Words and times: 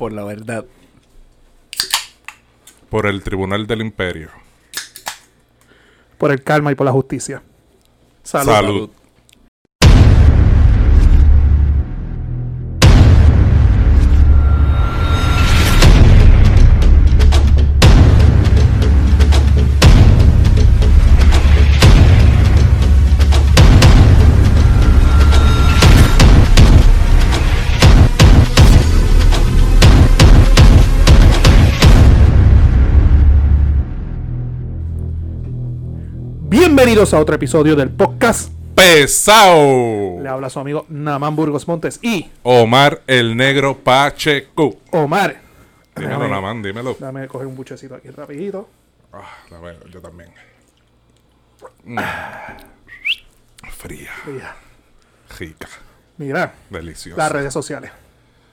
por 0.00 0.12
la 0.12 0.24
verdad. 0.24 0.64
Por 2.88 3.04
el 3.04 3.22
Tribunal 3.22 3.66
del 3.66 3.82
Imperio. 3.82 4.30
Por 6.16 6.30
el 6.32 6.42
calma 6.42 6.72
y 6.72 6.74
por 6.74 6.86
la 6.86 6.92
justicia. 6.92 7.42
Salud. 8.22 8.50
Salud. 8.50 8.90
Bienvenidos 37.00 37.18
a 37.18 37.22
otro 37.22 37.34
episodio 37.34 37.76
del 37.76 37.88
podcast. 37.88 38.52
Pesao. 38.74 40.20
Le 40.20 40.28
habla 40.28 40.50
su 40.50 40.60
amigo 40.60 40.84
Naman 40.90 41.34
Burgos 41.34 41.66
Montes 41.66 41.98
y 42.02 42.30
Omar 42.42 43.00
el 43.06 43.38
Negro 43.38 43.78
Pacheco. 43.78 44.76
Omar. 44.90 45.40
Dímelo, 45.96 46.28
Naman, 46.28 46.62
dímelo. 46.62 46.92
Déjame 46.92 47.26
coger 47.26 47.46
un 47.46 47.56
buchecito 47.56 47.94
aquí 47.94 48.10
rapidito. 48.10 48.68
Ah, 49.14 49.24
dame, 49.50 49.76
yo 49.90 50.02
también. 50.02 50.28
Mm. 51.84 51.96
Fría, 53.70 54.10
rica, 55.38 55.68
Mira, 56.18 56.52
deliciosa. 56.68 57.16
las 57.16 57.32
redes 57.32 57.54
sociales. 57.54 57.92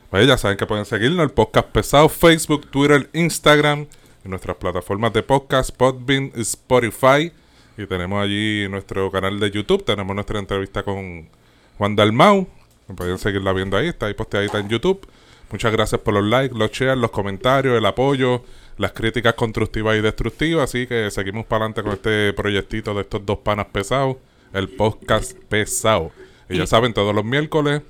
Pues 0.09 0.25
ya 0.25 0.37
saben 0.37 0.55
que 0.55 0.65
pueden 0.65 0.85
seguirnos 0.85 1.21
el 1.21 1.31
podcast 1.31 1.67
pesado, 1.67 2.07
Facebook, 2.07 2.71
Twitter, 2.71 3.09
Instagram, 3.11 3.87
en 4.23 4.32
nuestras 4.32 4.55
plataformas 4.55 5.11
de 5.11 5.21
podcast, 5.21 5.71
Podbean, 5.71 6.32
Spotify. 6.35 7.34
Y 7.77 7.85
tenemos 7.85 8.23
allí 8.23 8.67
nuestro 8.70 9.11
canal 9.11 9.39
de 9.39 9.51
YouTube. 9.51 9.85
Tenemos 9.85 10.15
nuestra 10.15 10.39
entrevista 10.39 10.83
con 10.83 11.29
Juan 11.77 11.95
Dalmau. 11.95 12.47
Pueden 12.95 13.20
seguirla 13.20 13.53
viendo 13.53 13.77
ahí, 13.77 13.87
está 13.87 14.07
ahí 14.07 14.13
posteadita 14.13 14.59
en 14.59 14.70
YouTube. 14.70 15.07
Muchas 15.51 15.71
gracias 15.71 16.01
por 16.01 16.13
los 16.13 16.23
likes, 16.23 16.57
los 16.57 16.71
shares, 16.71 16.98
los 16.98 17.11
comentarios, 17.11 17.77
el 17.77 17.85
apoyo, 17.85 18.43
las 18.77 18.93
críticas 18.93 19.35
constructivas 19.35 19.95
y 19.98 20.01
destructivas. 20.01 20.70
Así 20.70 20.87
que 20.87 21.11
seguimos 21.11 21.45
para 21.45 21.65
adelante 21.65 21.83
con 21.83 21.93
este 21.93 22.33
proyectito 22.33 22.93
de 22.93 23.01
estos 23.01 23.25
dos 23.25 23.39
panas 23.39 23.67
pesados, 23.71 24.17
el 24.53 24.70
podcast 24.70 25.37
pesado. 25.49 26.11
Y 26.49 26.57
ya 26.57 26.65
saben, 26.65 26.93
todos 26.93 27.13
los 27.13 27.25
miércoles, 27.25 27.81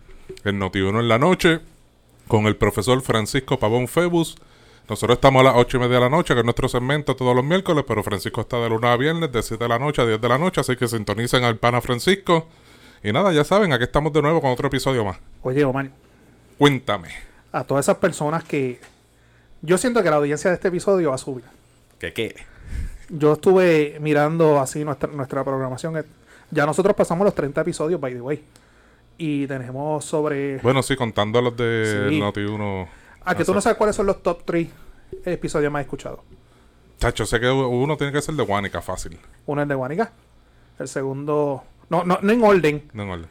el 0.44 0.56
Noti1 0.56 1.00
en 1.00 1.08
la 1.08 1.18
noche, 1.18 1.60
con 2.28 2.46
el 2.48 2.56
profesor 2.56 3.02
Francisco 3.02 3.58
Pavón 3.58 3.88
Febus. 3.88 4.36
Nosotros 4.90 5.18
estamos 5.18 5.42
a 5.42 5.44
las 5.44 5.56
8 5.58 5.78
y 5.78 5.80
media 5.82 5.96
de 5.96 6.02
la 6.02 6.10
noche, 6.10 6.34
que 6.34 6.40
es 6.40 6.46
nuestro 6.46 6.70
segmento 6.70 7.16
todos 7.16 7.36
los 7.36 7.44
miércoles, 7.44 7.84
pero 7.88 8.04
Francisco 8.04 8.42
está 8.42 8.58
de 8.58 8.70
lunes 8.70 8.90
a 8.90 8.96
viernes, 8.96 9.32
de 9.32 9.44
7 9.44 9.62
de 9.64 9.68
la 9.68 9.80
noche 9.80 10.02
a 10.02 10.06
10 10.06 10.22
de 10.22 10.30
la 10.30 10.38
noche, 10.38 10.62
así 10.62 10.76
que 10.78 10.88
sintonicen 10.88 11.44
al 11.44 11.58
pana 11.58 11.82
Francisco. 11.82 12.48
Y 13.04 13.12
nada, 13.12 13.32
ya 13.34 13.44
saben, 13.44 13.74
aquí 13.74 13.84
estamos 13.84 14.14
de 14.14 14.22
nuevo 14.22 14.40
con 14.42 14.50
otro 14.52 14.68
episodio 14.68 15.04
más. 15.04 15.18
Oye, 15.42 15.64
Omar, 15.66 15.90
Cuéntame. 16.58 17.10
a 17.52 17.64
todas 17.64 17.86
esas 17.86 17.98
personas 17.98 18.44
que. 18.44 18.80
Yo 19.62 19.78
siento 19.78 20.02
que 20.04 20.10
la 20.10 20.16
audiencia 20.18 20.50
de 20.52 20.56
este 20.56 20.70
episodio 20.70 21.10
va 21.10 21.16
a 21.16 21.20
subir. 21.20 21.44
¿Qué 22.00 22.14
qué? 22.14 22.36
Yo 23.10 23.34
estuve 23.34 23.98
mirando 24.00 24.60
así 24.60 24.86
nuestra, 24.86 25.12
nuestra 25.12 25.44
programación. 25.44 26.06
Ya 26.52 26.66
nosotros 26.66 26.96
pasamos 26.96 27.26
los 27.26 27.36
30 27.36 27.60
episodios, 27.62 28.00
by 28.00 28.14
the 28.14 28.22
way. 28.22 28.44
Y 29.18 29.48
tenemos 29.48 30.06
sobre. 30.06 30.60
Bueno, 30.60 30.82
sí, 30.82 30.96
contando 30.96 31.42
los 31.42 31.58
de 31.58 32.08
Sí. 32.10 32.20
Noti1. 32.22 32.88
Ah, 33.32 33.36
que 33.36 33.46
tú 33.46 33.54
no 33.54 33.62
sabes 33.62 33.78
cuáles 33.78 33.96
son 33.96 34.06
los 34.06 34.22
top 34.24 34.44
3 34.46 34.68
episodios 35.26 35.72
más 35.72 35.82
escuchados. 35.82 36.20
Chacho, 37.00 37.26
sé 37.26 37.40
que 37.40 37.50
uno 37.50 37.96
tiene 37.98 38.12
que 38.14 38.22
ser 38.22 38.36
de 38.36 38.44
Guanica, 38.44 38.82
fácil. 38.82 39.20
Uno 39.46 39.62
es 39.62 39.68
de 39.68 39.76
Guanica. 39.76 40.12
El 40.80 40.88
segundo. 40.88 41.64
No, 41.90 42.04
no, 42.04 42.20
no 42.22 42.32
en 42.34 42.44
orden. 42.44 42.90
No 42.94 43.04
en 43.04 43.10
orden. 43.10 43.28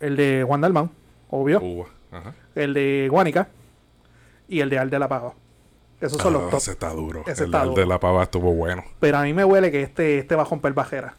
El 0.00 0.16
de 0.16 0.44
Juan 0.46 0.60
Dalmán, 0.60 0.90
obvio. 1.30 1.86
Ajá. 2.10 2.34
El 2.54 2.74
de 2.74 3.08
Guanica. 3.10 3.48
Y 4.48 4.60
el 4.60 4.68
de 4.70 4.78
Al 4.78 4.90
de 4.90 4.98
la 4.98 5.08
Pava. 5.08 5.34
Esos 6.00 6.20
son 6.20 6.34
Ah, 6.34 6.38
los 6.38 6.50
top. 6.50 6.58
ese 6.58 6.70
está 6.72 6.90
duro. 6.90 7.22
Ese 7.26 7.44
el 7.44 7.50
está 7.50 7.64
duro. 7.64 7.80
de 7.80 7.86
la 7.86 8.00
pava 8.00 8.24
estuvo 8.24 8.52
bueno. 8.52 8.82
Pero 8.98 9.18
a 9.18 9.22
mí 9.22 9.32
me 9.32 9.44
huele 9.44 9.70
que 9.70 9.82
este, 9.82 10.18
este 10.18 10.34
va 10.34 10.42
a 10.42 10.46
romper 10.46 10.72
bajera. 10.72 11.14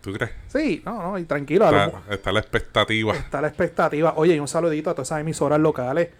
¿Tú 0.00 0.12
crees? 0.12 0.30
Sí, 0.46 0.80
no, 0.86 1.02
no, 1.02 1.18
y 1.18 1.24
tranquilo. 1.24 1.66
a 1.66 1.72
lo- 1.72 1.84
Está, 1.86 2.02
está 2.14 2.32
la 2.32 2.38
expectativa. 2.40 3.14
está 3.14 3.40
la 3.40 3.48
expectativa. 3.48 4.14
Oye, 4.16 4.36
y 4.36 4.38
un 4.38 4.46
saludito 4.46 4.90
a 4.90 4.94
todas 4.94 5.08
esas 5.08 5.20
emisoras 5.22 5.58
locales 5.58 6.10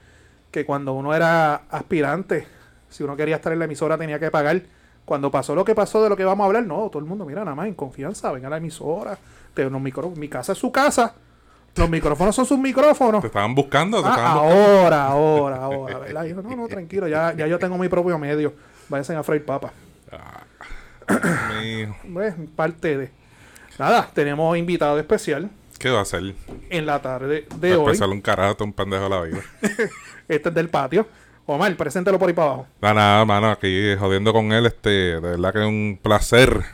que 0.50 0.64
cuando 0.64 0.92
uno 0.94 1.14
era 1.14 1.54
aspirante, 1.70 2.46
si 2.88 3.02
uno 3.02 3.16
quería 3.16 3.36
estar 3.36 3.52
en 3.52 3.58
la 3.58 3.64
emisora 3.66 3.98
tenía 3.98 4.18
que 4.18 4.30
pagar. 4.30 4.62
Cuando 5.04 5.30
pasó 5.30 5.54
lo 5.54 5.64
que 5.64 5.74
pasó 5.74 6.02
de 6.02 6.08
lo 6.08 6.16
que 6.16 6.24
vamos 6.24 6.42
a 6.44 6.46
hablar, 6.48 6.64
no, 6.66 6.88
todo 6.90 6.98
el 6.98 7.04
mundo, 7.04 7.24
mira, 7.24 7.44
nada 7.44 7.54
más 7.54 7.68
en 7.68 7.74
confianza, 7.74 8.32
venga 8.32 8.48
a 8.48 8.50
la 8.50 8.56
emisora, 8.56 9.16
te, 9.54 9.68
los 9.70 9.80
micrófonos, 9.80 10.18
mi 10.18 10.28
casa 10.28 10.50
es 10.52 10.58
su 10.58 10.72
casa, 10.72 11.14
los 11.76 11.88
micrófonos 11.88 12.34
son 12.34 12.44
sus 12.44 12.58
micrófonos. 12.58 13.20
Te 13.20 13.28
estaban 13.28 13.54
buscando, 13.54 14.02
te 14.02 14.08
Ah, 14.08 14.10
estaban 14.10 14.34
buscando. 14.42 14.80
ahora, 14.80 15.06
ahora, 15.06 15.56
ahora, 15.62 15.98
¿verdad? 16.00 16.24
Yo, 16.24 16.42
no, 16.42 16.56
no, 16.56 16.66
tranquilo, 16.66 17.06
ya, 17.06 17.32
ya 17.34 17.46
yo 17.46 17.56
tengo 17.58 17.78
mi 17.78 17.88
propio 17.88 18.18
medio. 18.18 18.54
Váyanse 18.88 19.14
a 19.14 19.22
freír 19.22 19.44
papa. 19.44 19.72
Pues, 22.12 22.34
parte 22.56 22.96
de. 22.98 23.10
Nada, 23.78 24.08
tenemos 24.14 24.56
invitado 24.56 24.98
especial 24.98 25.50
¿Qué 25.78 25.90
va 25.90 25.98
a 25.98 26.02
hacer? 26.02 26.34
en 26.70 26.86
la 26.86 27.00
tarde 27.02 27.46
de 27.56 27.76
hoy. 27.76 27.84
empezar 27.84 28.08
un 28.08 28.20
carajo, 28.22 28.64
un 28.64 28.72
pendejo 28.72 29.04
de 29.04 29.10
la 29.10 29.20
vida. 29.22 29.38
Este 30.28 30.48
es 30.48 30.54
del 30.54 30.68
patio. 30.68 31.06
Omar, 31.46 31.76
preséntalo 31.76 32.18
por 32.18 32.28
ahí 32.28 32.34
para 32.34 32.48
abajo. 32.48 32.66
Nada, 32.80 32.94
nada, 32.94 33.24
mano, 33.24 33.50
aquí 33.50 33.94
jodiendo 33.98 34.32
con 34.32 34.52
él, 34.52 34.66
este, 34.66 34.90
de 34.90 35.20
verdad 35.20 35.52
que 35.52 35.60
es 35.60 35.66
un 35.66 35.98
placer 36.02 36.64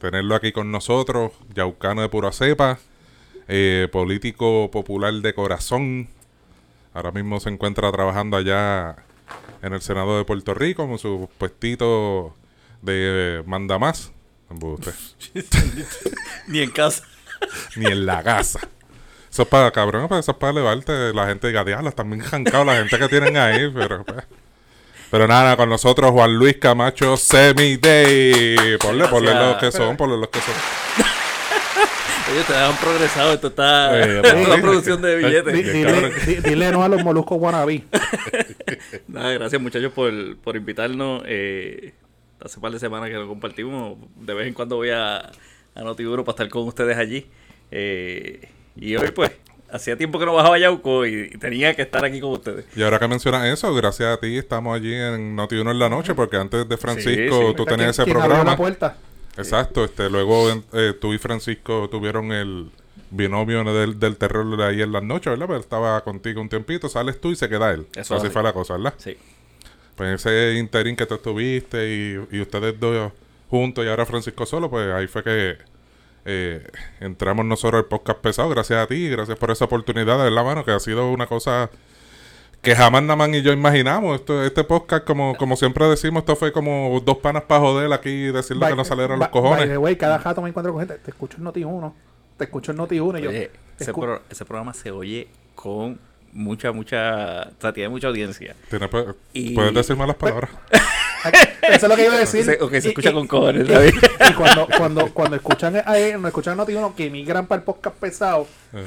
tenerlo 0.00 0.34
aquí 0.34 0.50
con 0.50 0.72
nosotros, 0.72 1.32
yaucano 1.54 2.00
de 2.02 2.08
pura 2.08 2.32
cepa, 2.32 2.78
eh, 3.46 3.86
político 3.92 4.70
popular 4.72 5.12
de 5.12 5.34
corazón, 5.34 6.08
ahora 6.94 7.12
mismo 7.12 7.38
se 7.38 7.50
encuentra 7.50 7.92
trabajando 7.92 8.36
allá 8.36 8.96
en 9.62 9.74
el 9.74 9.82
Senado 9.82 10.16
de 10.16 10.24
Puerto 10.24 10.54
Rico 10.54 10.88
con 10.88 10.98
su 10.98 11.28
puestito 11.38 12.34
de 12.82 13.44
manda 13.46 13.78
más, 13.78 14.10
Embuste. 14.50 14.92
Ni 16.48 16.60
en 16.60 16.70
casa. 16.70 17.04
ni 17.76 17.86
en 17.86 18.06
la 18.06 18.22
casa. 18.22 18.60
Eso 19.30 19.42
es 19.42 19.48
para, 19.48 19.70
cabrón, 19.70 20.08
pues, 20.08 20.20
eso 20.20 20.32
es 20.32 20.36
para 20.38 20.52
elevarte. 20.52 21.12
La 21.14 21.26
gente 21.26 21.46
diga, 21.46 21.64
diablo, 21.64 21.88
están 21.88 22.10
bien 22.10 22.22
jancados 22.22 22.66
la 22.66 22.76
gente 22.76 22.98
que 22.98 23.08
tienen 23.08 23.36
ahí, 23.36 23.70
pero 23.72 24.04
pues. 24.04 24.24
Pero 25.10 25.26
nada, 25.26 25.56
con 25.56 25.68
nosotros 25.68 26.10
Juan 26.12 26.34
Luis 26.36 26.56
Camacho 26.58 27.16
Semi 27.16 27.76
Day. 27.76 28.76
Ponle, 28.80 29.06
ponle 29.08 29.34
los 29.34 29.56
que 29.56 29.72
son, 29.72 29.96
ponle 29.96 30.16
los 30.16 30.28
que 30.28 30.40
son. 30.40 30.54
Oye, 32.30 32.40
ustedes 32.40 32.60
han 32.60 32.76
progresado. 32.76 33.32
Esto 33.32 33.48
está. 33.48 33.98
Eh, 33.98 34.20
esto 34.24 34.48
la 34.48 34.60
producción 34.60 35.02
de 35.02 35.16
Di- 35.18 35.24
billetes. 35.24 36.42
Dile 36.44 36.70
no 36.70 36.84
a 36.84 36.88
los 36.88 37.02
moluscos 37.02 37.38
wannabe. 37.40 37.84
Nada, 39.08 39.32
gracias 39.32 39.60
muchachos 39.60 39.92
por, 39.92 40.12
por 40.38 40.56
invitarnos. 40.56 41.22
Eh, 41.26 41.92
hace 42.40 42.60
par 42.60 42.70
de 42.70 42.78
semanas 42.78 43.08
que 43.10 43.16
lo 43.16 43.26
compartimos. 43.26 43.98
De 44.16 44.32
vez 44.34 44.46
en 44.46 44.54
cuando 44.54 44.76
voy 44.76 44.90
a, 44.90 45.18
a 45.18 45.80
Notiburo 45.82 46.24
para 46.24 46.34
estar 46.34 46.48
con 46.48 46.62
ustedes 46.68 46.96
allí. 46.96 47.26
Eh, 47.72 48.48
y 48.76 48.96
hoy, 48.96 49.10
pues, 49.12 49.32
hacía 49.70 49.96
tiempo 49.96 50.18
que 50.18 50.26
no 50.26 50.34
bajaba 50.34 50.56
a 50.56 50.58
Yauco 50.58 51.06
y, 51.06 51.30
y 51.32 51.38
tenía 51.38 51.74
que 51.74 51.82
estar 51.82 52.04
aquí 52.04 52.20
con 52.20 52.32
ustedes. 52.32 52.64
Y 52.76 52.82
ahora 52.82 52.98
que 52.98 53.08
mencionas 53.08 53.46
eso, 53.46 53.72
gracias 53.74 54.16
a 54.16 54.20
ti 54.20 54.36
estamos 54.36 54.74
allí 54.76 54.92
en 54.94 55.36
Noti 55.36 55.56
Uno 55.56 55.70
en 55.70 55.78
la 55.78 55.88
noche, 55.88 56.14
porque 56.14 56.36
antes 56.36 56.68
de 56.68 56.76
Francisco 56.76 57.48
sí. 57.50 57.54
tú 57.56 57.64
¿Quién- 57.64 57.76
tenías 57.78 57.90
ese 57.98 58.04
quién 58.04 58.16
abrió 58.16 58.28
programa. 58.28 58.50
la 58.52 58.56
puerta? 58.56 58.96
Exacto, 59.36 59.84
este, 59.84 60.10
luego 60.10 60.50
eh, 60.72 60.92
tú 61.00 61.14
y 61.14 61.18
Francisco 61.18 61.88
tuvieron 61.90 62.32
el 62.32 62.70
binomio 63.12 63.64
del, 63.64 63.98
del 63.98 64.16
terror 64.16 64.56
de 64.56 64.64
ahí 64.64 64.82
en 64.82 64.92
las 64.92 65.02
noches, 65.02 65.26
¿verdad? 65.30 65.46
Pero 65.46 65.56
él 65.56 65.62
estaba 65.62 66.00
contigo 66.02 66.40
un 66.40 66.48
tiempito, 66.48 66.88
sales 66.88 67.20
tú 67.20 67.30
y 67.30 67.36
se 67.36 67.48
queda 67.48 67.70
él. 67.72 67.86
Eso 67.94 68.14
así 68.16 68.26
así. 68.26 68.32
fue 68.32 68.42
la 68.42 68.52
cosa, 68.52 68.76
¿verdad? 68.76 68.94
Sí. 68.98 69.16
Pues 69.96 70.26
ese 70.26 70.58
interín 70.58 70.96
que 70.96 71.06
tú 71.06 71.14
estuviste 71.14 71.88
y, 71.88 72.36
y 72.36 72.40
ustedes 72.40 72.78
dos 72.78 73.12
juntos 73.48 73.84
y 73.84 73.88
ahora 73.88 74.04
Francisco 74.06 74.46
solo, 74.46 74.68
pues 74.70 74.92
ahí 74.92 75.06
fue 75.06 75.22
que 75.22 75.56
eh, 76.24 76.66
entramos 77.00 77.44
nosotros 77.46 77.80
al 77.82 77.86
podcast 77.88 78.18
pesado, 78.20 78.48
gracias 78.50 78.78
a 78.82 78.86
ti, 78.86 79.08
gracias 79.08 79.38
por 79.38 79.50
esa 79.50 79.64
oportunidad, 79.66 80.18
de 80.18 80.24
verdad, 80.24 80.44
mano, 80.44 80.64
que 80.64 80.70
ha 80.72 80.80
sido 80.80 81.10
una 81.10 81.26
cosa 81.26 81.70
que 82.62 82.76
jamás 82.76 83.02
Naman 83.02 83.34
y 83.34 83.42
yo 83.42 83.52
imaginamos. 83.52 84.16
Esto, 84.20 84.44
este 84.44 84.64
podcast, 84.64 85.04
como, 85.06 85.34
como 85.36 85.56
siempre 85.56 85.86
decimos, 85.88 86.20
esto 86.20 86.36
fue 86.36 86.52
como 86.52 87.00
dos 87.04 87.16
panas 87.18 87.44
para 87.44 87.60
joder 87.60 87.90
aquí 87.92 88.10
y 88.10 88.32
decirle 88.32 88.66
que 88.68 88.76
no 88.76 88.84
salieron 88.84 89.18
los 89.18 89.30
By- 89.30 89.40
by 89.40 89.50
the 89.50 89.56
cojones. 89.58 89.78
way, 89.78 89.96
cada 89.96 90.18
rato 90.18 90.42
me 90.42 90.50
encuentro 90.50 90.72
con 90.74 90.80
gente. 90.86 91.02
Te 91.02 91.10
escucho 91.10 91.38
en 91.38 91.44
Noti 91.44 91.64
1. 91.64 91.94
Te 92.36 92.44
escucho 92.44 92.72
en 92.72 92.76
Noti 92.78 93.00
1 93.00 93.18
y 93.18 93.22
yo. 93.22 93.28
Oye, 93.30 93.50
ese, 93.78 93.92
escu- 93.92 94.00
pro- 94.00 94.22
ese 94.28 94.44
programa 94.44 94.74
se 94.74 94.90
oye 94.90 95.28
con 95.54 95.98
mucha, 96.32 96.72
mucha. 96.72 97.42
O 97.42 97.60
sea, 97.60 97.72
tiene 97.72 97.88
mucha 97.88 98.08
audiencia. 98.08 98.54
Tiene- 98.68 98.88
pues, 98.88 99.06
Y- 99.32 99.54
Puedes 99.54 99.74
decir 99.74 99.96
malas 99.96 100.16
palabras. 100.16 100.50
Eso 101.62 101.86
es 101.86 101.88
lo 101.88 101.96
que 101.96 102.04
iba 102.06 102.14
a 102.14 102.18
decir. 102.18 102.44
Se- 102.44 102.58
o 102.62 102.68
que 102.68 102.80
se 102.80 102.88
Y- 102.88 102.90
escucha 102.90 103.10
y- 103.10 103.12
con 103.14 103.26
cojones, 103.26 103.68
y- 103.68 103.72
¿sabes? 103.72 103.94
Y 104.30 104.32
cuando, 104.34 104.66
cuando, 104.76 105.12
cuando 105.14 105.36
escuchan, 105.36 105.76
eh, 105.76 105.82
cuando 105.84 106.28
escuchan 106.28 106.56
Noti 106.56 106.74
1 106.74 106.94
que 106.96 107.10
migran 107.10 107.46
para 107.46 107.58
el 107.60 107.64
podcast 107.64 107.96
pesado, 107.96 108.46
Eh, 108.72 108.84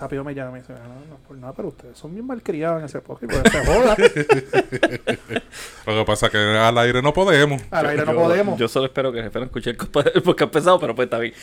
rápido 0.00 0.24
me 0.24 0.34
llama 0.34 0.50
y 0.50 0.52
me 0.54 0.58
dice, 0.60 0.72
"Ah, 0.72 0.86
no, 0.88 0.94
no, 1.14 1.16
por 1.28 1.36
nada, 1.36 1.52
pero 1.52 1.68
ustedes 1.68 1.96
son 1.98 2.12
bien 2.14 2.26
malcriados 2.26 2.80
en 2.80 2.86
ese 2.86 3.00
podcast, 3.00 3.32
pues 3.32 3.52
se 3.52 3.64
joda. 3.66 3.96
Lo 5.86 5.94
que 5.98 6.04
pasa 6.06 6.26
es 6.26 6.32
que 6.32 6.38
al 6.38 6.78
aire 6.78 7.02
no 7.02 7.12
podemos. 7.12 7.60
Al 7.70 7.86
aire 7.86 8.04
no 8.06 8.14
podemos. 8.14 8.58
Yo 8.58 8.66
solo 8.68 8.86
espero 8.86 9.12
que 9.12 9.18
el 9.18 9.24
jefe 9.24 9.38
no 9.40 9.44
escuche 9.46 9.70
el, 9.70 9.76
podcast 9.76 10.52
pesado, 10.52 10.80
pero 10.80 10.94
pues 10.94 11.06
está 11.06 11.18
bien. 11.18 11.34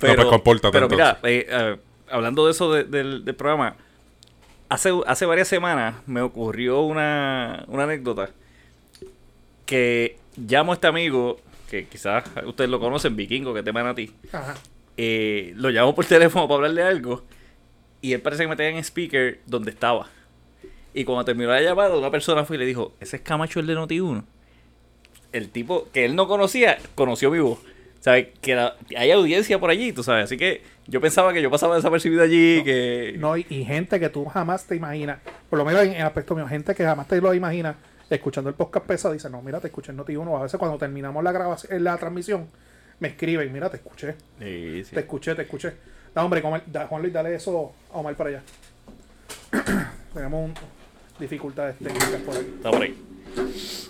pues, 0.00 0.16
compórtate, 0.28 0.72
Pero 0.72 0.88
mira, 0.88 1.18
eh, 1.22 1.46
eh, 1.48 1.76
hablando 2.10 2.44
de 2.46 2.52
eso 2.52 2.72
de- 2.72 2.84
del, 2.84 3.24
del 3.24 3.34
programa, 3.34 3.76
hace, 4.68 4.90
hace 5.06 5.26
varias 5.26 5.48
semanas 5.48 5.96
me 6.06 6.20
ocurrió 6.22 6.80
una, 6.82 7.64
una 7.68 7.84
anécdota 7.84 8.30
que 9.64 10.18
llamo 10.36 10.72
a 10.72 10.74
este 10.74 10.86
amigo, 10.86 11.40
que 11.70 11.86
quizás 11.86 12.24
ustedes 12.46 12.70
lo 12.70 12.78
conocen, 12.80 13.16
Vikingo, 13.16 13.52
que 13.54 13.62
te 13.62 13.72
manda 13.72 13.90
a 13.90 13.94
ti. 13.94 14.12
Ajá. 14.32 14.54
eh, 14.96 15.52
lo 15.56 15.70
llamo 15.70 15.94
por 15.94 16.04
teléfono 16.06 16.46
para 16.46 16.56
hablarle 16.56 16.82
algo 16.82 17.24
y 18.00 18.12
él 18.12 18.20
parece 18.20 18.44
que 18.44 18.48
me 18.48 18.56
tenía 18.56 18.72
en 18.78 18.84
speaker 18.84 19.40
donde 19.46 19.70
estaba. 19.70 20.08
Y 20.94 21.04
cuando 21.04 21.24
terminó 21.24 21.50
la 21.50 21.60
llamada, 21.60 21.96
una 21.96 22.10
persona 22.10 22.44
fue 22.44 22.56
y 22.56 22.58
le 22.60 22.66
dijo, 22.66 22.94
ese 23.00 23.16
es 23.16 23.22
Camacho 23.22 23.60
el 23.60 23.66
de 23.66 23.74
Noti1. 23.76 24.24
El 25.32 25.50
tipo 25.50 25.88
que 25.92 26.04
él 26.06 26.14
no 26.16 26.26
conocía, 26.28 26.78
conoció 26.94 27.30
mi 27.30 27.38
voz. 27.40 27.58
¿Sabes? 28.06 28.28
Que 28.40 28.54
la- 28.54 28.76
hay 28.96 29.10
audiencia 29.10 29.58
por 29.58 29.68
allí, 29.68 29.90
tú 29.92 30.04
sabes. 30.04 30.26
Así 30.26 30.36
que 30.36 30.62
yo 30.86 31.00
pensaba 31.00 31.32
que 31.32 31.42
yo 31.42 31.50
pasaba 31.50 31.74
desapercibido 31.74 32.22
allí, 32.22 32.62
que... 32.62 33.16
No, 33.18 33.36
y, 33.36 33.44
y 33.50 33.64
gente 33.64 33.98
que 33.98 34.08
tú 34.08 34.24
jamás 34.26 34.64
te 34.64 34.76
imaginas, 34.76 35.18
por 35.50 35.58
lo 35.58 35.64
menos 35.64 35.82
en 35.82 35.94
el 35.94 36.02
aspecto 36.02 36.36
mío, 36.36 36.46
gente 36.46 36.72
que 36.76 36.84
jamás 36.84 37.08
te 37.08 37.20
lo 37.20 37.34
imaginas, 37.34 37.74
escuchando 38.08 38.48
el 38.48 38.54
podcast 38.54 38.86
pesado, 38.86 39.12
dice, 39.12 39.28
no, 39.28 39.42
mira, 39.42 39.58
te 39.58 39.66
escuché 39.66 39.90
en 39.90 39.98
Noti1. 39.98 40.38
A 40.38 40.42
veces 40.44 40.56
cuando 40.56 40.78
terminamos 40.78 41.24
la 41.24 41.32
grabación, 41.32 41.82
la 41.82 41.96
transmisión, 41.96 42.46
me 43.00 43.08
escriben, 43.08 43.52
mira, 43.52 43.68
te 43.70 43.78
escuché, 43.78 44.14
Sí, 44.38 44.84
sí. 44.84 44.94
te 44.94 45.00
escuché, 45.00 45.34
te 45.34 45.42
escuché. 45.42 45.72
No, 46.14 46.22
hombre, 46.22 46.40
da- 46.68 46.86
Juan 46.86 47.02
Luis, 47.02 47.12
dale 47.12 47.34
eso 47.34 47.72
a 47.92 47.98
Omar 47.98 48.14
para 48.14 48.30
allá. 48.30 48.42
Tenemos 50.14 50.44
un- 50.50 50.54
dificultades 51.18 51.76
técnicas 51.78 52.20
por 52.24 52.36
aquí. 52.36 52.52
Está 52.56 52.70
por 52.70 52.82
ahí. 52.82 53.85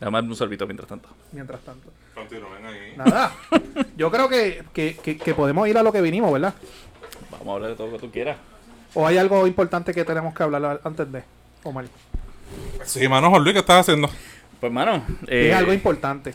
Darme 0.00 0.20
un 0.20 0.34
sorbito 0.36 0.66
mientras 0.66 0.88
tanto. 0.88 1.08
Mientras 1.32 1.60
tanto. 1.60 1.90
Continúen 2.14 2.64
ahí. 2.66 2.94
Nada. 2.96 3.32
Yo 3.96 4.10
creo 4.10 4.28
que, 4.28 4.64
que, 4.72 4.96
que- 4.96 5.18
que 5.18 5.34
podemos 5.34 5.68
ir 5.68 5.76
a 5.76 5.82
lo 5.82 5.92
que 5.92 6.00
vinimos, 6.00 6.32
¿verdad? 6.32 6.54
Vamos 7.30 7.48
a 7.48 7.52
hablar 7.52 7.70
de 7.70 7.76
todo 7.76 7.88
lo 7.88 7.92
que 7.98 8.06
tú 8.06 8.10
quieras. 8.10 8.36
¿O 8.94 9.06
hay 9.06 9.18
algo 9.18 9.46
importante 9.46 9.92
que 9.92 10.04
tenemos 10.04 10.34
que 10.34 10.42
hablar 10.42 10.80
antes 10.84 11.12
de 11.12 11.22
Omar? 11.62 11.84
Sí, 12.84 13.06
mano, 13.08 13.30
Juan 13.30 13.42
Luis, 13.44 13.52
¿qué 13.54 13.60
estás 13.60 13.80
haciendo? 13.80 14.08
Pues, 14.58 14.72
mano... 14.72 15.04
es 15.22 15.28
eh, 15.28 15.54
algo 15.54 15.72
importante. 15.72 16.34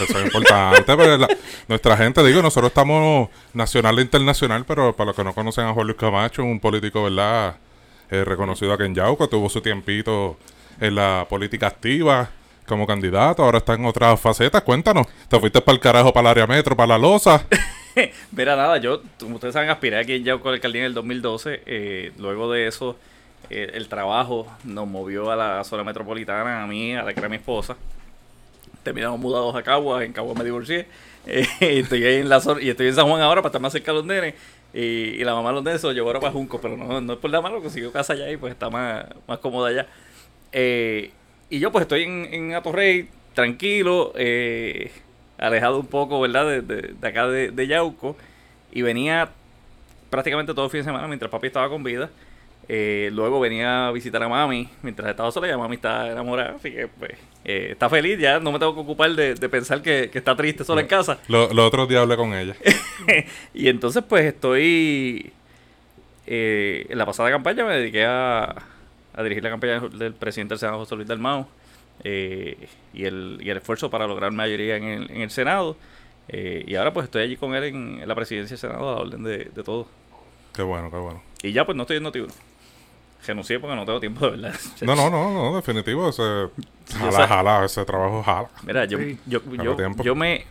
Eso 0.00 0.18
es 0.18 0.24
importante, 0.26 0.82
pero 0.84 1.16
la- 1.16 1.28
nuestra 1.68 1.96
gente, 1.96 2.22
digo, 2.24 2.42
nosotros 2.42 2.70
estamos 2.70 3.30
nacional 3.52 3.98
e 3.98 4.02
internacional, 4.02 4.64
pero 4.66 4.94
para 4.94 5.06
los 5.08 5.16
que 5.16 5.24
no 5.24 5.32
conocen 5.34 5.64
a 5.66 5.72
Juan 5.72 5.86
Luis 5.86 5.98
Camacho, 5.98 6.42
un 6.44 6.60
político, 6.60 7.04
¿verdad? 7.04 7.56
Eh, 8.10 8.24
reconocido 8.24 8.72
aquí 8.74 8.84
en 8.84 8.94
Yauco, 8.94 9.28
tuvo 9.28 9.48
su 9.48 9.60
tiempito 9.60 10.36
en 10.80 10.94
la 10.96 11.26
política 11.28 11.68
activa 11.68 12.28
como 12.66 12.86
candidato, 12.86 13.42
ahora 13.44 13.58
está 13.58 13.74
en 13.74 13.84
otras 13.84 14.20
facetas. 14.20 14.62
Cuéntanos, 14.62 15.06
¿te 15.28 15.38
fuiste 15.38 15.60
para 15.60 15.74
el 15.74 15.80
carajo, 15.80 16.12
para 16.12 16.28
el 16.28 16.30
área 16.30 16.46
metro, 16.46 16.76
para 16.76 16.88
la 16.88 16.98
loza? 16.98 17.44
Mira, 18.32 18.56
nada, 18.56 18.78
yo, 18.78 19.02
como 19.20 19.36
ustedes 19.36 19.54
saben, 19.54 19.70
aspiré 19.70 19.98
aquí 19.98 20.14
en 20.14 20.24
Yauco 20.24 20.48
alcaldía 20.48 20.82
en 20.82 20.86
el 20.86 20.94
2012. 20.94 21.62
eh, 21.66 22.12
luego 22.18 22.50
de 22.50 22.66
eso, 22.66 22.96
eh, 23.50 23.70
el 23.74 23.88
trabajo 23.88 24.46
nos 24.64 24.86
movió 24.88 25.30
a 25.30 25.36
la 25.36 25.64
zona 25.64 25.84
metropolitana, 25.84 26.62
a 26.62 26.66
mí, 26.66 26.94
a 26.94 27.02
la 27.02 27.12
que 27.12 27.20
era 27.20 27.28
mi 27.28 27.36
esposa. 27.36 27.76
Terminamos 28.82 29.18
mudados 29.20 29.54
a 29.54 29.62
Caguas, 29.62 30.02
en 30.02 30.12
Caguas 30.12 30.36
me 30.36 30.44
divorcié. 30.44 30.86
eh, 31.26 31.46
estoy 31.60 32.04
ahí 32.04 32.16
en 32.16 32.28
la 32.28 32.40
zona, 32.40 32.60
y 32.62 32.68
estoy 32.70 32.88
en 32.88 32.94
San 32.94 33.06
Juan 33.06 33.20
ahora 33.20 33.42
para 33.42 33.50
estar 33.50 33.60
más 33.60 33.72
cerca 33.72 33.92
de 33.92 33.98
los 33.98 34.06
nenes. 34.06 34.34
Y, 34.72 34.80
y 34.80 35.24
la 35.24 35.34
mamá 35.34 35.50
de 35.50 35.54
los 35.56 35.64
nenes 35.64 35.80
se 35.80 35.86
lo 35.86 35.92
llevó 35.92 36.08
ahora 36.08 36.20
para 36.20 36.32
Junco, 36.32 36.60
pero 36.60 36.76
no, 36.76 37.00
no 37.00 37.12
es 37.12 37.18
por 37.18 37.30
la 37.30 37.40
mano, 37.40 37.60
consiguió 37.60 37.92
casa 37.92 38.14
allá 38.14 38.30
y 38.30 38.36
pues 38.36 38.52
está 38.52 38.70
más, 38.70 39.04
más 39.26 39.38
cómoda 39.38 39.68
allá. 39.68 39.86
Eh, 40.52 41.12
y 41.50 41.58
yo 41.60 41.70
pues 41.72 41.82
estoy 41.82 42.02
en, 42.04 42.28
en 42.32 42.54
Atorrey, 42.54 43.08
tranquilo, 43.34 44.12
eh, 44.16 44.90
alejado 45.38 45.80
un 45.80 45.86
poco, 45.86 46.20
¿verdad? 46.20 46.46
De, 46.46 46.60
de- 46.62 46.94
de 47.00 47.08
acá 47.08 47.26
de, 47.28 47.50
de 47.50 47.66
Yauco. 47.66 48.16
Y 48.72 48.82
venía 48.82 49.28
prácticamente 50.10 50.52
todo 50.54 50.64
el 50.64 50.70
fin 50.70 50.80
de 50.80 50.84
semana 50.84 51.06
mientras 51.06 51.30
papi 51.30 51.46
estaba 51.48 51.68
con 51.68 51.82
vida. 51.84 52.10
Eh, 52.66 53.10
luego 53.12 53.40
venía 53.40 53.88
a 53.88 53.92
visitar 53.92 54.22
a 54.22 54.28
mami 54.28 54.68
mientras 54.82 55.10
estaba 55.10 55.30
sola 55.30 55.46
y 55.48 55.50
a 55.50 55.58
mami 55.58 55.76
está 55.76 56.10
enamorada. 56.10 56.54
Así 56.56 56.72
que 56.72 56.88
pues 56.88 57.12
eh, 57.44 57.68
está 57.72 57.88
feliz, 57.90 58.18
ya 58.18 58.40
no 58.40 58.50
me 58.52 58.58
tengo 58.58 58.74
que 58.74 58.80
ocupar 58.80 59.10
de, 59.10 59.34
de 59.34 59.48
pensar 59.48 59.82
que, 59.82 60.08
que 60.10 60.18
está 60.18 60.34
triste 60.34 60.64
sola 60.64 60.80
en 60.80 60.86
casa. 60.86 61.18
Lo- 61.28 61.52
Los 61.52 61.66
otros 61.66 61.88
días 61.88 62.00
hablé 62.02 62.16
con 62.16 62.32
ella. 62.34 62.56
y 63.54 63.68
entonces 63.68 64.02
pues 64.08 64.24
estoy... 64.24 65.30
eh, 66.26 66.86
en 66.88 66.98
la 66.98 67.04
pasada 67.06 67.30
campaña 67.30 67.64
me 67.64 67.74
dediqué 67.76 68.04
a, 68.06 68.54
a 69.14 69.22
dirigir 69.22 69.42
la 69.44 69.50
campaña 69.50 69.80
del 69.80 70.14
presidente 70.14 70.52
del 70.54 70.58
Senado, 70.58 70.78
José 70.78 70.96
Luis 70.96 71.08
Dalmau, 71.08 71.46
eh, 72.02 72.68
y, 72.92 73.04
el, 73.04 73.38
y 73.40 73.50
el 73.50 73.56
esfuerzo 73.58 73.90
para 73.90 74.06
lograr 74.06 74.32
mayoría 74.32 74.76
en 74.76 74.84
el, 74.84 75.10
en 75.10 75.20
el 75.22 75.30
Senado. 75.30 75.76
Eh, 76.28 76.64
y 76.66 76.74
ahora 76.74 76.92
pues 76.92 77.04
estoy 77.04 77.22
allí 77.22 77.36
con 77.36 77.54
él 77.54 77.64
en, 77.64 78.00
en 78.00 78.08
la 78.08 78.14
presidencia 78.14 78.54
del 78.54 78.60
Senado 78.60 78.90
a 78.90 78.94
la 78.94 79.00
orden 79.02 79.22
de, 79.22 79.38
de 79.54 79.62
todo. 79.62 79.86
Qué 80.54 80.62
bueno, 80.62 80.90
qué 80.90 80.96
bueno. 80.96 81.22
Y 81.42 81.52
ya 81.52 81.64
pues 81.64 81.76
no 81.76 81.82
estoy 81.82 81.98
en 81.98 82.04
Noti1. 82.04 82.32
Renuncié 83.26 83.58
porque 83.58 83.74
no 83.76 83.84
tengo 83.86 84.00
tiempo 84.00 84.26
de 84.26 84.32
verdad. 84.32 84.54
No, 84.82 84.94
no, 84.94 85.08
no, 85.08 85.32
no, 85.32 85.56
definitivo. 85.56 86.08
Ese, 86.10 86.48
jala, 86.98 87.26
jala, 87.26 87.64
ese 87.64 87.84
trabajo 87.84 88.22
jala. 88.22 88.48
Mira, 88.64 88.84
yo, 88.84 88.98
Sí. 88.98 89.18
yo, 89.26 89.40
yo, 89.62 89.76
yo 90.02 90.14
me, 90.14 90.44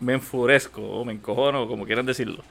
me 0.00 0.14
enfurezco 0.14 0.80
o 0.82 1.04
me 1.04 1.12
encojono, 1.12 1.66
como 1.66 1.84
quieran 1.86 2.06
decirlo. 2.06 2.42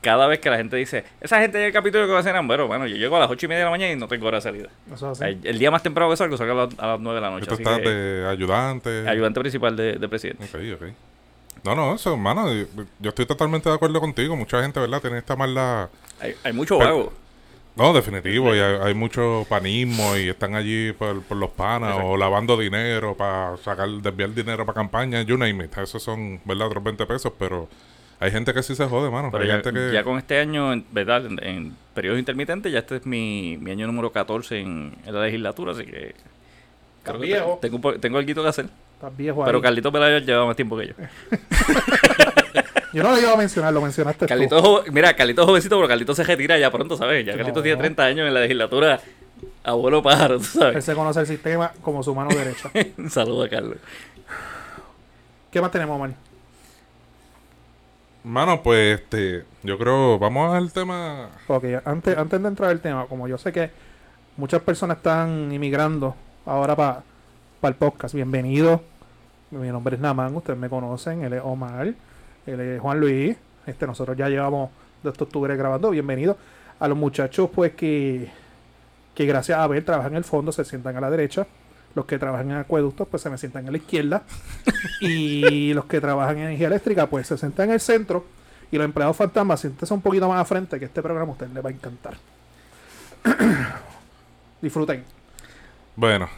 Cada 0.00 0.26
vez 0.26 0.38
que 0.38 0.48
la 0.48 0.56
gente 0.56 0.76
dice, 0.76 1.04
esa 1.20 1.40
gente 1.40 1.58
llega 1.58 1.66
al 1.66 1.72
capítulo 1.74 2.06
que 2.06 2.12
va 2.12 2.20
a 2.20 2.22
cenar, 2.22 2.42
bueno, 2.46 2.66
bueno, 2.66 2.86
yo 2.86 2.96
llego 2.96 3.16
a 3.16 3.20
las 3.20 3.30
ocho 3.30 3.44
y 3.44 3.48
media 3.50 3.58
de 3.60 3.64
la 3.66 3.70
mañana 3.70 3.92
y 3.92 3.96
no 3.96 4.08
tengo 4.08 4.26
hora 4.28 4.38
de 4.38 4.42
salida. 4.42 4.68
Eso 4.86 4.94
es 4.94 5.02
O 5.02 5.10
así. 5.10 5.18
sea, 5.18 5.28
el 5.28 5.58
día 5.58 5.70
más 5.70 5.82
temprano 5.82 6.10
que 6.10 6.16
salgo, 6.16 6.38
salgo 6.38 6.52
a 6.52 6.66
las, 6.66 6.78
a 6.78 6.86
las 6.86 7.00
9 7.00 7.16
de 7.16 7.20
la 7.20 7.30
noche. 7.30 7.46
Tú 7.46 7.54
Así 7.54 7.62
estás 7.62 7.78
que, 7.80 7.88
de 7.90 8.26
ayudante. 8.28 9.06
ayudante 9.08 9.40
principal 9.40 9.76
de, 9.76 9.94
de 9.98 10.08
presidente. 10.08 10.44
Ok, 10.44 10.80
ok. 10.82 10.88
No, 11.64 11.74
no, 11.74 11.94
eso, 11.94 12.12
hermano, 12.12 12.50
yo, 12.54 12.64
yo 12.98 13.08
estoy 13.10 13.26
totalmente 13.26 13.68
de 13.68 13.74
acuerdo 13.74 14.00
contigo. 14.00 14.34
Mucha 14.36 14.62
gente, 14.62 14.80
¿verdad? 14.80 15.02
Tiene 15.02 15.18
esta 15.18 15.36
mala... 15.36 15.90
Hay, 16.18 16.34
hay 16.44 16.52
mucho 16.54 16.78
vago. 16.78 17.12
No, 17.76 17.92
definitivo, 17.92 18.54
y 18.54 18.58
hay, 18.58 18.76
hay 18.82 18.94
mucho 18.94 19.46
panismo 19.48 20.16
y 20.16 20.28
están 20.28 20.54
allí 20.54 20.92
por, 20.92 21.22
por 21.22 21.36
los 21.38 21.50
panas 21.50 21.90
Exacto. 21.90 22.10
o 22.10 22.16
lavando 22.16 22.56
dinero 22.56 23.16
para 23.16 23.56
sacar, 23.58 23.88
desviar 23.88 24.34
dinero 24.34 24.66
para 24.66 24.74
campaña, 24.74 25.22
you 25.22 25.38
name 25.38 25.64
it. 25.64 25.78
Esos 25.78 26.02
son, 26.02 26.40
¿verdad? 26.44 26.66
Otros 26.66 26.84
20 26.84 27.06
pesos, 27.06 27.32
pero 27.38 27.68
hay 28.18 28.30
gente 28.32 28.52
que 28.52 28.62
sí 28.62 28.74
se 28.74 28.84
jode, 28.86 29.10
mano. 29.10 29.30
Pero 29.30 29.44
hay 29.44 29.48
ya, 29.48 29.54
gente 29.54 29.72
que... 29.72 29.92
ya 29.94 30.04
con 30.04 30.18
este 30.18 30.38
año, 30.38 30.72
en, 30.74 30.84
¿verdad? 30.90 31.24
En, 31.24 31.42
en 31.42 31.76
periodos 31.94 32.18
intermitentes, 32.18 32.70
ya 32.70 32.80
este 32.80 32.96
es 32.96 33.06
mi, 33.06 33.56
mi 33.58 33.70
año 33.70 33.86
número 33.86 34.12
14 34.12 34.60
en, 34.60 34.94
en 35.06 35.14
la 35.14 35.22
legislatura, 35.24 35.72
así 35.72 35.84
que... 35.84 36.14
creo 37.02 37.20
que 37.20 37.26
viejo. 37.26 37.58
Tengo, 37.62 37.76
un 37.76 37.82
po- 37.82 37.98
tengo 37.98 38.18
algo 38.18 38.42
que 38.42 38.48
hacer. 38.48 38.66
Estás 38.96 39.16
viejo 39.16 39.42
Pero 39.44 39.58
ahí. 39.58 39.62
Carlitos 39.62 39.90
Pelayo 39.92 40.18
lleva 40.18 40.44
más 40.44 40.56
tiempo 40.56 40.76
que 40.76 40.88
yo. 40.88 40.94
Yo 42.92 43.02
no 43.02 43.10
lo 43.12 43.20
iba 43.20 43.32
a 43.32 43.36
mencionar, 43.36 43.72
lo 43.72 43.80
mencionaste 43.80 44.26
tú. 44.26 44.28
Carlitos, 44.28 44.60
jo- 44.62 44.82
mira, 44.92 45.14
Carlitos 45.14 45.46
jovencito, 45.46 45.76
pero 45.76 45.88
Carlitos 45.88 46.16
se 46.16 46.24
retira 46.24 46.58
ya 46.58 46.70
pronto, 46.70 46.96
¿sabes? 46.96 47.24
Ya 47.24 47.32
Carlitos 47.36 47.56
No. 47.58 47.62
tiene 47.62 47.78
30 47.78 48.04
años 48.04 48.26
en 48.26 48.34
la 48.34 48.40
legislatura. 48.40 49.00
Abuelo 49.62 50.02
pájaro, 50.02 50.38
tú 50.38 50.44
Él 50.44 50.50
sabes. 50.50 50.84
se 50.84 50.94
conoce 50.94 51.20
el 51.20 51.26
sistema 51.26 51.72
como 51.82 52.02
su 52.02 52.14
mano 52.14 52.30
derecha. 52.30 52.70
Un 52.98 53.10
saludo 53.10 53.44
a 53.44 53.48
Carlos. 53.48 53.76
¿Qué 55.50 55.60
más 55.60 55.70
tenemos, 55.70 55.96
Omar? 55.96 56.10
Mano, 58.22 58.62
pues, 58.62 59.00
este, 59.00 59.44
yo 59.62 59.78
creo, 59.78 60.18
vamos 60.18 60.54
al 60.54 60.72
tema... 60.72 61.30
Ok, 61.46 61.64
antes, 61.84 62.16
antes 62.18 62.42
de 62.42 62.48
entrar 62.48 62.70
al 62.70 62.80
tema, 62.80 63.06
como 63.06 63.26
yo 63.28 63.38
sé 63.38 63.50
que 63.52 63.70
muchas 64.36 64.60
personas 64.62 64.98
están 64.98 65.50
inmigrando 65.52 66.14
ahora 66.44 66.76
para 66.76 67.02
el 67.62 67.74
podcast, 67.74 68.14
bienvenido. 68.14 68.82
Mi 69.50 69.68
nombre 69.68 69.96
es 69.96 70.02
Naman, 70.02 70.34
ustedes 70.36 70.58
me 70.58 70.68
conocen, 70.68 71.24
él 71.24 71.32
es 71.32 71.40
Omar, 71.42 71.94
Juan 72.80 73.00
Luis. 73.00 73.36
Este, 73.66 73.86
nosotros 73.86 74.16
ya 74.16 74.28
llevamos 74.28 74.70
de 75.02 75.10
octubre 75.10 75.54
grabando. 75.56 75.90
Bienvenido 75.90 76.36
a 76.78 76.88
los 76.88 76.96
muchachos, 76.96 77.50
pues 77.54 77.72
que, 77.74 78.30
que 79.14 79.26
gracias 79.26 79.58
a 79.58 79.66
ver 79.66 79.84
trabajan 79.84 80.12
en 80.12 80.18
el 80.18 80.24
fondo, 80.24 80.50
se 80.52 80.64
sientan 80.64 80.96
a 80.96 81.00
la 81.00 81.10
derecha. 81.10 81.46
Los 81.94 82.06
que 82.06 82.18
trabajan 82.18 82.50
en 82.52 82.56
acueductos, 82.58 83.08
pues 83.08 83.22
se 83.22 83.30
me 83.30 83.36
sientan 83.38 83.66
a 83.66 83.70
la 83.70 83.76
izquierda. 83.76 84.22
y 85.00 85.72
los 85.74 85.84
que 85.86 86.00
trabajan 86.00 86.38
en 86.38 86.44
energía 86.44 86.68
eléctrica, 86.68 87.06
pues 87.06 87.26
se 87.26 87.36
sientan 87.36 87.68
en 87.68 87.74
el 87.74 87.80
centro. 87.80 88.24
Y 88.72 88.76
los 88.76 88.84
empleados 88.84 89.16
fantasmas, 89.16 89.60
siéntense 89.60 89.92
un 89.92 90.00
poquito 90.00 90.28
más 90.28 90.40
a 90.40 90.44
frente, 90.44 90.78
que 90.78 90.84
este 90.84 91.02
programa 91.02 91.30
a 91.30 91.32
ustedes 91.32 91.52
les 91.52 91.64
va 91.64 91.68
a 91.68 91.72
encantar. 91.72 92.14
Disfruten. 94.62 95.04
Bueno, 95.96 96.28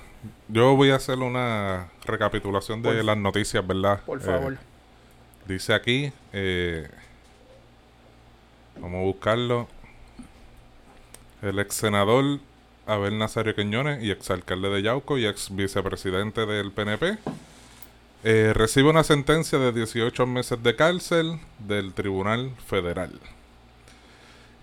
yo 0.48 0.74
voy 0.74 0.90
a 0.90 0.96
hacer 0.96 1.18
una 1.18 1.88
recapitulación 2.06 2.82
de 2.82 2.88
Por- 2.94 3.04
las 3.04 3.16
noticias, 3.18 3.66
¿verdad? 3.66 4.00
Por 4.06 4.18
Eh, 4.18 4.22
favor. 4.22 4.56
Dice 5.46 5.74
aquí, 5.74 6.12
eh, 6.32 6.88
vamos 8.80 9.00
a 9.00 9.02
buscarlo. 9.02 9.68
El 11.42 11.58
ex 11.58 11.74
senador 11.74 12.38
Abel 12.86 13.18
Nazario 13.18 13.54
Quiñones 13.54 14.02
y 14.02 14.10
ex 14.12 14.30
alcalde 14.30 14.70
de 14.70 14.82
Yauco 14.82 15.18
y 15.18 15.26
ex 15.26 15.54
vicepresidente 15.54 16.46
del 16.46 16.70
PNP 16.70 17.18
eh, 18.24 18.52
recibe 18.54 18.90
una 18.90 19.02
sentencia 19.02 19.58
de 19.58 19.72
18 19.72 20.26
meses 20.26 20.62
de 20.62 20.76
cárcel 20.76 21.40
del 21.58 21.92
Tribunal 21.92 22.52
Federal. 22.66 23.18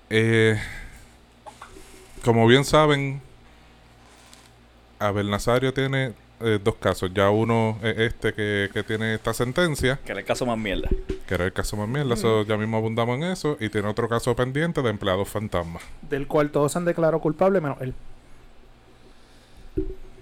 Eh, 0.09 0.57
como 2.23 2.47
bien 2.47 2.63
saben, 2.63 3.21
Abel 4.97 5.29
Nazario 5.29 5.73
tiene 5.73 6.13
eh, 6.41 6.59
dos 6.63 6.75
casos. 6.75 7.11
Ya 7.13 7.29
uno 7.29 7.77
es 7.83 7.97
este 7.97 8.33
que, 8.33 8.69
que 8.73 8.83
tiene 8.83 9.13
esta 9.15 9.33
sentencia, 9.33 9.99
Que 10.05 10.11
era 10.11 10.19
el 10.21 10.25
caso 10.25 10.45
más 10.45 10.57
mierda. 10.57 10.89
que 11.27 11.33
era 11.33 11.45
el 11.45 11.53
caso 11.53 11.77
más 11.77 11.87
mierda, 11.87 12.13
eso 12.15 12.43
ya 12.43 12.57
mismo 12.57 12.77
abundamos 12.77 13.17
en 13.17 13.23
eso, 13.23 13.57
y 13.59 13.69
tiene 13.69 13.87
otro 13.87 14.07
caso 14.09 14.35
pendiente 14.35 14.81
de 14.81 14.89
empleados 14.89 15.27
fantasmas. 15.29 15.83
Del 16.09 16.27
cual 16.27 16.51
todos 16.51 16.71
se 16.71 16.77
han 16.77 16.85
declarado 16.85 17.19
culpables, 17.21 17.61
menos 17.61 17.79
él. 17.81 17.93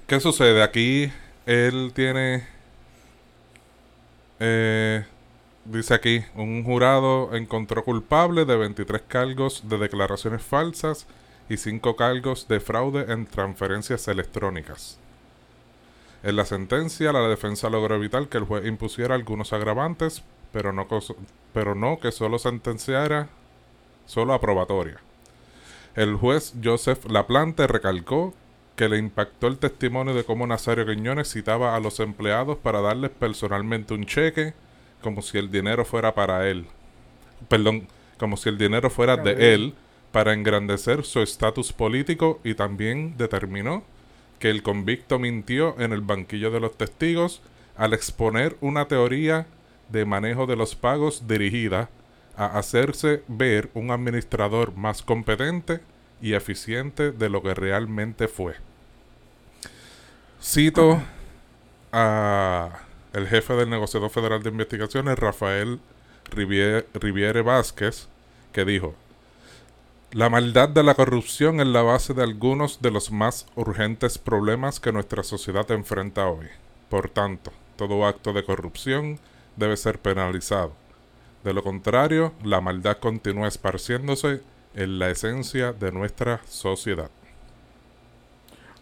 ¿Qué 0.07 0.19
sucede? 0.19 0.63
Aquí 0.63 1.11
él 1.45 1.91
tiene. 1.93 2.45
eh, 4.39 5.05
dice 5.65 5.93
aquí: 5.93 6.23
un 6.35 6.63
jurado 6.63 7.35
encontró 7.35 7.83
culpable 7.83 8.45
de 8.45 8.55
23 8.55 9.01
cargos 9.07 9.67
de 9.67 9.77
declaraciones 9.77 10.41
falsas 10.41 11.07
y 11.49 11.57
5 11.57 11.95
cargos 11.95 12.47
de 12.47 12.59
fraude 12.59 13.11
en 13.11 13.25
transferencias 13.25 14.07
electrónicas. 14.07 14.99
En 16.27 16.35
la 16.35 16.43
sentencia, 16.43 17.13
la 17.13 17.21
defensa 17.29 17.69
logró 17.69 17.95
evitar 17.95 18.27
que 18.27 18.37
el 18.37 18.43
juez 18.43 18.65
impusiera 18.65 19.15
algunos 19.15 19.53
agravantes, 19.53 20.23
pero 20.51 20.73
no, 20.73 20.85
cos- 20.89 21.15
pero 21.53 21.73
no 21.73 22.01
que 22.01 22.11
solo 22.11 22.37
sentenciara 22.37 23.29
solo 24.05 24.33
aprobatoria. 24.33 24.97
El 25.95 26.15
juez 26.15 26.53
Joseph 26.61 27.05
Laplante 27.09 27.65
recalcó 27.65 28.33
que 28.75 28.89
le 28.89 28.97
impactó 28.97 29.47
el 29.47 29.57
testimonio 29.57 30.13
de 30.13 30.25
cómo 30.25 30.45
Nazario 30.45 30.85
Quiñones 30.85 31.31
citaba 31.31 31.77
a 31.77 31.79
los 31.79 32.01
empleados 32.01 32.57
para 32.57 32.81
darles 32.81 33.11
personalmente 33.11 33.93
un 33.93 34.05
cheque, 34.05 34.53
como 35.01 35.21
si 35.21 35.37
el 35.37 35.49
dinero 35.49 35.85
fuera 35.85 36.13
para 36.13 36.49
él. 36.49 36.65
Perdón, 37.47 37.87
como 38.17 38.35
si 38.35 38.49
el 38.49 38.57
dinero 38.57 38.89
fuera 38.89 39.15
de 39.15 39.53
él, 39.53 39.75
para 40.11 40.33
engrandecer 40.33 41.05
su 41.05 41.21
estatus 41.21 41.71
político 41.71 42.41
y 42.43 42.53
también 42.53 43.15
determinó 43.17 43.83
que 44.39 44.49
el 44.49 44.63
convicto 44.63 45.19
mintió 45.19 45.79
en 45.79 45.93
el 45.93 46.01
banquillo 46.01 46.51
de 46.51 46.59
los 46.59 46.77
testigos 46.77 47.41
al 47.75 47.93
exponer 47.93 48.57
una 48.61 48.87
teoría 48.87 49.47
de 49.89 50.05
manejo 50.05 50.45
de 50.45 50.55
los 50.55 50.75
pagos 50.75 51.27
dirigida 51.27 51.89
a 52.35 52.57
hacerse 52.57 53.23
ver 53.27 53.69
un 53.73 53.91
administrador 53.91 54.75
más 54.75 55.01
competente 55.01 55.79
y 56.21 56.33
eficiente 56.33 57.11
de 57.11 57.29
lo 57.29 57.41
que 57.41 57.53
realmente 57.53 58.27
fue. 58.27 58.55
Cito 60.41 61.01
a 61.91 62.79
el 63.13 63.27
jefe 63.27 63.53
del 63.53 63.69
negociador 63.69 64.09
federal 64.11 64.43
de 64.43 64.49
investigaciones, 64.49 65.17
Rafael 65.17 65.79
Riviere, 66.29 66.85
Riviere 66.93 67.41
Vázquez, 67.41 68.07
que 68.51 68.65
dijo, 68.65 68.95
la 70.11 70.29
maldad 70.29 70.69
de 70.69 70.83
la 70.83 70.95
corrupción 70.95 71.59
es 71.59 71.67
la 71.67 71.81
base 71.81 72.13
de 72.13 72.23
algunos 72.23 72.81
de 72.81 72.91
los 72.91 73.11
más 73.11 73.45
urgentes 73.55 74.17
problemas 74.17 74.79
que 74.79 74.93
nuestra 74.93 75.21
sociedad 75.21 75.69
enfrenta 75.71 76.27
hoy. 76.27 76.47
Por 76.89 77.09
tanto, 77.09 77.51
todo 77.75 78.05
acto 78.05 78.31
de 78.31 78.45
corrupción 78.45 79.19
debe 79.57 79.75
ser 79.75 79.99
penalizado. 79.99 80.71
De 81.43 81.53
lo 81.53 81.61
contrario, 81.61 82.33
la 82.43 82.61
maldad 82.61 82.97
continúa 82.97 83.49
esparciéndose 83.49 84.41
en 84.75 84.97
la 84.97 85.09
esencia 85.09 85.73
de 85.73 85.91
nuestra 85.91 86.39
sociedad. 86.47 87.09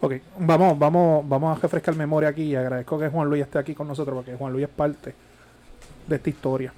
Ok, 0.01 0.13
vamos, 0.37 0.77
vamos, 0.77 1.27
vamos 1.27 1.57
a 1.57 1.61
refrescar 1.61 1.95
memoria 1.95 2.29
aquí 2.29 2.43
y 2.43 2.55
agradezco 2.55 2.99
que 2.99 3.09
Juan 3.09 3.29
Luis 3.29 3.41
esté 3.41 3.57
aquí 3.57 3.73
con 3.73 3.87
nosotros 3.87 4.15
porque 4.15 4.35
Juan 4.35 4.53
Luis 4.53 4.65
es 4.65 4.71
parte 4.71 5.15
de 6.07 6.15
esta 6.15 6.29
historia. 6.29 6.71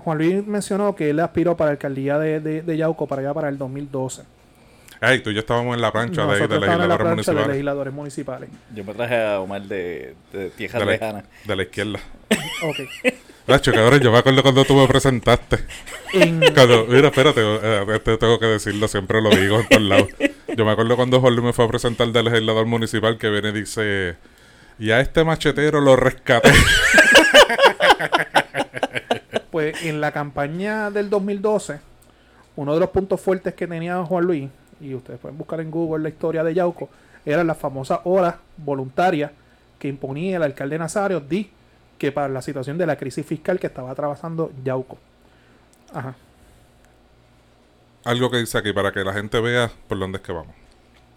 Juan 0.00 0.18
Luis 0.18 0.46
mencionó 0.46 0.94
que 0.94 1.10
él 1.10 1.20
aspiró 1.20 1.56
para 1.56 1.68
la 1.68 1.72
alcaldía 1.72 2.18
de, 2.18 2.40
de, 2.40 2.62
de 2.62 2.76
Yauco 2.76 3.06
para 3.06 3.22
allá 3.22 3.34
para 3.34 3.48
el 3.48 3.58
2012. 3.58 4.22
Ay, 5.00 5.20
tú 5.20 5.30
y 5.30 5.34
yo 5.34 5.40
estábamos 5.40 5.74
en 5.74 5.82
la 5.82 5.92
plancha 5.92 6.22
de, 6.26 6.38
de 6.38 6.44
estábamos 6.44 6.68
en 6.68 6.88
la 6.88 6.96
legisladores 6.96 6.98
plancha 6.98 7.04
de 7.04 7.10
municipales. 7.14 7.48
legisladores 7.48 7.92
municipales. 7.94 8.50
Yo 8.74 8.84
me 8.84 8.94
traje 8.94 9.22
a 9.22 9.40
Omar 9.40 9.62
de, 9.62 10.14
de 10.32 10.50
tierras 10.50 10.80
De 10.80 10.86
la, 10.86 10.92
lejanas. 10.92 11.24
de 11.44 11.56
la 11.56 11.62
izquierda. 11.62 11.98
Ok. 12.62 12.78
Nacho, 13.46 13.72
cabrón, 13.72 14.00
yo 14.00 14.10
me 14.10 14.16
acuerdo 14.18 14.42
cuando 14.42 14.64
tú 14.64 14.74
me 14.74 14.86
presentaste. 14.88 15.58
En, 16.14 16.40
Cuando, 16.54 16.86
mira, 16.88 17.08
espérate, 17.08 17.42
eh, 17.42 17.84
este 17.94 18.16
tengo 18.16 18.38
que 18.38 18.46
decirlo, 18.46 18.88
siempre 18.88 19.20
lo 19.20 19.28
digo 19.28 19.60
en 19.60 19.68
todos 19.68 19.82
lados. 19.82 20.08
Yo 20.56 20.64
me 20.64 20.70
acuerdo 20.70 20.96
cuando 20.96 21.20
Jorge 21.20 21.42
me 21.42 21.52
fue 21.52 21.66
a 21.66 21.68
presentar 21.68 22.08
del 22.08 22.24
legislador 22.24 22.64
municipal 22.64 23.18
que 23.18 23.28
viene 23.28 23.50
y 23.50 23.52
dice, 23.52 24.16
y 24.78 24.92
a 24.92 25.00
este 25.00 25.24
machetero 25.24 25.82
lo 25.82 25.94
rescaté. 25.96 26.50
pues 29.54 29.84
en 29.84 30.00
la 30.00 30.10
campaña 30.10 30.90
del 30.90 31.08
2012, 31.08 31.78
uno 32.56 32.74
de 32.74 32.80
los 32.80 32.90
puntos 32.90 33.20
fuertes 33.20 33.54
que 33.54 33.68
tenía 33.68 34.04
Juan 34.04 34.24
Luis, 34.24 34.50
y 34.80 34.92
ustedes 34.96 35.20
pueden 35.20 35.38
buscar 35.38 35.60
en 35.60 35.70
Google 35.70 36.02
la 36.02 36.08
historia 36.08 36.42
de 36.42 36.52
Yauco, 36.54 36.88
eran 37.24 37.46
las 37.46 37.56
famosas 37.56 38.00
horas 38.02 38.34
voluntarias 38.56 39.30
que 39.78 39.86
imponía 39.86 40.38
el 40.38 40.42
alcalde 40.42 40.76
Nazario, 40.76 41.20
di 41.20 41.52
que 41.98 42.10
para 42.10 42.28
la 42.28 42.42
situación 42.42 42.78
de 42.78 42.84
la 42.84 42.96
crisis 42.96 43.24
fiscal 43.24 43.60
que 43.60 43.68
estaba 43.68 43.92
atravesando 43.92 44.50
Yauco. 44.64 44.98
Ajá. 45.92 46.16
Algo 48.02 48.32
que 48.32 48.38
dice 48.38 48.58
aquí 48.58 48.72
para 48.72 48.90
que 48.90 49.04
la 49.04 49.12
gente 49.12 49.38
vea 49.38 49.70
por 49.86 50.00
dónde 50.00 50.16
es 50.16 50.24
que 50.24 50.32
vamos. 50.32 50.56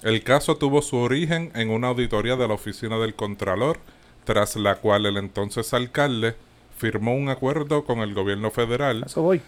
El 0.03 0.21
caso 0.21 0.57
tuvo 0.57 0.83
su 0.83 0.97
origen 0.97 1.51
en 1.55 1.71
una 1.71 1.87
auditoría 1.87 2.35
de 2.35 2.47
la 2.47 2.53
oficina 2.53 2.99
del 2.99 3.15
Contralor, 3.15 3.79
tras 4.25 4.55
la 4.57 4.75
cual 4.75 5.07
el 5.07 5.17
entonces 5.17 5.73
alcalde 5.73 6.35
firmó 6.77 7.15
un 7.15 7.29
acuerdo 7.29 7.83
con 7.85 7.99
el 7.99 8.13
gobierno 8.13 8.51
federal 8.51 9.03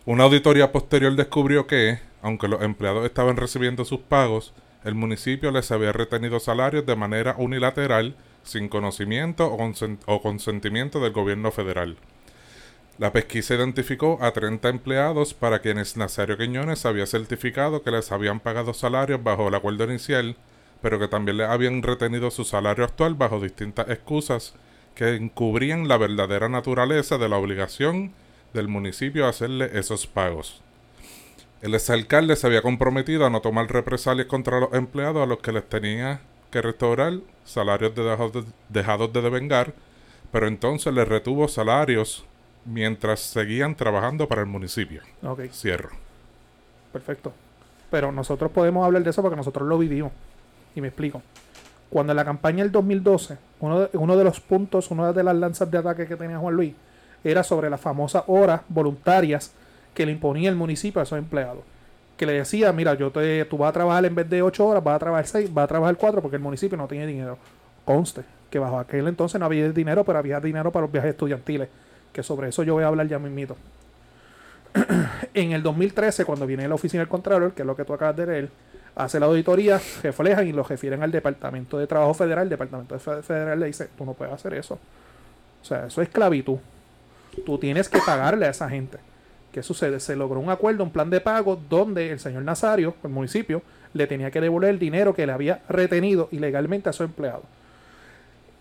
Una 0.06 0.24
auditoría 0.24 0.72
posterior 0.72 1.14
descubrió 1.16 1.68
que, 1.68 2.00
aunque 2.22 2.48
los 2.48 2.62
empleados 2.62 3.06
estaban 3.06 3.36
recibiendo 3.36 3.84
sus 3.84 4.00
pagos, 4.00 4.54
el 4.86 4.96
municipio 4.96 5.52
les 5.52 5.70
había 5.72 5.92
retenido 5.92 6.40
salarios 6.40 6.86
de 6.86 6.96
manera 6.96 7.36
unilateral, 7.38 8.16
sin 8.44 8.70
conocimiento 8.70 9.52
o 10.06 10.22
consentimiento 10.22 11.02
del 11.02 11.12
gobierno 11.12 11.52
federal. 11.52 11.98
La 13.00 13.12
pesquisa 13.12 13.54
identificó 13.54 14.18
a 14.22 14.32
30 14.32 14.70
empleados 14.70 15.36
para 15.36 15.60
quienes 15.60 15.98
Nazario 15.98 16.36
Quiñones 16.36 16.84
había 16.84 17.06
certificado 17.06 17.84
que 17.84 17.92
les 17.92 18.12
habían 18.12 18.40
pagado 18.40 18.74
salarios 18.74 19.24
bajo 19.24 19.50
el 19.50 19.56
acuerdo 19.56 19.84
inicial, 19.84 20.36
pero 20.82 20.98
que 20.98 21.08
también 21.08 21.38
les 21.38 21.48
habían 21.48 21.84
retenido 21.84 22.32
su 22.32 22.44
salario 22.44 22.84
actual 22.84 23.14
bajo 23.14 23.40
distintas 23.40 23.88
excusas 23.90 24.56
que 24.96 25.16
encubrían 25.16 25.88
la 25.88 25.98
verdadera 25.98 26.50
naturaleza 26.50 27.20
de 27.20 27.30
la 27.30 27.38
obligación 27.38 28.14
del 28.54 28.68
municipio 28.68 29.28
a 29.28 29.30
hacerle 29.30 29.70
esos 29.78 30.08
pagos. 30.08 30.64
El 31.62 31.76
exalcalde 31.76 32.36
se 32.36 32.48
había 32.48 32.64
comprometido 32.64 33.28
a 33.28 33.30
no 33.30 33.42
tomar 33.42 33.72
represalias 33.72 34.26
contra 34.26 34.60
los 34.60 34.74
empleados 34.74 35.22
a 35.22 35.28
los 35.28 35.38
que 35.38 35.52
les 35.52 35.70
tenía 35.70 36.22
que 36.50 36.64
restaurar 36.64 37.20
salarios 37.46 37.94
de 37.94 38.04
dejados 38.70 39.14
de, 39.14 39.22
devengar, 39.22 39.76
pero 40.32 40.48
entonces 40.48 40.92
les 40.92 41.08
retuvo 41.08 41.48
salarios 41.48 42.26
mientras 42.68 43.22
seguían 43.22 43.76
trabajando 43.76 44.28
para 44.28 44.42
el 44.42 44.48
municipio. 44.48 45.02
Ok, 45.24 45.42
Cierro. 45.52 45.90
perfecto. 46.92 47.34
Pero 47.90 48.12
nosotros 48.12 48.52
podemos 48.52 48.86
hablar 48.86 49.04
de 49.04 49.10
eso 49.10 49.22
porque 49.22 49.38
nosotros 49.38 49.68
lo 49.68 49.78
vivimos. 49.78 50.12
Y 50.76 50.82
me 50.82 50.90
explico. 50.90 51.22
Cuando 51.90 52.12
en 52.12 52.18
la 52.18 52.26
campaña 52.26 52.64
del 52.64 52.72
2012, 52.72 53.38
uno 53.62 53.80
de, 53.82 53.98
uno 53.98 54.18
de 54.18 54.24
los 54.26 54.42
puntos, 54.42 54.92
una 54.92 55.14
de 55.14 55.24
las 55.24 55.36
lanzas 55.36 55.72
de 55.72 55.78
ataque 55.78 56.06
que 56.06 56.18
tenía 56.18 56.38
Juan 56.38 56.54
Luis, 56.54 56.74
era 57.24 57.44
sobre 57.44 57.70
las 57.70 57.80
famosas 57.80 58.24
horas 58.28 58.62
voluntarias 58.68 59.54
que 59.94 60.06
le 60.06 60.12
imponía 60.12 60.50
el 60.50 60.56
municipio 60.56 61.00
a 61.00 61.04
esos 61.04 61.18
empleados. 61.18 61.64
Que 62.18 62.26
le 62.26 62.34
decía, 62.34 62.74
mira, 62.74 62.94
yo 62.96 63.10
te, 63.12 63.46
tú 63.46 63.58
vas 63.58 63.70
a 63.70 63.74
trabajar 63.74 64.06
en 64.06 64.16
vez 64.16 64.30
de 64.30 64.42
8 64.42 64.66
horas, 64.66 64.84
vas 64.84 64.96
a 64.96 65.00
trabajar 65.00 65.28
6, 65.28 65.54
vas 65.54 65.64
a 65.64 65.68
trabajar 65.68 65.96
4 65.96 66.22
porque 66.22 66.36
el 66.36 66.42
municipio 66.44 66.78
no 66.78 66.88
tiene 66.88 67.08
dinero. 67.08 67.38
Conste 67.86 68.24
que 68.50 68.60
bajo 68.60 68.80
aquel 68.80 69.08
entonces 69.08 69.40
no 69.40 69.46
había 69.46 69.72
dinero, 69.72 70.04
pero 70.04 70.20
había 70.20 70.40
dinero 70.42 70.72
para 70.72 70.86
los 70.86 70.92
viajes 70.92 71.12
estudiantiles. 71.12 71.70
Que 72.14 72.24
sobre 72.24 72.50
eso 72.50 72.64
yo 72.64 72.74
voy 72.74 72.84
a 72.84 72.88
hablar 72.88 73.08
ya 73.08 73.20
mismito. 73.20 73.56
en 75.34 75.52
el 75.52 75.64
2013, 75.64 76.26
cuando 76.26 76.46
viene 76.46 76.68
la 76.68 76.76
oficina 76.76 77.02
del 77.02 77.10
Contralor, 77.10 77.54
que 77.54 77.62
es 77.62 77.66
lo 77.66 77.76
que 77.76 77.86
tú 77.86 77.94
acabas 77.94 78.16
de 78.16 78.26
leer, 78.28 78.50
hace 78.96 79.20
la 79.20 79.28
auditoría, 79.28 79.80
reflejan 80.04 80.48
y 80.48 80.52
lo 80.54 80.64
refieren 80.64 81.04
al 81.04 81.12
Departamento 81.12 81.78
de 81.78 81.88
Trabajo 81.88 82.14
Federal. 82.14 82.44
El 82.44 82.50
Departamento 82.50 82.94
de 82.96 83.00
Fe- 83.00 83.22
Federal 83.24 83.60
le 83.60 83.68
dice, 83.68 83.90
tú 83.98 84.06
no 84.06 84.14
puedes 84.14 84.34
hacer 84.34 84.54
eso. 84.54 84.76
O 85.62 85.66
sea, 85.66 85.88
eso 85.88 86.02
es 86.02 86.08
esclavitud. 86.08 86.58
Tú 87.46 87.58
tienes 87.58 87.90
que 87.90 88.00
pagarle 88.06 88.46
a 88.46 88.50
esa 88.50 88.70
gente. 88.70 88.98
¿Qué 89.52 89.64
sucede? 89.64 90.00
Se 90.00 90.16
logró 90.16 90.40
un 90.40 90.50
acuerdo, 90.50 90.84
un 90.84 90.92
plan 90.92 91.10
de 91.10 91.22
pago, 91.22 91.60
donde 91.70 92.12
el 92.12 92.20
señor 92.20 92.44
Nazario, 92.44 92.96
el 93.04 93.10
municipio, 93.10 93.62
le 93.94 94.06
tenía 94.08 94.30
que 94.32 94.42
devolver 94.42 94.70
el 94.72 94.80
dinero 94.80 95.14
que 95.14 95.26
le 95.26 95.32
había 95.34 95.62
retenido 95.70 96.30
ilegalmente 96.32 96.90
a 96.90 96.94
su 96.94 97.04
empleado. 97.04 97.44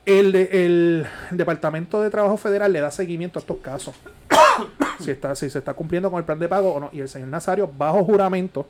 El, 0.07 0.35
el 0.37 1.07
Departamento 1.33 2.01
de 2.01 2.11
Trabajo 2.11 2.37
Federal 2.37 2.73
le 2.73 2.81
da 2.81 2.91
seguimiento 2.91 3.39
a 3.39 3.41
estos 3.41 3.59
casos. 3.59 3.95
si, 5.01 5.11
está, 5.11 5.35
si 5.35 5.51
se 5.51 5.59
está 5.59 5.75
cumpliendo 5.75 6.11
con 6.11 6.19
el 6.19 6.25
plan 6.25 6.39
de 6.39 6.49
pago 6.49 6.73
o 6.73 6.81
no. 6.81 6.91
Y 6.93 7.01
el 7.01 7.09
señor 7.09 7.29
Nazario, 7.29 7.69
bajo 7.77 8.05
juramento, 8.05 8.67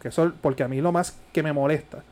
que 0.00 0.08
eso, 0.08 0.32
porque 0.40 0.62
a 0.62 0.68
mí 0.68 0.80
lo 0.80 0.90
más 0.90 1.18
que 1.32 1.42
me 1.42 1.52
molesta 1.52 2.02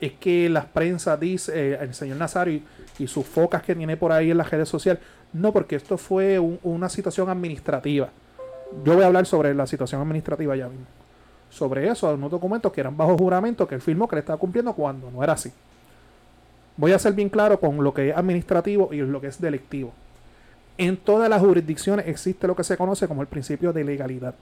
es 0.00 0.12
que 0.12 0.48
las 0.48 0.66
prensas 0.66 1.18
dice, 1.18 1.52
eh, 1.54 1.78
el 1.80 1.94
señor 1.94 2.18
Nazario 2.18 2.60
y, 2.98 3.06
sus 3.06 3.26
focas 3.26 3.62
que 3.62 3.74
tiene 3.74 3.96
por 3.96 4.12
ahí 4.12 4.30
en 4.30 4.36
las 4.36 4.50
redes 4.50 4.68
sociales, 4.68 5.02
no, 5.32 5.52
porque 5.52 5.76
esto 5.76 5.98
fue 5.98 6.38
una 6.38 6.88
situación 6.88 7.28
administrativa. 7.28 8.08
Yo 8.84 8.94
voy 8.94 9.02
a 9.02 9.06
hablar 9.06 9.26
sobre 9.26 9.54
la 9.54 9.66
situación 9.66 10.00
administrativa 10.00 10.54
ya 10.54 10.68
mismo. 10.68 10.86
Sobre 11.50 11.88
eso, 11.88 12.12
unos 12.12 12.30
documentos 12.30 12.70
que 12.72 12.80
eran 12.80 12.96
bajo 12.96 13.16
juramento 13.16 13.66
que 13.66 13.74
él 13.74 13.80
firmó 13.80 14.06
que 14.06 14.16
le 14.16 14.20
estaba 14.20 14.38
cumpliendo 14.38 14.72
cuando 14.74 15.10
no 15.10 15.24
era 15.24 15.32
así. 15.32 15.50
Voy 16.78 16.92
a 16.92 16.98
ser 16.98 17.12
bien 17.12 17.28
claro 17.28 17.58
con 17.58 17.82
lo 17.82 17.92
que 17.92 18.10
es 18.10 18.16
administrativo 18.16 18.90
y 18.92 18.98
lo 18.98 19.20
que 19.20 19.26
es 19.26 19.40
delictivo. 19.40 19.92
En 20.78 20.96
todas 20.96 21.28
las 21.28 21.40
jurisdicciones 21.40 22.06
existe 22.06 22.46
lo 22.46 22.54
que 22.54 22.62
se 22.62 22.76
conoce 22.76 23.08
como 23.08 23.20
el 23.20 23.26
principio 23.26 23.72
de 23.72 23.82
legalidad. 23.82 24.36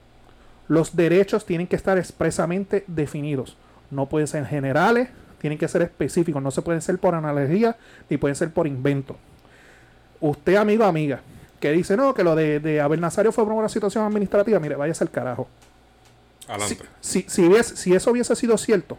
Los 0.69 0.95
derechos 0.95 1.47
tienen 1.47 1.66
que 1.66 1.76
estar 1.76 1.97
expresamente 1.97 2.85
definidos. 2.88 3.57
No 3.90 4.07
pueden 4.07 4.28
ser 4.28 4.45
generales, 4.45 5.09
tienen 5.40 5.59
que 5.59 5.66
ser 5.66 5.81
específicos. 5.81 6.43
No 6.43 6.50
se 6.50 6.61
pueden 6.61 6.83
ser 6.83 6.99
por 6.99 7.14
analogía 7.14 7.76
ni 8.11 8.19
pueden 8.19 8.37
ser 8.37 8.50
por 8.50 8.66
invento. 8.66 9.16
Usted, 10.21 10.57
amigo 10.57 10.85
amiga, 10.85 11.23
que 11.59 11.73
dice, 11.73 11.97
no, 11.97 12.12
que 12.12 12.23
lo 12.23 12.37
de, 12.37 12.61
de 12.61 12.83
Abel 12.83 13.00
Nazario 13.00 13.33
fue 13.33 13.45
por 13.45 13.55
una 13.55 13.71
situación 13.71 14.05
administrativa, 14.05 14.61
mire, 14.61 14.76
váyase 14.76 15.05
al 15.05 15.11
carajo. 15.11 15.49
Adelante. 16.47 16.85
Si, 17.00 17.25
si, 17.28 17.49
si 17.62 17.95
eso 17.95 18.11
hubiese 18.11 18.37
sido 18.37 18.59
cierto, 18.59 18.99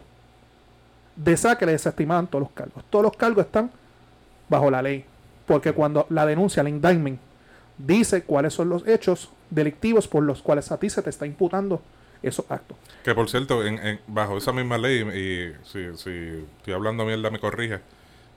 de 1.18 1.36
saque 1.36 1.66
le 1.66 1.72
desestimaban 1.72 2.26
todos 2.28 2.42
los 2.44 2.52
cargos. 2.52 2.84
Todos 2.88 3.02
los 3.02 3.16
cargos 3.16 3.44
están 3.44 3.70
bajo 4.48 4.70
la 4.70 4.80
ley. 4.80 5.04
Porque 5.46 5.72
cuando 5.72 6.06
la 6.10 6.24
denuncia, 6.24 6.60
el 6.60 6.68
indictment, 6.68 7.18
dice 7.76 8.22
cuáles 8.22 8.54
son 8.54 8.68
los 8.68 8.86
hechos 8.86 9.30
delictivos 9.50 10.06
por 10.06 10.22
los 10.22 10.42
cuales 10.42 10.70
a 10.70 10.78
ti 10.78 10.88
se 10.88 11.02
te 11.02 11.10
está 11.10 11.26
imputando 11.26 11.82
esos 12.22 12.44
actos. 12.50 12.76
Que 13.04 13.14
por 13.14 13.28
cierto, 13.28 13.64
en, 13.64 14.00
bajo 14.06 14.38
esa 14.38 14.52
misma 14.52 14.78
ley, 14.78 15.00
y 15.00 15.66
si, 15.66 15.96
si 15.96 16.44
estoy 16.58 16.74
hablando 16.74 17.04
mierda 17.04 17.30
me 17.30 17.38
corrige, 17.38 17.80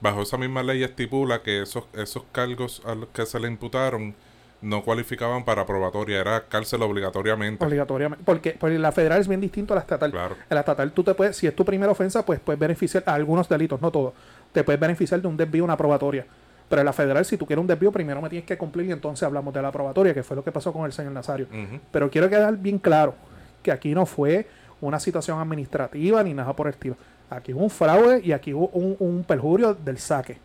bajo 0.00 0.22
esa 0.22 0.36
misma 0.36 0.62
ley 0.62 0.82
estipula 0.82 1.42
que 1.42 1.62
esos, 1.62 1.84
esos 1.92 2.24
cargos 2.32 2.82
a 2.84 2.94
los 2.94 3.08
que 3.10 3.26
se 3.26 3.38
le 3.38 3.48
imputaron 3.48 4.14
no 4.62 4.82
cualificaban 4.82 5.44
para 5.44 5.66
probatoria, 5.66 6.20
era 6.20 6.44
cárcel 6.48 6.82
obligatoriamente. 6.82 7.64
Obligatoriamente, 7.64 8.24
porque, 8.24 8.56
porque 8.58 8.78
la 8.78 8.92
federal 8.92 9.20
es 9.20 9.28
bien 9.28 9.40
distinto 9.40 9.74
a 9.74 9.76
la 9.76 9.80
estatal. 9.80 10.10
Claro. 10.10 10.36
En 10.48 10.54
la 10.54 10.60
estatal 10.60 10.92
tú 10.92 11.02
te 11.02 11.14
puedes, 11.14 11.36
si 11.36 11.46
es 11.46 11.54
tu 11.54 11.64
primera 11.64 11.92
ofensa, 11.92 12.24
pues 12.24 12.40
puedes 12.40 12.58
beneficiar 12.58 13.02
a 13.06 13.14
algunos 13.14 13.48
delitos, 13.48 13.80
no 13.80 13.90
todos. 13.90 14.14
Te 14.52 14.64
puedes 14.64 14.80
beneficiar 14.80 15.20
de 15.20 15.28
un 15.28 15.36
desvío, 15.36 15.64
una 15.64 15.76
probatoria. 15.76 16.26
Pero 16.68 16.80
en 16.80 16.86
la 16.86 16.92
federal, 16.94 17.24
si 17.24 17.36
tú 17.36 17.44
quieres 17.44 17.60
un 17.60 17.66
desvío, 17.66 17.92
primero 17.92 18.22
me 18.22 18.30
tienes 18.30 18.46
que 18.46 18.56
cumplir 18.56 18.86
y 18.86 18.92
entonces 18.92 19.22
hablamos 19.24 19.52
de 19.52 19.60
la 19.60 19.70
probatoria, 19.70 20.14
que 20.14 20.22
fue 20.22 20.36
lo 20.36 20.42
que 20.42 20.52
pasó 20.52 20.72
con 20.72 20.86
el 20.86 20.92
señor 20.92 21.12
Nazario. 21.12 21.46
Pero 21.90 22.10
quiero 22.10 22.30
quedar 22.30 22.56
bien 22.56 22.78
claro 22.78 23.14
que 23.62 23.70
aquí 23.70 23.94
no 23.94 24.06
fue 24.06 24.46
una 24.80 24.98
situación 24.98 25.38
administrativa 25.38 26.22
ni 26.22 26.32
nada 26.32 26.54
por 26.54 26.66
el 26.68 26.72
estilo. 26.72 26.96
Aquí 27.30 27.52
hubo 27.54 27.62
un 27.62 27.70
fraude 27.70 28.20
y 28.22 28.32
aquí 28.32 28.52
hubo 28.52 28.68
un, 28.68 29.24
perjurio 29.24 29.74
del 29.74 29.98
saque. 29.98 30.38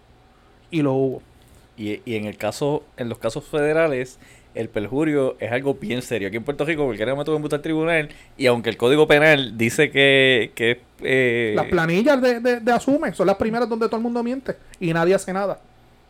Y 0.70 0.82
lo 0.82 0.94
hubo. 0.94 1.22
Y, 1.78 2.02
y, 2.06 2.16
en 2.16 2.26
el 2.26 2.38
caso, 2.38 2.84
en 2.98 3.08
los 3.08 3.20
casos 3.20 3.46
federales, 3.46 4.20
el 4.56 4.70
perjurio 4.70 5.38
es 5.40 5.52
algo 5.52 5.76
bien 5.76 6.02
serio. 6.02 6.28
Aquí 6.28 6.38
en 6.38 6.44
Puerto 6.44 6.66
Rico 6.66 6.86
cualquiera 6.86 7.16
me 7.16 7.24
tuvo 7.24 7.48
que 7.48 7.56
al 7.56 7.62
tribunal 7.62 8.10
y 8.38 8.48
aunque 8.48 8.70
el 8.70 8.78
Código 8.78 9.08
Penal 9.08 9.58
dice 9.58 9.92
que... 9.92 10.52
que 10.56 10.80
eh, 11.02 11.54
las 11.56 11.68
planillas 11.68 12.20
de, 12.20 12.40
de, 12.40 12.60
de, 12.60 12.72
asume 12.72 13.14
son 13.14 13.28
las 13.28 13.36
primeras 13.36 13.70
donde 13.70 13.86
todo 13.86 13.98
el 13.98 14.04
mundo 14.04 14.24
miente 14.24 14.56
y 14.80 14.92
nadie 14.94 15.14
hace 15.14 15.32
nada. 15.32 15.60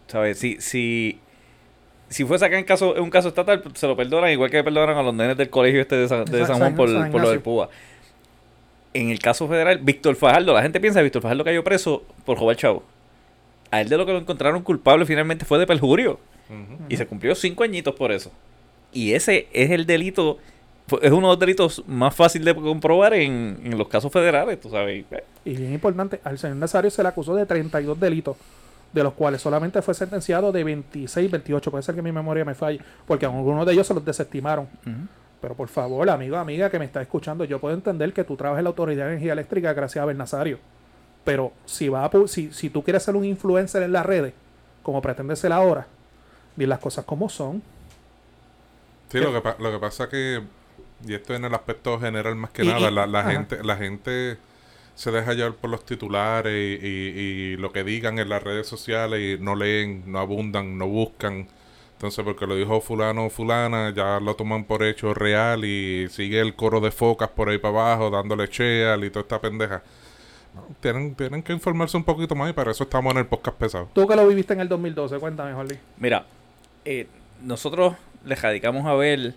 ¿Sabes? 0.08 0.40
Si, 0.40 0.62
si, 0.62 1.20
si 2.08 2.24
fuese 2.24 2.46
acá 2.46 2.58
en 2.58 2.64
caso, 2.64 2.94
un 2.94 3.10
caso 3.10 3.28
estatal, 3.28 3.62
se 3.74 3.88
lo 3.88 3.98
perdonan, 3.98 4.32
igual 4.32 4.50
que 4.50 4.64
perdonan 4.64 4.98
a 4.98 5.04
los 5.04 5.14
nenes 5.14 5.36
del 5.36 5.50
colegio 5.50 5.82
este 5.82 5.98
de 5.98 6.08
San, 6.08 6.26
Juan 6.58 6.76
por, 6.76 6.90
lo 6.90 7.30
del 7.30 7.42
PUA. 7.42 7.70
En 8.94 9.10
el 9.10 9.20
caso 9.20 9.48
federal, 9.48 9.80
Víctor 9.80 10.16
Fajardo, 10.16 10.54
la 10.54 10.62
gente 10.62 10.80
piensa 10.80 11.02
que 11.02 11.04
Víctor 11.04 11.22
Fajardo 11.22 11.44
cayó 11.44 11.64
preso 11.64 12.04
por 12.26 12.40
robar 12.40 12.56
chavo. 12.56 12.84
A 13.72 13.82
él 13.82 13.90
de 13.90 13.98
lo 13.98 14.06
que 14.06 14.14
lo 14.14 14.20
encontraron 14.20 14.62
culpable 14.64 15.06
finalmente 15.06 15.46
fue 15.46 15.60
de 15.60 15.68
perjurio. 15.68 16.20
Y 16.88 16.96
se 16.96 17.06
cumplió 17.06 17.36
cinco 17.36 17.64
añitos 17.64 17.94
por 17.96 18.12
eso. 18.12 18.32
Y 18.94 19.14
ese 19.14 19.48
es 19.52 19.72
el 19.72 19.86
delito, 19.86 20.38
es 21.02 21.12
uno 21.12 21.28
de 21.28 21.34
los 21.34 21.40
delitos 21.40 21.84
más 21.88 22.16
fáciles 22.16 22.46
de 22.46 22.56
comprobar 22.56 23.14
en, 23.14 23.60
en 23.64 23.78
los 23.78 23.90
casos 23.90 24.12
federales, 24.12 24.60
tú 24.62 24.70
sabes. 24.70 25.04
Y 25.44 25.56
bien 25.56 25.74
importante, 25.74 26.22
al 26.24 26.38
señor 26.38 26.58
Nazario 26.58 26.90
se 26.90 27.04
le 27.04 27.10
acusó 27.10 27.36
de 27.36 27.46
32 27.46 28.00
delitos 28.00 28.38
de 28.94 29.04
los 29.04 29.14
cuales 29.14 29.42
solamente 29.42 29.82
fue 29.82 29.94
sentenciado 29.94 30.52
de 30.52 30.64
26, 30.64 31.30
28. 31.30 31.72
Puede 31.72 31.84
ser 31.84 31.96
que 31.96 32.02
mi 32.02 32.12
memoria 32.12 32.46
me 32.46 32.56
falle, 32.56 32.80
porque 33.06 33.26
algunos 33.26 33.66
de 33.66 33.74
ellos 33.74 33.86
se 33.86 33.94
los 33.94 34.04
desestimaron. 34.04 34.68
Pero 35.42 35.54
por 35.54 35.68
favor, 35.68 36.10
amigo, 36.10 36.38
amiga 36.38 36.70
que 36.70 36.80
me 36.80 36.86
está 36.86 37.02
escuchando, 37.02 37.44
yo 37.44 37.60
puedo 37.60 37.76
entender 37.76 38.14
que 38.14 38.24
tú 38.24 38.36
trabajas 38.36 38.60
en 38.60 38.64
la 38.64 38.70
Autoridad 38.70 39.06
de 39.06 39.12
Energía 39.12 39.34
Eléctrica 39.34 39.74
gracias 39.74 40.02
a 40.02 40.06
Bernasario. 40.06 40.60
Pero 41.28 41.52
si, 41.66 41.90
va 41.90 42.10
si, 42.28 42.54
si 42.54 42.70
tú 42.70 42.82
quieres 42.82 43.04
ser 43.04 43.18
un 43.18 43.26
influencer 43.26 43.84
en 43.84 43.92
las 43.92 44.06
redes, 44.06 44.34
como 44.82 45.02
pretende 45.02 45.36
ser 45.36 45.52
ahora, 45.52 45.86
di 46.56 46.66
las 46.66 46.80
cosas 46.80 47.04
como 47.04 47.28
son. 47.28 47.62
Sí, 49.12 49.20
lo 49.20 49.34
que, 49.34 49.62
lo 49.62 49.70
que 49.74 49.78
pasa 49.78 50.08
que, 50.08 50.42
y 51.06 51.14
esto 51.14 51.36
en 51.36 51.44
el 51.44 51.54
aspecto 51.54 52.00
general 52.00 52.38
más 52.38 52.52
que 52.52 52.64
nada, 52.64 52.90
la, 52.90 53.06
la 53.06 53.26
gente, 53.26 53.62
la 53.62 53.76
gente 53.76 54.38
se 54.96 55.12
deja 55.12 55.34
llevar 55.34 55.56
por 55.56 55.70
los 55.70 55.84
titulares 55.84 56.82
y, 56.82 57.58
lo 57.58 57.74
que 57.74 57.84
digan 57.84 58.20
en 58.20 58.30
las 58.30 58.42
redes 58.42 58.66
sociales 58.66 59.20
y 59.20 59.44
no 59.44 59.58
leen, 59.58 60.04
no 60.10 60.20
abundan, 60.20 60.78
no 60.78 60.88
buscan. 60.88 61.50
Entonces, 61.96 62.24
porque 62.24 62.48
lo 62.48 62.56
dijo 62.56 62.80
fulano 62.80 63.26
o 63.26 63.30
fulana, 63.30 63.94
ya 63.94 64.22
lo 64.22 64.38
toman 64.38 64.64
por 64.64 64.82
hecho 64.82 65.14
real 65.14 65.66
y 65.66 66.08
sigue 66.08 66.40
el 66.40 66.56
coro 66.56 66.80
de 66.80 66.92
focas 66.92 67.28
por 67.32 67.50
ahí 67.50 67.58
para 67.58 67.82
abajo, 67.82 68.10
dándole 68.12 68.48
cheal 68.48 69.04
y 69.04 69.10
toda 69.10 69.24
esta 69.24 69.42
pendeja. 69.42 69.84
Tienen, 70.80 71.16
tienen 71.16 71.44
que 71.44 71.54
informarse 71.54 71.98
un 71.98 72.04
poquito 72.04 72.36
más 72.36 72.50
y 72.50 72.54
para 72.54 72.72
eso 72.72 72.84
estamos 72.84 73.12
en 73.14 73.20
el 73.20 73.26
podcast 73.26 73.58
pesado. 73.58 73.90
Tú 73.94 74.08
que 74.08 74.16
lo 74.16 74.28
viviste 74.28 74.54
en 74.54 74.62
el 74.62 74.70
2012, 74.70 75.18
cuéntame, 75.20 75.54
Jordi. 75.54 75.76
Mira, 75.98 76.26
eh, 76.86 77.08
nosotros 77.42 77.96
le 78.26 78.36
radicamos 78.36 78.86
a 78.86 78.94
ver 78.94 79.34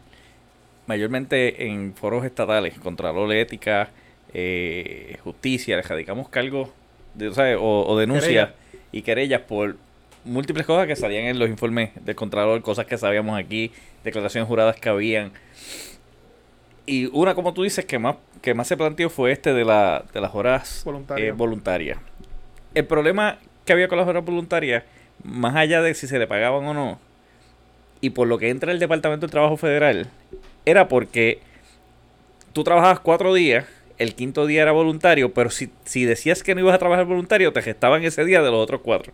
mayormente 0.87 1.67
en 1.67 1.95
foros 1.95 2.25
estatales, 2.25 2.79
contra 2.79 3.13
la 3.13 3.37
Ética, 3.37 3.91
eh, 4.33 5.19
justicia, 5.23 5.77
le 5.77 5.83
radicamos 5.83 6.29
cargos 6.29 6.69
de, 7.15 7.29
o, 7.57 7.87
o, 7.87 7.99
denuncias 7.99 8.51
y 8.93 9.03
querellas 9.03 9.43
por 9.43 9.77
múltiples 10.25 10.67
cosas 10.67 10.87
que 10.87 10.97
salían 10.97 11.25
en 11.25 11.39
los 11.39 11.49
informes 11.49 11.91
del 12.05 12.15
Contralor, 12.15 12.63
cosas 12.63 12.87
que 12.87 12.99
sabíamos 12.99 13.39
aquí, 13.39 13.73
declaraciones 14.05 14.49
juradas 14.49 14.77
que 14.77 14.89
habían. 14.89 15.33
Y 16.91 17.09
una, 17.13 17.37
como 17.37 17.55
tú 17.55 17.63
dices, 17.63 17.85
que 17.85 18.01
más, 18.01 18.17
que 18.43 18.53
más 18.53 18.67
se 18.67 18.77
planteó 18.77 19.11
fue 19.11 19.31
este 19.31 19.55
de, 19.55 19.65
la, 19.65 20.05
de 20.13 20.21
las 20.21 20.35
horas 20.35 20.85
eh, 21.17 21.31
voluntarias. 21.31 22.01
El 22.75 22.85
problema 22.85 23.39
que 23.65 23.73
había 23.73 23.87
con 23.87 23.97
las 23.97 24.09
horas 24.09 24.25
voluntarias, 24.25 24.83
más 25.23 25.55
allá 25.55 25.83
de 25.83 25.95
si 25.95 26.09
se 26.09 26.19
le 26.19 26.27
pagaban 26.27 26.65
o 26.65 26.75
no, 26.75 26.99
y 28.01 28.11
por 28.11 28.27
lo 28.27 28.39
que 28.39 28.51
entra 28.51 28.73
el 28.73 28.81
Departamento 28.81 29.25
del 29.25 29.31
Trabajo 29.31 29.57
Federal, 29.57 30.09
era 30.67 30.89
porque 30.89 31.39
tú 32.53 32.65
trabajabas 32.65 32.99
cuatro 32.99 33.35
días 33.35 33.67
el 33.99 34.17
quinto 34.17 34.47
día 34.47 34.63
era 34.63 34.73
voluntario, 34.73 35.33
pero 35.33 35.51
si, 35.51 35.71
si 35.85 36.05
decías 36.07 36.43
que 36.43 36.57
no 36.57 36.61
ibas 36.61 36.75
a 36.75 36.79
trabajar 36.79 37.05
voluntario, 37.05 37.53
te 37.53 37.63
gestaban 37.63 38.03
ese 38.03 38.25
día 38.25 38.43
de 38.43 38.51
los 38.51 38.59
otros 38.59 38.81
cuatro. 38.83 39.13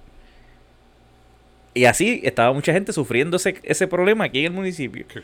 Y 1.74 1.84
así 1.84 2.22
estaba 2.24 2.54
mucha 2.54 2.72
gente 2.72 2.94
sufriendo 2.94 3.36
ese, 3.36 3.56
ese 3.64 3.86
problema 3.86 4.24
aquí 4.24 4.38
en 4.38 4.46
el 4.46 4.52
municipio. 4.52 5.04
Qué 5.12 5.20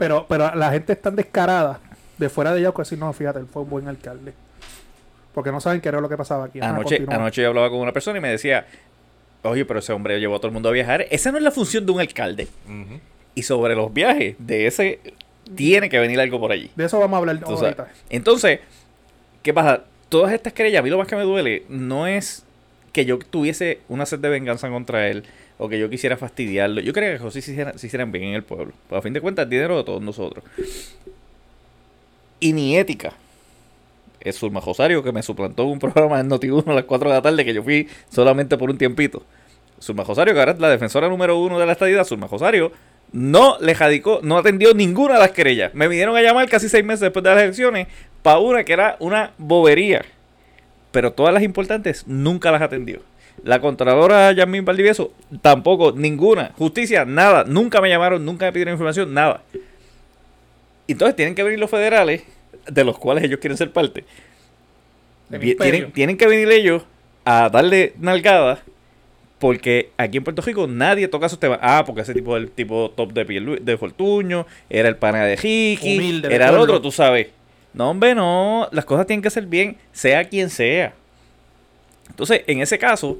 Pero, 0.00 0.24
pero 0.26 0.54
la 0.54 0.72
gente 0.72 0.94
es 0.94 1.02
tan 1.02 1.14
descarada 1.14 1.78
de 2.16 2.30
fuera 2.30 2.54
de 2.54 2.60
ella 2.60 2.72
que 2.72 2.80
decir, 2.80 2.98
no, 2.98 3.12
fíjate, 3.12 3.38
él 3.38 3.46
fue 3.46 3.60
un 3.60 3.68
buen 3.68 3.86
alcalde. 3.86 4.32
Porque 5.34 5.52
no 5.52 5.60
saben 5.60 5.82
qué 5.82 5.90
era 5.90 6.00
lo 6.00 6.08
que 6.08 6.16
pasaba 6.16 6.46
aquí. 6.46 6.58
Anoche, 6.58 7.04
anoche 7.06 7.42
yo 7.42 7.48
hablaba 7.48 7.68
con 7.68 7.80
una 7.80 7.92
persona 7.92 8.18
y 8.18 8.22
me 8.22 8.30
decía, 8.30 8.66
oye, 9.42 9.66
pero 9.66 9.80
ese 9.80 9.92
hombre 9.92 10.18
llevó 10.18 10.36
a 10.36 10.38
todo 10.38 10.46
el 10.46 10.54
mundo 10.54 10.70
a 10.70 10.72
viajar. 10.72 11.04
Esa 11.10 11.30
no 11.30 11.36
es 11.36 11.44
la 11.44 11.50
función 11.50 11.84
de 11.84 11.92
un 11.92 12.00
alcalde. 12.00 12.48
Y 13.34 13.42
sobre 13.42 13.74
los 13.74 13.92
viajes 13.92 14.36
de 14.38 14.66
ese 14.66 15.00
tiene 15.54 15.90
que 15.90 15.98
venir 15.98 16.18
algo 16.18 16.40
por 16.40 16.50
allí. 16.50 16.70
De 16.76 16.86
eso 16.86 16.98
vamos 16.98 17.16
a 17.16 17.18
hablar 17.18 17.36
entonces, 17.36 17.62
ahorita. 17.64 17.88
Entonces, 18.08 18.60
¿qué 19.42 19.52
pasa? 19.52 19.84
Todas 20.08 20.32
estas 20.32 20.54
querellas, 20.54 20.80
a 20.80 20.82
mí 20.82 20.88
lo 20.88 20.96
más 20.96 21.08
que 21.08 21.16
me 21.16 21.24
duele 21.24 21.64
no 21.68 22.06
es 22.06 22.42
que 22.94 23.04
yo 23.04 23.18
tuviese 23.18 23.80
una 23.90 24.06
sed 24.06 24.20
de 24.20 24.30
venganza 24.30 24.70
contra 24.70 25.08
él 25.08 25.24
o 25.60 25.68
que 25.68 25.78
yo 25.78 25.90
quisiera 25.90 26.16
fastidiarlo. 26.16 26.80
Yo 26.80 26.94
creo 26.94 27.12
que 27.12 27.18
José 27.18 27.42
se 27.42 27.52
hicieran, 27.52 27.78
se 27.78 27.86
hicieran 27.86 28.10
bien 28.10 28.24
en 28.24 28.34
el 28.34 28.42
pueblo. 28.42 28.72
Pues 28.88 28.98
a 28.98 29.02
fin 29.02 29.12
de 29.12 29.20
cuentas, 29.20 29.48
dinero 29.48 29.76
de 29.76 29.84
todos 29.84 30.00
nosotros. 30.00 30.42
Y 32.40 32.54
ni 32.54 32.78
ética. 32.78 33.12
Es 34.20 34.38
Zulma 34.38 34.62
Josario 34.62 35.02
que 35.02 35.12
me 35.12 35.22
suplantó 35.22 35.66
un 35.66 35.78
programa 35.78 36.18
en 36.18 36.30
Noti1 36.30 36.66
a 36.66 36.72
las 36.72 36.84
4 36.84 37.10
de 37.10 37.14
la 37.14 37.20
tarde 37.20 37.44
que 37.44 37.52
yo 37.52 37.62
fui 37.62 37.86
solamente 38.08 38.56
por 38.56 38.70
un 38.70 38.78
tiempito. 38.78 39.22
Zulma 39.82 40.02
Josario, 40.02 40.32
que 40.32 40.40
ahora 40.40 40.52
es 40.52 40.60
la 40.60 40.70
defensora 40.70 41.10
número 41.10 41.38
uno 41.38 41.58
de 41.58 41.66
la 41.66 41.72
estadidad, 41.72 42.04
Zulma 42.04 42.26
Josario, 42.26 42.72
no 43.12 43.58
le 43.60 43.74
jadicó, 43.74 44.20
no 44.22 44.38
atendió 44.38 44.72
ninguna 44.72 45.14
de 45.14 45.20
las 45.20 45.32
querellas. 45.32 45.74
Me 45.74 45.88
vinieron 45.88 46.16
a 46.16 46.22
llamar 46.22 46.48
casi 46.48 46.70
seis 46.70 46.84
meses 46.84 47.00
después 47.00 47.22
de 47.22 47.34
las 47.34 47.42
elecciones 47.42 47.86
para 48.22 48.38
una 48.38 48.64
que 48.64 48.72
era 48.72 48.96
una 48.98 49.32
bobería. 49.36 50.06
Pero 50.90 51.12
todas 51.12 51.34
las 51.34 51.42
importantes 51.42 52.06
nunca 52.06 52.50
las 52.50 52.62
atendió. 52.62 53.09
La 53.42 53.60
Contralora 53.60 54.32
Yasmín 54.32 54.64
Valdivieso, 54.64 55.12
tampoco, 55.40 55.92
ninguna. 55.92 56.52
Justicia, 56.58 57.04
nada. 57.04 57.44
Nunca 57.44 57.80
me 57.80 57.88
llamaron, 57.88 58.24
nunca 58.24 58.46
me 58.46 58.52
pidieron 58.52 58.74
información, 58.74 59.14
nada. 59.14 59.42
Entonces 60.86 61.16
tienen 61.16 61.34
que 61.34 61.42
venir 61.42 61.58
los 61.58 61.70
federales, 61.70 62.22
de 62.66 62.84
los 62.84 62.98
cuales 62.98 63.24
ellos 63.24 63.38
quieren 63.40 63.56
ser 63.56 63.72
parte. 63.72 64.04
Tienen, 65.30 65.92
tienen 65.92 66.16
que 66.16 66.26
venir 66.26 66.50
ellos 66.50 66.82
a 67.24 67.48
darle 67.48 67.94
nalgada 67.98 68.62
porque 69.40 69.90
aquí 69.96 70.18
en 70.18 70.24
Puerto 70.24 70.42
Rico 70.42 70.66
nadie 70.66 71.08
toca 71.08 71.26
esos 71.26 71.40
temas. 71.40 71.58
Ah, 71.62 71.82
porque 71.86 72.02
ese 72.02 72.12
tipo 72.12 72.36
el 72.36 72.50
tipo 72.50 72.92
top 72.94 73.12
de 73.14 73.24
piel 73.24 73.64
de 73.64 73.78
Fortuño, 73.78 74.46
era 74.68 74.88
el 74.88 74.96
pana 74.96 75.24
de 75.24 75.34
Ricky, 75.34 76.22
era 76.30 76.50
el 76.50 76.56
otro, 76.56 76.80
tú 76.80 76.92
sabes. 76.92 77.28
No, 77.72 77.90
hombre, 77.90 78.14
no. 78.14 78.68
Las 78.70 78.84
cosas 78.84 79.06
tienen 79.06 79.22
que 79.22 79.30
ser 79.30 79.46
bien, 79.46 79.78
sea 79.92 80.24
quien 80.24 80.50
sea. 80.50 80.92
Entonces, 82.10 82.42
en 82.46 82.60
ese 82.60 82.78
caso, 82.78 83.18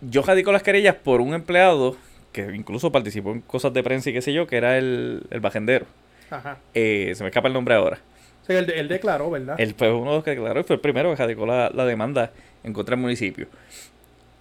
yo 0.00 0.22
radico 0.22 0.50
las 0.50 0.62
querellas 0.62 0.96
por 0.96 1.20
un 1.20 1.34
empleado 1.34 1.96
que 2.32 2.42
incluso 2.54 2.90
participó 2.92 3.32
en 3.32 3.40
cosas 3.40 3.72
de 3.72 3.82
prensa 3.82 4.10
y 4.10 4.12
qué 4.12 4.22
sé 4.22 4.32
yo, 4.32 4.46
que 4.46 4.56
era 4.56 4.76
el, 4.78 5.22
el 5.30 5.40
bajendero. 5.40 5.86
Ajá. 6.30 6.58
Eh, 6.74 7.12
se 7.14 7.22
me 7.22 7.28
escapa 7.30 7.48
el 7.48 7.54
nombre 7.54 7.74
ahora. 7.74 7.98
Sí, 8.46 8.52
él, 8.52 8.70
él 8.70 8.88
declaró, 8.88 9.30
¿verdad? 9.30 9.56
Él 9.58 9.74
fue 9.76 9.92
uno 9.92 10.10
de 10.10 10.16
los 10.16 10.24
que 10.24 10.30
declaró 10.30 10.60
y 10.60 10.64
fue 10.64 10.76
el 10.76 10.80
primero 10.80 11.10
que 11.10 11.16
radicó 11.16 11.46
la, 11.46 11.70
la 11.72 11.84
demanda 11.84 12.30
en 12.64 12.72
contra 12.72 12.96
del 12.96 13.02
municipio. 13.02 13.46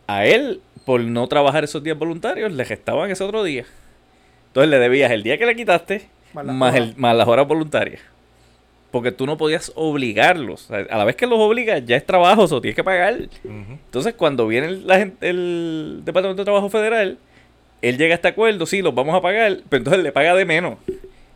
A 0.08 0.26
él, 0.26 0.62
por 0.86 1.02
no 1.02 1.28
trabajar 1.28 1.64
esos 1.64 1.84
días 1.84 1.98
voluntarios, 1.98 2.52
le 2.52 2.66
gestaban 2.66 3.10
ese 3.12 3.24
otro 3.24 3.44
día. 3.44 3.66
Entonces 4.48 4.70
le 4.70 4.80
debías 4.80 5.12
el 5.12 5.24
día 5.24 5.38
que 5.38 5.46
le 5.46 5.56
quitaste 5.56 6.08
Más 6.34 6.76
el, 6.76 6.96
más 6.98 7.16
las 7.16 7.28
horas 7.28 7.48
voluntarias. 7.48 8.02
Porque 8.92 9.12
tú 9.12 9.26
no 9.26 9.38
podías 9.38 9.72
obligarlos. 9.76 10.72
A 10.72 10.98
la 10.98 11.04
vez 11.04 11.16
que 11.16 11.28
los 11.28 11.40
obligas, 11.40 11.84
ya 11.86 11.98
es 11.98 12.06
trabajo, 12.06 12.44
o 12.44 12.62
tienes 12.62 12.76
que 12.76 12.84
pagar. 12.84 13.28
Entonces, 13.44 14.14
cuando 14.14 14.48
viene 14.48 14.68
el, 14.68 14.88
la 14.88 14.98
gente- 14.98 15.30
el 15.30 16.02
Departamento 16.06 16.42
de 16.42 16.46
Trabajo 16.46 16.70
Federal, 16.70 17.18
él 17.82 17.98
llega 17.98 18.14
a 18.14 18.16
este 18.16 18.30
acuerdo, 18.30 18.66
sí, 18.66 18.82
los 18.82 18.96
vamos 18.96 19.14
a 19.16 19.22
pagar, 19.22 19.60
pero 19.70 19.80
entonces 19.82 20.02
le 20.04 20.12
paga 20.12 20.34
de 20.36 20.46
menos. 20.46 20.78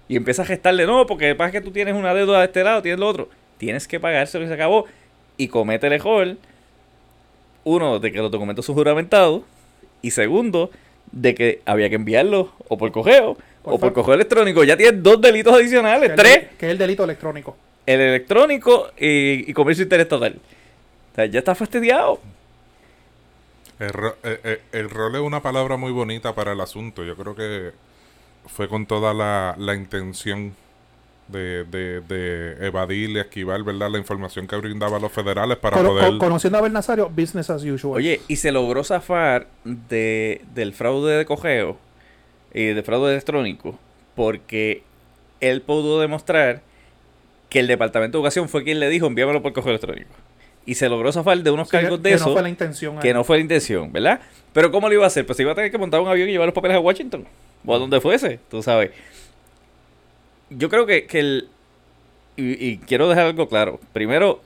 Y 0.07 0.15
empieza 0.15 0.41
a 0.41 0.45
gestarle, 0.45 0.85
no, 0.85 1.05
porque 1.05 1.35
pasa 1.35 1.51
que 1.51 1.61
tú 1.61 1.71
tienes 1.71 1.93
una 1.93 2.13
deuda 2.13 2.39
de 2.39 2.45
este 2.45 2.63
lado, 2.63 2.81
tienes 2.81 2.99
lo 2.99 3.07
otro. 3.07 3.29
Tienes 3.57 3.87
que 3.87 3.99
pagárselo 3.99 4.45
y 4.45 4.47
se 4.47 4.53
acabó. 4.53 4.85
Y 5.37 5.47
comete 5.49 5.87
el 5.87 5.93
error, 5.93 6.35
uno, 7.63 7.99
de 7.99 8.11
que 8.11 8.17
los 8.19 8.31
documentos 8.31 8.65
son 8.65 8.75
juramentados. 8.75 9.43
Y 10.01 10.11
segundo, 10.11 10.71
de 11.11 11.35
que 11.35 11.61
había 11.65 11.89
que 11.89 11.95
enviarlo 11.95 12.53
o 12.67 12.77
por 12.77 12.91
correo 12.91 13.37
Por 13.63 13.73
o 13.73 13.79
por 13.79 13.93
correo 13.93 14.15
electrónico. 14.15 14.63
Ya 14.63 14.77
tienes 14.77 15.01
dos 15.03 15.19
delitos 15.21 15.53
Que 15.55 15.59
adicionales, 15.61 16.03
es 16.03 16.09
el- 16.11 16.15
tres 16.15 16.47
Que 16.57 16.65
es 16.67 16.71
el 16.71 16.77
delito 16.77 17.03
electrónico. 17.03 17.55
el 17.85 17.99
electrónico 18.01 18.91
y, 18.97 19.49
y 19.49 19.53
comercio 19.53 19.83
interestatal. 19.83 20.39
O 21.11 21.15
sea, 21.15 21.25
ya 21.25 21.39
está 21.39 21.53
fastidiado. 21.55 22.19
El, 23.79 23.89
ro- 23.93 24.15
eh, 24.23 24.39
eh, 24.43 24.61
el 24.73 24.89
rol 24.89 25.15
es 25.15 25.21
una 25.21 25.41
palabra 25.41 25.75
muy 25.77 25.91
bonita 25.91 26.33
para 26.35 26.53
el 26.53 26.61
asunto. 26.61 27.03
Yo 27.03 27.15
creo 27.17 27.35
que 27.35 27.71
fue 28.47 28.67
con 28.67 28.85
toda 28.85 29.13
la, 29.13 29.55
la 29.57 29.75
intención 29.75 30.55
de, 31.31 31.63
de, 31.65 32.01
de 32.01 32.65
evadir 32.67 33.09
y 33.11 33.19
esquivar 33.19 33.63
¿verdad? 33.63 33.89
la 33.89 33.97
información 33.97 34.47
que 34.47 34.55
brindaban 34.57 35.01
los 35.01 35.11
federales 35.11 35.57
para 35.57 35.77
Cono- 35.77 35.89
poder... 35.89 36.05
con- 36.09 36.19
conociendo 36.19 36.57
a 36.57 36.59
Abel 36.59 36.73
Nazario, 36.73 37.09
business 37.09 37.49
as 37.49 37.63
usual. 37.63 37.97
Oye, 37.97 38.21
y 38.27 38.35
se 38.35 38.51
logró 38.51 38.83
zafar 38.83 39.47
de, 39.63 40.41
del 40.53 40.73
fraude 40.73 41.15
de 41.17 41.25
cogeo 41.25 41.77
y 42.53 42.65
del 42.65 42.83
fraude 42.83 43.11
electrónico 43.11 43.79
porque 44.15 44.83
él 45.39 45.61
pudo 45.61 45.99
demostrar 45.99 46.61
que 47.49 47.59
el 47.59 47.67
Departamento 47.67 48.17
de 48.17 48.19
Educación 48.21 48.47
fue 48.49 48.63
quien 48.63 48.79
le 48.79 48.89
dijo 48.89 49.07
envíamelo 49.07 49.41
por 49.41 49.53
correo 49.53 49.71
electrónico. 49.71 50.09
Y 50.65 50.75
se 50.75 50.87
logró 50.89 51.11
zafar 51.11 51.37
de 51.39 51.49
unos 51.49 51.67
Sí, 51.69 51.71
que- 51.77 51.81
cargos 51.81 52.03
de 52.03 52.09
que 52.11 52.15
eso 52.15 52.27
no 52.27 52.33
fue 52.33 52.41
la 52.43 52.49
intención. 52.49 52.99
que 52.99 53.07
ahí. 53.07 53.13
no 53.13 53.23
fue 53.23 53.37
la 53.37 53.41
intención, 53.41 53.91
¿verdad? 53.91 54.21
Pero 54.53 54.71
¿cómo 54.71 54.87
lo 54.89 54.93
iba 54.93 55.03
a 55.05 55.07
hacer? 55.07 55.25
Pues 55.25 55.39
iba 55.39 55.51
a 55.51 55.55
tener 55.55 55.71
que 55.71 55.77
montar 55.77 55.99
un 56.01 56.07
avión 56.07 56.29
y 56.29 56.33
llevar 56.33 56.45
los 56.47 56.53
papeles 56.53 56.77
a 56.77 56.79
Washington 56.79 57.25
o 57.65 57.75
a 57.75 57.79
donde 57.79 57.99
fuese, 57.99 58.39
tú 58.49 58.61
sabes. 58.61 58.91
Yo 60.51 60.69
creo 60.69 60.85
que, 60.85 61.05
que 61.05 61.19
el... 61.19 61.47
Y, 62.37 62.65
y 62.65 62.77
quiero 62.77 63.09
dejar 63.09 63.25
algo 63.27 63.47
claro. 63.49 63.79
Primero, 63.93 64.41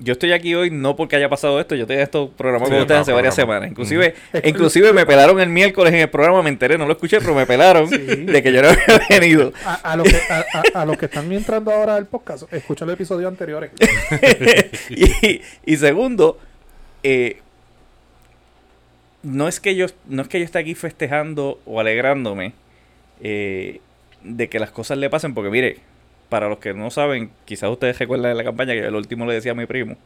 yo 0.00 0.12
estoy 0.12 0.32
aquí 0.32 0.54
hoy 0.54 0.70
no 0.70 0.96
porque 0.96 1.16
haya 1.16 1.28
pasado 1.28 1.60
esto, 1.60 1.74
yo 1.74 1.86
tenía 1.86 2.02
esto 2.02 2.30
programado 2.36 2.66
Sí, 2.66 2.72
con 2.74 2.82
ustedes 2.82 3.00
hace 3.02 3.12
varias 3.12 3.34
semanas. 3.34 3.70
Inclusive, 3.70 4.14
inclusive 4.44 4.92
me 4.92 5.06
pelaron 5.06 5.40
el 5.40 5.48
miércoles 5.48 5.92
en 5.94 6.00
el 6.00 6.10
programa, 6.10 6.42
me 6.42 6.48
enteré, 6.50 6.76
no 6.78 6.86
lo 6.86 6.92
escuché, 6.92 7.18
pero 7.20 7.34
me 7.34 7.46
pelaron 7.46 7.88
Sí. 7.88 7.96
de 7.98 8.42
que 8.42 8.52
yo 8.52 8.62
no 8.62 8.68
había 8.68 9.00
venido. 9.08 9.52
A, 9.64 9.74
a 9.74 9.96
los 9.96 10.08
que, 10.08 10.16
a, 10.28 10.44
a- 10.74 10.82
a 10.82 10.86
los 10.86 10.96
que 10.96 11.06
están 11.06 11.30
entrando 11.32 11.70
ahora 11.72 11.96
al 11.96 12.06
podcast, 12.06 12.52
escucha 12.52 12.84
los 12.84 12.94
episodios 12.94 13.28
anteriores. 13.28 13.70
y, 14.90 15.40
y 15.64 15.76
segundo, 15.76 16.38
eh, 17.02 17.38
no 19.22 19.48
es 19.48 19.60
que 19.60 19.74
yo 19.74 19.86
no 20.08 20.22
es 20.22 20.28
que 20.28 20.38
yo 20.38 20.44
esté 20.44 20.58
aquí 20.58 20.74
festejando 20.74 21.58
o 21.66 21.80
alegrándome 21.80 22.52
eh, 23.22 23.80
de 24.24 24.48
que 24.48 24.58
las 24.58 24.70
cosas 24.70 24.98
le 24.98 25.10
pasen, 25.10 25.34
porque 25.34 25.50
mire, 25.50 25.78
para 26.28 26.48
los 26.48 26.58
que 26.58 26.74
no 26.74 26.90
saben, 26.90 27.30
quizás 27.44 27.70
ustedes 27.70 27.98
recuerdan 27.98 28.32
de 28.32 28.34
la 28.34 28.44
campaña 28.44 28.72
que 28.72 28.80
el 28.80 28.94
último 28.94 29.26
le 29.26 29.34
decía 29.34 29.52
a 29.52 29.54
mi 29.54 29.66
primo, 29.66 29.96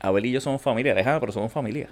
Abel 0.00 0.26
y 0.26 0.32
yo 0.32 0.40
somos 0.40 0.60
familia, 0.60 0.94
lejana, 0.94 1.20
pero 1.20 1.32
somos 1.32 1.52
familia. 1.52 1.88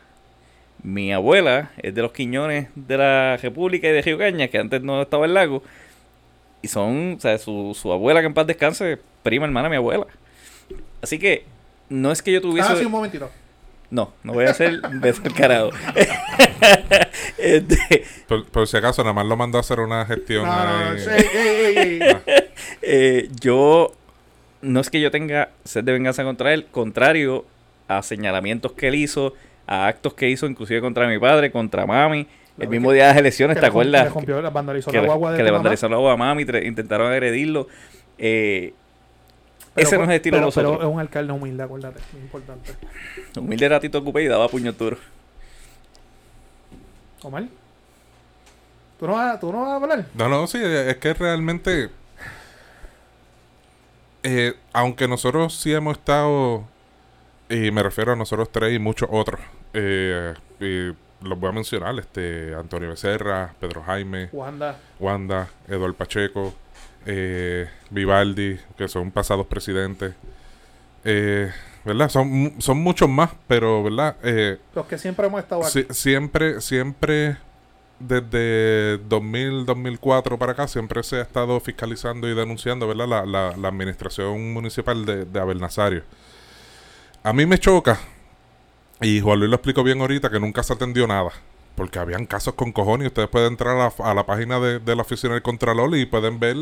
Mi 0.83 1.12
abuela 1.12 1.71
es 1.77 1.95
de 1.95 2.03
los 2.03 2.12
Quiñones 2.12 2.69
de 2.75 2.99
la 2.99 3.37
República 3.37 3.88
y 3.88 3.93
de 3.93 4.03
Río 4.03 4.19
que 4.19 4.59
antes 4.59 4.83
no 4.83 5.01
estaba 5.01 5.27
en 5.27 5.35
lago. 5.35 5.62
Y 6.61 6.69
son, 6.69 7.15
o 7.19 7.21
sea, 7.21 7.38
su, 7.38 7.77
su 7.81 7.93
abuela 7.93 8.21
que 8.21 8.27
en 8.27 8.35
paz 8.35 8.47
descanse, 8.47 8.99
prima 9.23 9.47
hermana 9.47 9.69
mi 9.69 9.77
abuela. 9.77 10.07
Así 11.01 11.19
que 11.19 11.45
no 11.88 12.11
es 12.11 12.23
que 12.23 12.33
yo 12.33 12.41
tuviese... 12.41 12.73
Ah, 12.73 12.77
sí, 12.77 12.85
un 12.85 12.93
momentito. 12.93 13.31
No, 13.93 14.11
no 14.25 14.33
voy 14.33 14.47
a 14.47 14.51
hacer 14.53 14.81
beso 15.01 15.21
al 15.25 15.35
carajo. 15.35 15.71
Este, 17.39 18.05
Por, 18.29 18.47
por 18.47 18.67
si 18.69 18.77
acaso, 18.77 19.03
nada 19.03 19.13
más 19.13 19.27
lo 19.27 19.37
mandó 19.37 19.59
a 19.59 19.63
hacer 19.63 19.81
una 19.81 20.05
gestión 20.07 20.45
No, 20.47 20.93
no, 20.93 20.99
sí, 20.99 21.09
ey, 21.11 21.77
ey, 21.77 22.01
ey. 22.01 22.17
eh, 22.83 23.29
yo 23.41 23.93
no 24.61 24.81
es 24.81 24.91
que 24.91 25.01
yo 25.01 25.11
tenga 25.11 25.51
sed 25.65 25.83
de 25.85 25.93
venganza 25.93 26.23
contra 26.25 26.55
él, 26.55 26.67
contrario 26.71 27.45
a 27.89 28.03
señalamientos 28.03 28.73
que 28.73 28.89
él 28.89 28.95
hizo, 28.95 29.35
a 29.67 29.89
actos 29.89 30.15
que 30.15 30.31
hizo 30.31 30.47
inclusive 30.47 30.81
contra 30.81 31.09
mi 31.09 31.19
padre, 31.19 31.51
contra 31.51 31.85
mami, 31.85 32.27
el 32.59 32.69
mismo 32.69 32.91
que- 32.91 32.95
día 32.97 33.05
de 33.05 33.11
las 33.11 33.19
elecciones, 33.19 33.59
¿te 33.59 33.67
acuerdas? 33.67 34.15
Le 34.15 34.41
vandalizó 34.51 34.91
que 34.91 34.97
la 34.99 35.03
le, 35.03 35.09
guagua 35.09 35.33
de 35.33 35.37
que 35.37 35.43
tu 35.43 35.45
le 35.47 35.51
mamá. 35.51 35.59
vandalizaron 35.65 35.91
la 35.93 35.99
guagua 35.99 36.13
a 36.13 36.17
mami, 36.17 36.43
intentaron 36.65 37.11
agredirlo. 37.13 37.67
Eh, 38.19 38.73
Pero 39.75 39.87
ese 39.89 39.97
no 39.97 40.05
es 40.05 40.09
el 40.11 40.15
estilo 40.17 40.37
de 40.37 40.41
pero- 40.43 40.53
pero 40.55 40.69
nosotros. 40.69 40.89
es 40.91 40.95
un 40.95 41.01
alcalde 41.01 41.33
humilde, 41.33 41.63
acuérdate. 41.63 42.01
Muy 42.13 42.23
importante. 42.23 42.75
Humilde 43.39 43.69
ratito 43.69 43.99
ocupé 43.99 44.23
y 44.23 44.29
daba 44.29 44.49
puño 44.49 44.73
duro. 44.73 44.99
Omar. 47.23 47.45
¿Tú 48.99 49.07
no, 49.07 49.15
vas, 49.15 49.41
¿Tú 49.41 49.53
no 49.53 49.63
vas 49.63 49.71
a 49.71 49.77
hablar? 49.77 50.05
No, 50.15 50.29
no, 50.29 50.47
sí, 50.47 50.59
es 50.63 50.97
que 50.99 51.15
realmente. 51.15 51.91
eh, 54.23 54.55
aunque 54.73 55.09
nosotros 55.09 55.55
sí 55.59 55.73
hemos 55.73 55.99
estado. 55.99 56.65
Y 57.49 57.71
me 57.71 57.83
refiero 57.83 58.13
a 58.13 58.17
nosotros 58.17 58.51
tres 58.51 58.73
y 58.75 58.79
muchos 58.79 59.09
otros. 59.13 59.41
eh, 59.75 60.35
y 60.61 60.87
los 61.27 61.39
voy 61.39 61.49
a 61.49 61.53
mencionar: 61.53 61.99
este 61.99 62.55
Antonio 62.55 62.89
Becerra, 62.91 63.55
Pedro 63.61 63.83
Jaime, 63.83 64.29
Wanda. 64.33 64.77
Wanda, 65.01 65.49
Eduardo 65.69 65.95
Pacheco, 65.97 66.55
eh, 67.07 67.69
Vivaldi, 67.91 68.59
que 68.77 68.88
son 68.88 69.11
pasados 69.11 69.47
presidentes. 69.47 70.15
Eh, 71.05 71.51
¿Verdad? 71.85 72.09
Son, 72.11 72.55
son 72.59 72.79
muchos 72.79 73.09
más, 73.09 73.31
pero, 73.49 73.83
¿verdad? 73.83 74.17
Eh, 74.23 74.59
Los 74.75 74.87
que 74.87 74.99
siempre 74.99 75.27
hemos 75.27 75.41
estado 75.43 75.62
aquí. 75.62 75.71
Si- 75.73 75.87
siempre, 75.95 76.61
siempre, 76.61 77.37
desde 77.99 78.99
2000, 79.09 79.67
2004 79.67 80.38
para 80.38 80.53
acá, 80.53 80.69
siempre 80.69 81.03
se 81.03 81.17
ha 81.17 81.23
estado 81.23 81.59
fiscalizando 81.59 82.29
y 82.29 82.35
denunciando, 82.35 82.87
¿verdad? 82.87 83.09
La, 83.09 83.27
la, 83.27 83.57
la 83.57 83.69
administración 83.69 84.53
municipal 84.53 85.05
de, 85.05 85.25
de 85.25 85.41
Abel 85.41 85.61
Nazario. 85.61 86.05
A 87.25 87.33
mí 87.33 87.47
me 87.47 87.59
choca, 87.59 87.99
y 89.01 89.21
Juan 89.21 89.41
Luis 89.41 89.51
lo 89.51 89.57
explicó 89.57 89.83
bien 89.83 90.01
ahorita, 90.01 90.31
que 90.31 90.38
nunca 90.38 90.62
se 90.62 90.73
atendió 90.73 91.07
nada. 91.09 91.31
Porque 91.75 91.99
habían 91.99 92.27
casos 92.27 92.55
con 92.55 92.73
cojones 92.73 93.05
y 93.05 93.09
ustedes 93.09 93.29
pueden 93.29 93.53
entrar 93.53 93.77
a 93.77 93.79
la, 93.99 94.11
a 94.11 94.15
la 94.15 94.27
página 94.27 94.61
de, 94.61 94.79
de 94.79 94.97
la 94.97 95.03
oficina 95.03 95.33
del 95.35 95.43
Contralor 95.43 95.97
y 95.97 96.05
pueden 96.07 96.39
ver 96.39 96.57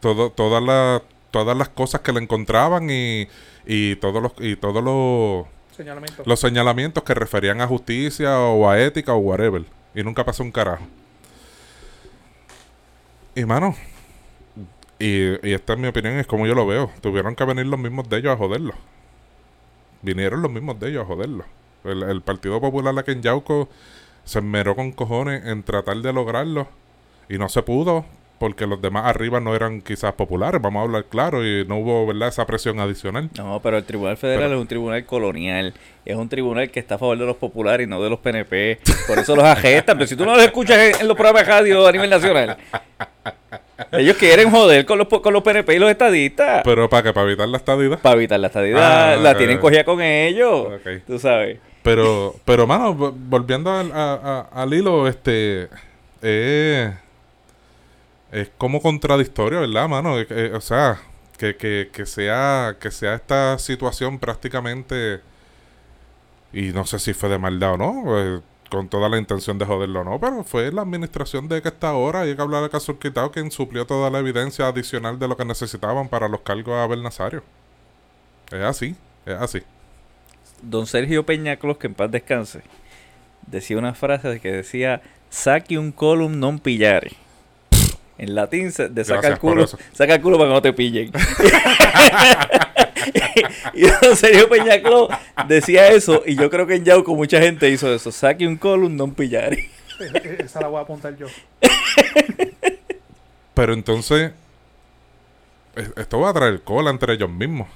todo, 0.00 0.30
todas, 0.30 0.62
las, 0.62 1.02
todas 1.30 1.56
las 1.56 1.68
cosas 1.68 2.00
que 2.02 2.12
le 2.12 2.20
encontraban 2.20 2.88
y, 2.90 3.28
y 3.66 3.96
todos 3.96 4.22
los, 4.22 4.32
y 4.38 4.56
todos 4.56 4.82
los 4.82 5.46
Señalamiento. 5.76 6.22
los 6.26 6.38
señalamientos 6.40 7.02
que 7.02 7.14
referían 7.14 7.60
a 7.60 7.66
justicia 7.66 8.38
o 8.38 8.68
a 8.68 8.78
ética 8.80 9.14
o 9.14 9.18
whatever. 9.18 9.64
Y 9.94 10.02
nunca 10.02 10.24
pasó 10.24 10.42
un 10.42 10.52
carajo. 10.52 10.84
Y 13.34 13.44
mano, 13.44 13.74
y, 14.98 15.48
y 15.48 15.52
esta 15.54 15.72
es 15.72 15.78
mi 15.78 15.88
opinión, 15.88 16.14
es 16.18 16.26
como 16.26 16.46
yo 16.46 16.54
lo 16.54 16.66
veo. 16.66 16.90
Tuvieron 17.00 17.34
que 17.34 17.44
venir 17.44 17.66
los 17.66 17.80
mismos 17.80 18.08
de 18.08 18.18
ellos 18.18 18.32
a 18.32 18.36
joderlo. 18.36 18.74
Vinieron 20.02 20.42
los 20.42 20.50
mismos 20.50 20.78
de 20.78 20.90
ellos 20.90 21.02
a 21.04 21.06
joderlo. 21.06 21.44
El, 21.84 22.02
el 22.04 22.20
Partido 22.22 22.60
Popular 22.60 22.96
aquí 22.98 23.12
en 23.12 23.22
Yauco 23.22 23.68
se 24.24 24.38
esmeró 24.40 24.74
con 24.76 24.92
cojones 24.92 25.44
en 25.46 25.62
tratar 25.62 25.96
de 25.98 26.12
lograrlo. 26.12 26.68
Y 27.28 27.38
no 27.38 27.48
se 27.48 27.62
pudo 27.62 28.04
porque 28.38 28.66
los 28.66 28.82
demás 28.82 29.06
arriba 29.06 29.38
no 29.38 29.54
eran 29.54 29.80
quizás 29.82 30.14
populares, 30.14 30.60
vamos 30.60 30.80
a 30.80 30.82
hablar 30.82 31.04
claro, 31.04 31.46
y 31.46 31.64
no 31.64 31.76
hubo 31.78 32.04
verdad 32.08 32.26
esa 32.28 32.44
presión 32.44 32.80
adicional. 32.80 33.30
No, 33.38 33.60
pero 33.62 33.76
el 33.78 33.84
Tribunal 33.84 34.16
Federal 34.16 34.42
Pero- 34.48 34.54
es 34.56 34.60
un 34.60 34.66
tribunal 34.66 35.06
colonial. 35.06 35.72
Es 36.04 36.16
un 36.16 36.28
tribunal 36.28 36.68
que 36.72 36.80
está 36.80 36.96
a 36.96 36.98
favor 36.98 37.16
de 37.16 37.24
los 37.24 37.36
populares 37.36 37.86
y 37.86 37.88
no 37.90 38.02
de 38.02 38.10
los 38.10 38.18
PNP. 38.18 38.80
Por 39.06 39.20
eso 39.20 39.36
los 39.36 39.44
agestan. 39.44 39.96
Pero 39.96 40.08
si 40.08 40.16
tú 40.16 40.24
no 40.26 40.34
los 40.34 40.44
escuchas 40.44 40.76
en, 40.76 41.02
en 41.02 41.06
los 41.08 41.16
programas 41.16 41.46
de 41.46 41.52
radio 41.52 41.86
a 41.86 41.92
nivel 41.92 42.10
nacional, 42.10 42.56
ellos 43.92 44.16
quieren 44.16 44.50
joder 44.50 44.84
con 44.86 44.98
los, 44.98 45.06
con 45.06 45.32
los 45.32 45.42
PNP 45.44 45.76
y 45.76 45.78
los 45.78 45.90
estadistas. 45.90 46.62
Pero 46.64 46.88
para 46.88 47.04
que 47.04 47.12
para 47.12 47.26
evitar 47.28 47.48
la 47.48 47.58
estadidad. 47.58 47.98
Para 48.00 48.16
evitar 48.16 48.40
la 48.40 48.46
estadidad, 48.48 49.12
Ah, 49.12 49.16
la 49.16 49.36
tienen 49.36 49.58
cogida 49.58 49.84
con 49.84 50.00
ellos. 50.00 50.66
Ok. 50.80 51.02
Tú 51.06 51.16
sabes. 51.20 51.58
Pero, 51.82 52.36
pero 52.44 52.66
mano, 52.66 52.94
vo- 52.96 53.12
volviendo 53.16 53.70
al, 53.72 53.90
a- 53.92 54.48
a- 54.52 54.62
al 54.62 54.72
hilo, 54.74 55.08
este, 55.08 55.68
eh, 56.22 56.94
es 58.30 58.50
como 58.58 58.80
contradictorio, 58.80 59.60
¿verdad, 59.60 59.88
mano? 59.88 60.18
Eh, 60.18 60.52
o 60.54 60.60
sea, 60.60 61.00
que, 61.38 61.56
que, 61.56 61.90
que 61.92 62.06
sea, 62.06 62.76
que 62.80 62.90
sea 62.90 63.14
esta 63.14 63.58
situación 63.58 64.18
prácticamente, 64.18 65.20
y 66.52 66.72
no 66.72 66.84
sé 66.84 66.98
si 66.98 67.14
fue 67.14 67.28
de 67.28 67.38
maldad 67.38 67.74
o 67.74 67.76
no, 67.78 68.18
eh, 68.18 68.40
con 68.70 68.88
toda 68.88 69.08
la 69.08 69.18
intención 69.18 69.58
de 69.58 69.66
joderlo 69.66 70.00
o 70.00 70.04
no, 70.04 70.20
pero 70.20 70.44
fue 70.44 70.70
la 70.72 70.82
administración 70.82 71.48
de 71.48 71.60
que 71.62 71.68
está 71.68 71.90
ahora, 71.90 72.24
y 72.26 72.30
hay 72.30 72.36
que 72.36 72.42
hablar 72.42 72.70
de 72.70 72.78
quitado, 72.98 73.30
quien 73.30 73.50
suplió 73.50 73.86
toda 73.86 74.10
la 74.10 74.18
evidencia 74.18 74.66
adicional 74.68 75.18
de 75.18 75.28
lo 75.28 75.36
que 75.36 75.44
necesitaban 75.44 76.08
para 76.08 76.28
los 76.28 76.40
cargos 76.40 76.74
a 76.74 76.84
Abel. 76.84 77.02
Es 78.50 78.60
así, 78.62 78.94
es 79.26 79.34
así. 79.34 79.62
Don 80.62 80.86
Sergio 80.86 81.26
Peñaclos, 81.26 81.76
que 81.76 81.88
en 81.88 81.94
paz 81.94 82.10
descanse, 82.10 82.60
decía 83.46 83.76
una 83.78 83.94
frase 83.94 84.40
que 84.40 84.52
decía, 84.52 85.02
saque 85.28 85.78
un 85.78 85.92
column 85.92 86.38
non 86.38 86.58
pillare. 86.58 87.12
En 88.18 88.34
latín, 88.36 88.70
se- 88.70 88.88
de 88.88 89.04
saca 89.04 89.28
el 89.28 89.38
culo, 89.38 89.66
saca 89.92 90.14
el 90.14 90.20
culo 90.22 90.38
para 90.38 90.50
que 90.50 90.54
no 90.54 90.62
te 90.62 90.72
pillen. 90.72 91.10
y 93.74 93.82
don 93.82 94.16
Sergio 94.16 94.48
Peñaclos 94.48 95.08
decía 95.48 95.88
eso, 95.88 96.22
y 96.24 96.36
yo 96.36 96.48
creo 96.50 96.66
que 96.66 96.76
en 96.76 96.84
Yauco 96.84 97.14
mucha 97.16 97.40
gente 97.40 97.68
hizo 97.68 97.92
eso, 97.92 98.12
saque 98.12 98.46
un 98.46 98.56
column 98.56 98.96
non 98.96 99.12
pillare. 99.14 99.68
Esa 100.38 100.60
la 100.60 100.68
voy 100.68 100.78
a 100.78 100.82
apuntar 100.82 101.16
yo. 101.16 101.26
Pero 103.54 103.74
entonces, 103.74 104.32
es- 105.76 105.92
esto 105.96 106.20
va 106.20 106.30
a 106.30 106.34
traer 106.34 106.62
cola 106.62 106.90
entre 106.90 107.14
ellos 107.14 107.30
mismos. 107.30 107.68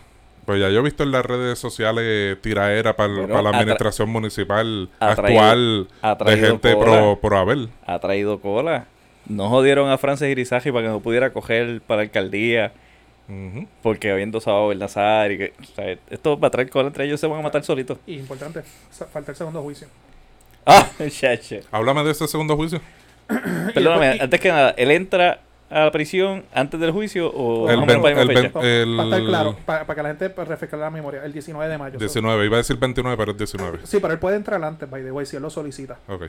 Pues 0.47 0.61
ya 0.61 0.71
yo 0.71 0.79
he 0.79 0.83
visto 0.83 1.03
en 1.03 1.11
las 1.13 1.27
redes 1.27 1.59
sociales 1.59 2.41
tiraera 2.41 2.95
para 2.97 3.13
Bueno, 3.13 3.43
la 3.43 3.51
administración 3.51 4.09
municipal 4.09 4.89
ha 5.01 5.11
actual 5.11 5.89
ha 6.03 6.15
de 6.15 6.37
gente 6.39 6.73
cola. 6.75 6.85
pro, 6.93 7.19
pro 7.21 7.39
Abel. 7.39 7.69
Ha 7.85 7.99
traído 7.99 8.41
cola. 8.41 8.87
No 9.29 9.49
jodieron 9.49 9.91
a 9.91 9.99
Francis 9.99 10.29
Irizaji 10.29 10.71
para 10.71 10.85
que 10.85 10.89
no 10.91 11.01
pudiera 11.01 11.33
coger 11.33 11.81
para 11.83 11.99
la 11.99 12.03
alcaldía. 12.05 12.73
Porque 13.83 14.13
había 14.13 14.23
endosado 14.23 14.71
el 14.71 14.79
Nazar 14.79 15.33
y 15.33 15.39
que, 15.39 15.53
o 15.61 15.65
sea, 15.75 15.97
esto 16.11 16.39
va 16.39 16.47
a 16.47 16.51
traer 16.53 16.71
cola 16.71 16.87
entre 16.87 17.07
ellos 17.07 17.19
se 17.19 17.27
van 17.27 17.41
a 17.41 17.43
matar 17.43 17.65
solitos. 17.65 17.99
Y 18.07 18.15
importante, 18.15 18.63
falta 19.13 19.33
el 19.33 19.37
segundo 19.37 19.61
juicio. 19.63 19.89
Ah, 20.65 20.89
chache. 21.11 21.63
Háblame 21.73 22.05
de 22.05 22.13
ese 22.13 22.29
segundo 22.29 22.55
juicio. 22.55 22.81
Perdóname, 23.75 24.15
y- 24.15 24.21
antes 24.21 24.41
que 24.41 24.49
nada, 24.49 24.71
¿él 24.77 24.93
entra 24.93 25.41
a 25.69 25.85
la 25.85 25.91
prisión 25.91 26.45
antes 26.55 26.79
del 26.79 26.93
juicio 26.93 27.29
o 27.33 27.69
El 27.69 27.81
el 27.83 27.87
fecha? 28.27 28.61
el- 28.63 28.97
Para 28.97 29.09
estar 29.09 29.25
claro, 29.25 29.57
para, 29.67 29.85
que 29.95 30.03
la 30.03 30.09
gente 30.11 30.31
pues, 30.31 30.47
refresque 30.49 30.77
la 30.77 30.91
memoria, 30.91 31.25
el 31.25 31.33
19 31.33 31.69
de 31.71 31.79
mayo. 31.79 31.99
19, 31.99 32.45
iba 32.47 32.57
a 32.57 32.59
decir 32.59 32.77
29, 32.77 33.17
pero 33.17 33.33
es 33.33 33.39
19. 33.39 33.79
Sí, 33.85 33.99
pero 34.01 34.13
él 34.13 34.19
puede 34.21 34.37
entrar 34.37 34.63
antes, 34.63 34.89
by 34.89 35.03
the 35.03 35.11
way, 35.11 35.27
si 35.27 35.37
él 35.37 35.43
lo 35.43 35.51
solicita. 35.51 35.99
Ok. 36.09 36.25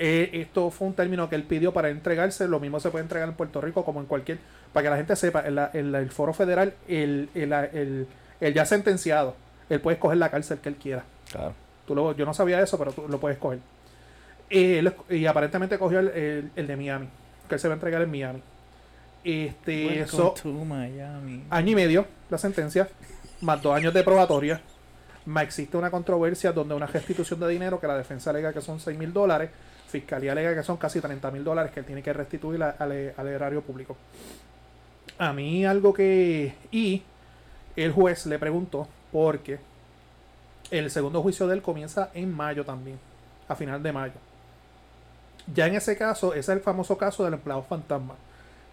Eh, 0.00 0.30
esto 0.34 0.70
fue 0.70 0.86
un 0.88 0.94
término 0.94 1.28
que 1.28 1.34
él 1.34 1.42
pidió 1.42 1.72
para 1.72 1.88
entregarse. 1.90 2.46
Lo 2.46 2.60
mismo 2.60 2.78
se 2.80 2.88
puede 2.90 3.02
entregar 3.02 3.28
en 3.28 3.34
Puerto 3.34 3.60
Rico 3.60 3.84
como 3.84 4.00
en 4.00 4.06
cualquier. 4.06 4.38
Para 4.72 4.84
que 4.84 4.90
la 4.90 4.96
gente 4.96 5.16
sepa, 5.16 5.42
en, 5.46 5.56
la- 5.56 5.70
en 5.74 5.90
la- 5.92 5.98
el 5.98 6.10
foro 6.10 6.32
federal, 6.32 6.72
el, 6.86 7.28
el, 7.34 7.52
el- 7.52 8.06
el 8.40 8.54
ya 8.54 8.64
sentenciado, 8.64 9.34
él 9.68 9.80
puede 9.80 9.96
escoger 9.96 10.18
la 10.18 10.30
cárcel 10.30 10.58
que 10.58 10.68
él 10.68 10.76
quiera. 10.76 11.04
Claro. 11.32 11.52
Tú 11.86 11.94
lo- 11.96 12.14
yo 12.16 12.24
no 12.24 12.32
sabía 12.32 12.60
eso, 12.62 12.78
pero 12.78 12.92
tú 12.92 13.06
lo 13.08 13.18
puedes 13.18 13.36
escoger. 13.36 13.58
Eh, 14.50 14.88
y 15.10 15.26
aparentemente 15.26 15.78
cogió 15.78 15.98
el, 15.98 16.08
el- 16.08 16.50
el 16.56 16.66
de 16.66 16.76
Miami, 16.76 17.08
que 17.48 17.56
él 17.56 17.60
se 17.60 17.68
va 17.68 17.74
a 17.74 17.76
entregar 17.76 18.00
en 18.00 18.10
Miami. 18.10 18.40
Este, 19.24 20.06
Miami. 20.64 21.44
año 21.50 21.70
y 21.72 21.74
medio 21.74 22.06
la 22.30 22.38
sentencia, 22.38 22.88
más 23.40 23.60
dos 23.62 23.74
años 23.76 23.92
de 23.92 24.02
probatoria, 24.02 24.60
más 25.26 25.42
existe 25.44 25.76
una 25.76 25.90
controversia 25.90 26.52
donde 26.52 26.74
una 26.74 26.86
restitución 26.86 27.40
de 27.40 27.48
dinero 27.48 27.80
que 27.80 27.86
la 27.86 27.96
defensa 27.96 28.30
alega 28.30 28.52
que 28.52 28.60
son 28.60 28.80
6 28.80 28.96
mil 28.98 29.12
dólares, 29.12 29.50
fiscalía 29.88 30.32
alega 30.32 30.54
que 30.54 30.62
son 30.62 30.76
casi 30.76 31.00
30 31.00 31.30
mil 31.30 31.44
dólares 31.44 31.72
que 31.72 31.80
él 31.80 31.86
tiene 31.86 32.02
que 32.02 32.12
restituir 32.12 32.62
a- 32.62 32.70
al, 32.78 33.12
al 33.16 33.28
erario 33.28 33.60
público. 33.62 33.96
A 35.18 35.32
mí 35.32 35.64
algo 35.66 35.92
que... 35.92 36.54
Y 36.70 37.02
el 37.76 37.92
juez 37.92 38.24
le 38.26 38.38
preguntó 38.38 38.86
porque 39.12 39.58
el 40.70 40.90
segundo 40.90 41.22
juicio 41.22 41.46
de 41.46 41.54
él 41.54 41.62
comienza 41.62 42.10
en 42.14 42.34
mayo 42.34 42.64
también, 42.64 42.98
a 43.48 43.54
final 43.56 43.82
de 43.82 43.92
mayo. 43.92 44.14
Ya 45.52 45.66
en 45.66 45.74
ese 45.76 45.96
caso, 45.96 46.32
ese 46.32 46.40
es 46.40 46.48
el 46.50 46.60
famoso 46.60 46.96
caso 46.96 47.24
del 47.24 47.34
empleado 47.34 47.62
fantasma 47.62 48.14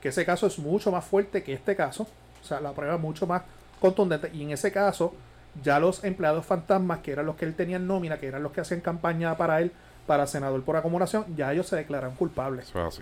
que 0.06 0.10
ese 0.10 0.24
caso 0.24 0.46
es 0.46 0.60
mucho 0.60 0.92
más 0.92 1.04
fuerte 1.04 1.42
que 1.42 1.52
este 1.52 1.76
caso, 1.76 2.06
o 2.44 2.46
sea, 2.46 2.60
la 2.62 2.74
prueba 2.74 2.94
es 2.94 3.02
mucho 3.02 3.26
más 3.26 3.42
contundente, 3.80 4.30
y 4.36 4.44
en 4.44 4.52
ese 4.52 4.72
caso, 4.72 5.16
ya 5.64 5.80
los 5.80 6.04
empleados 6.04 6.46
fantasmas, 6.46 7.00
que 7.00 7.12
eran 7.12 7.26
los 7.26 7.38
que 7.38 7.46
él 7.46 7.56
tenía 7.56 7.78
en 7.78 7.88
nómina, 7.88 8.20
que 8.20 8.28
eran 8.28 8.44
los 8.44 8.52
que 8.52 8.62
hacían 8.62 8.82
campaña 8.82 9.36
para 9.36 9.62
él, 9.62 9.72
para 10.06 10.28
senador 10.28 10.62
por 10.62 10.78
acumulación, 10.78 11.26
ya 11.36 11.52
ellos 11.52 11.66
se 11.66 11.78
declaran 11.78 12.12
culpables. 12.12 12.70
Eso 12.70 12.82
es 12.82 12.86
así. 12.86 13.02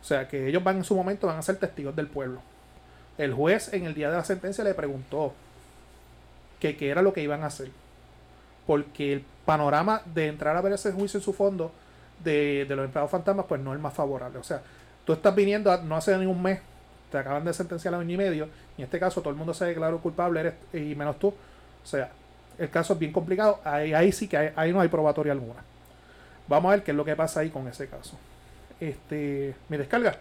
O 0.00 0.04
sea, 0.04 0.26
que 0.26 0.48
ellos 0.48 0.64
van 0.64 0.78
en 0.78 0.84
su 0.84 0.96
momento, 0.96 1.26
van 1.26 1.36
a 1.36 1.42
ser 1.42 1.56
testigos 1.56 1.94
del 1.94 2.06
pueblo. 2.06 2.40
El 3.18 3.34
juez 3.34 3.70
en 3.74 3.84
el 3.84 3.92
día 3.92 4.08
de 4.10 4.16
la 4.16 4.24
sentencia 4.24 4.64
le 4.64 4.72
preguntó 4.72 5.34
que 6.60 6.78
qué 6.78 6.88
era 6.88 7.02
lo 7.02 7.12
que 7.12 7.22
iban 7.22 7.42
a 7.42 7.48
hacer. 7.48 7.70
Porque 8.66 9.12
el 9.12 9.24
panorama 9.44 10.00
de 10.06 10.28
entrar 10.28 10.56
a 10.56 10.62
ver 10.62 10.72
ese 10.72 10.92
juicio 10.92 11.18
en 11.18 11.24
su 11.24 11.34
fondo 11.34 11.72
de, 12.24 12.64
de 12.66 12.74
los 12.74 12.86
empleados 12.86 13.10
fantasmas, 13.10 13.44
pues 13.46 13.60
no 13.60 13.72
es 13.72 13.76
el 13.76 13.82
más 13.82 13.92
favorable. 13.92 14.38
O 14.38 14.42
sea, 14.42 14.62
tú 15.08 15.14
estás 15.14 15.34
viniendo 15.34 15.72
a- 15.72 15.78
no 15.78 15.96
hace 15.96 16.14
ni 16.18 16.26
un 16.26 16.42
mes, 16.42 16.60
te 17.10 17.16
acaban 17.16 17.42
de 17.42 17.54
sentenciar 17.54 17.94
a 17.94 17.96
un 17.96 18.02
año 18.02 18.12
y 18.12 18.16
medio, 18.18 18.48
y 18.76 18.82
en 18.82 18.84
este 18.84 19.00
caso 19.00 19.22
todo 19.22 19.30
el 19.30 19.36
mundo 19.36 19.54
se 19.54 19.64
declaró 19.64 20.00
culpable, 20.02 20.40
eres, 20.40 20.54
y 20.74 20.94
menos 20.94 21.18
tú. 21.18 21.28
O 21.28 21.86
sea, 21.86 22.10
el 22.58 22.68
caso 22.68 22.92
es 22.92 22.98
bien 22.98 23.10
complicado, 23.10 23.58
ahí, 23.64 23.94
ahí 23.94 24.12
sí 24.12 24.28
que 24.28 24.36
hay- 24.36 24.52
ahí 24.54 24.70
no 24.70 24.82
hay 24.82 24.88
probatoria 24.88 25.32
alguna. 25.32 25.62
Vamos 26.46 26.68
a 26.68 26.72
ver 26.72 26.84
qué 26.84 26.90
es 26.90 26.96
lo 26.98 27.06
que 27.06 27.16
pasa 27.16 27.40
ahí 27.40 27.48
con 27.48 27.66
ese 27.68 27.88
caso. 27.88 28.18
Este, 28.78 29.56
mi 29.70 29.78
descarga. 29.78 30.18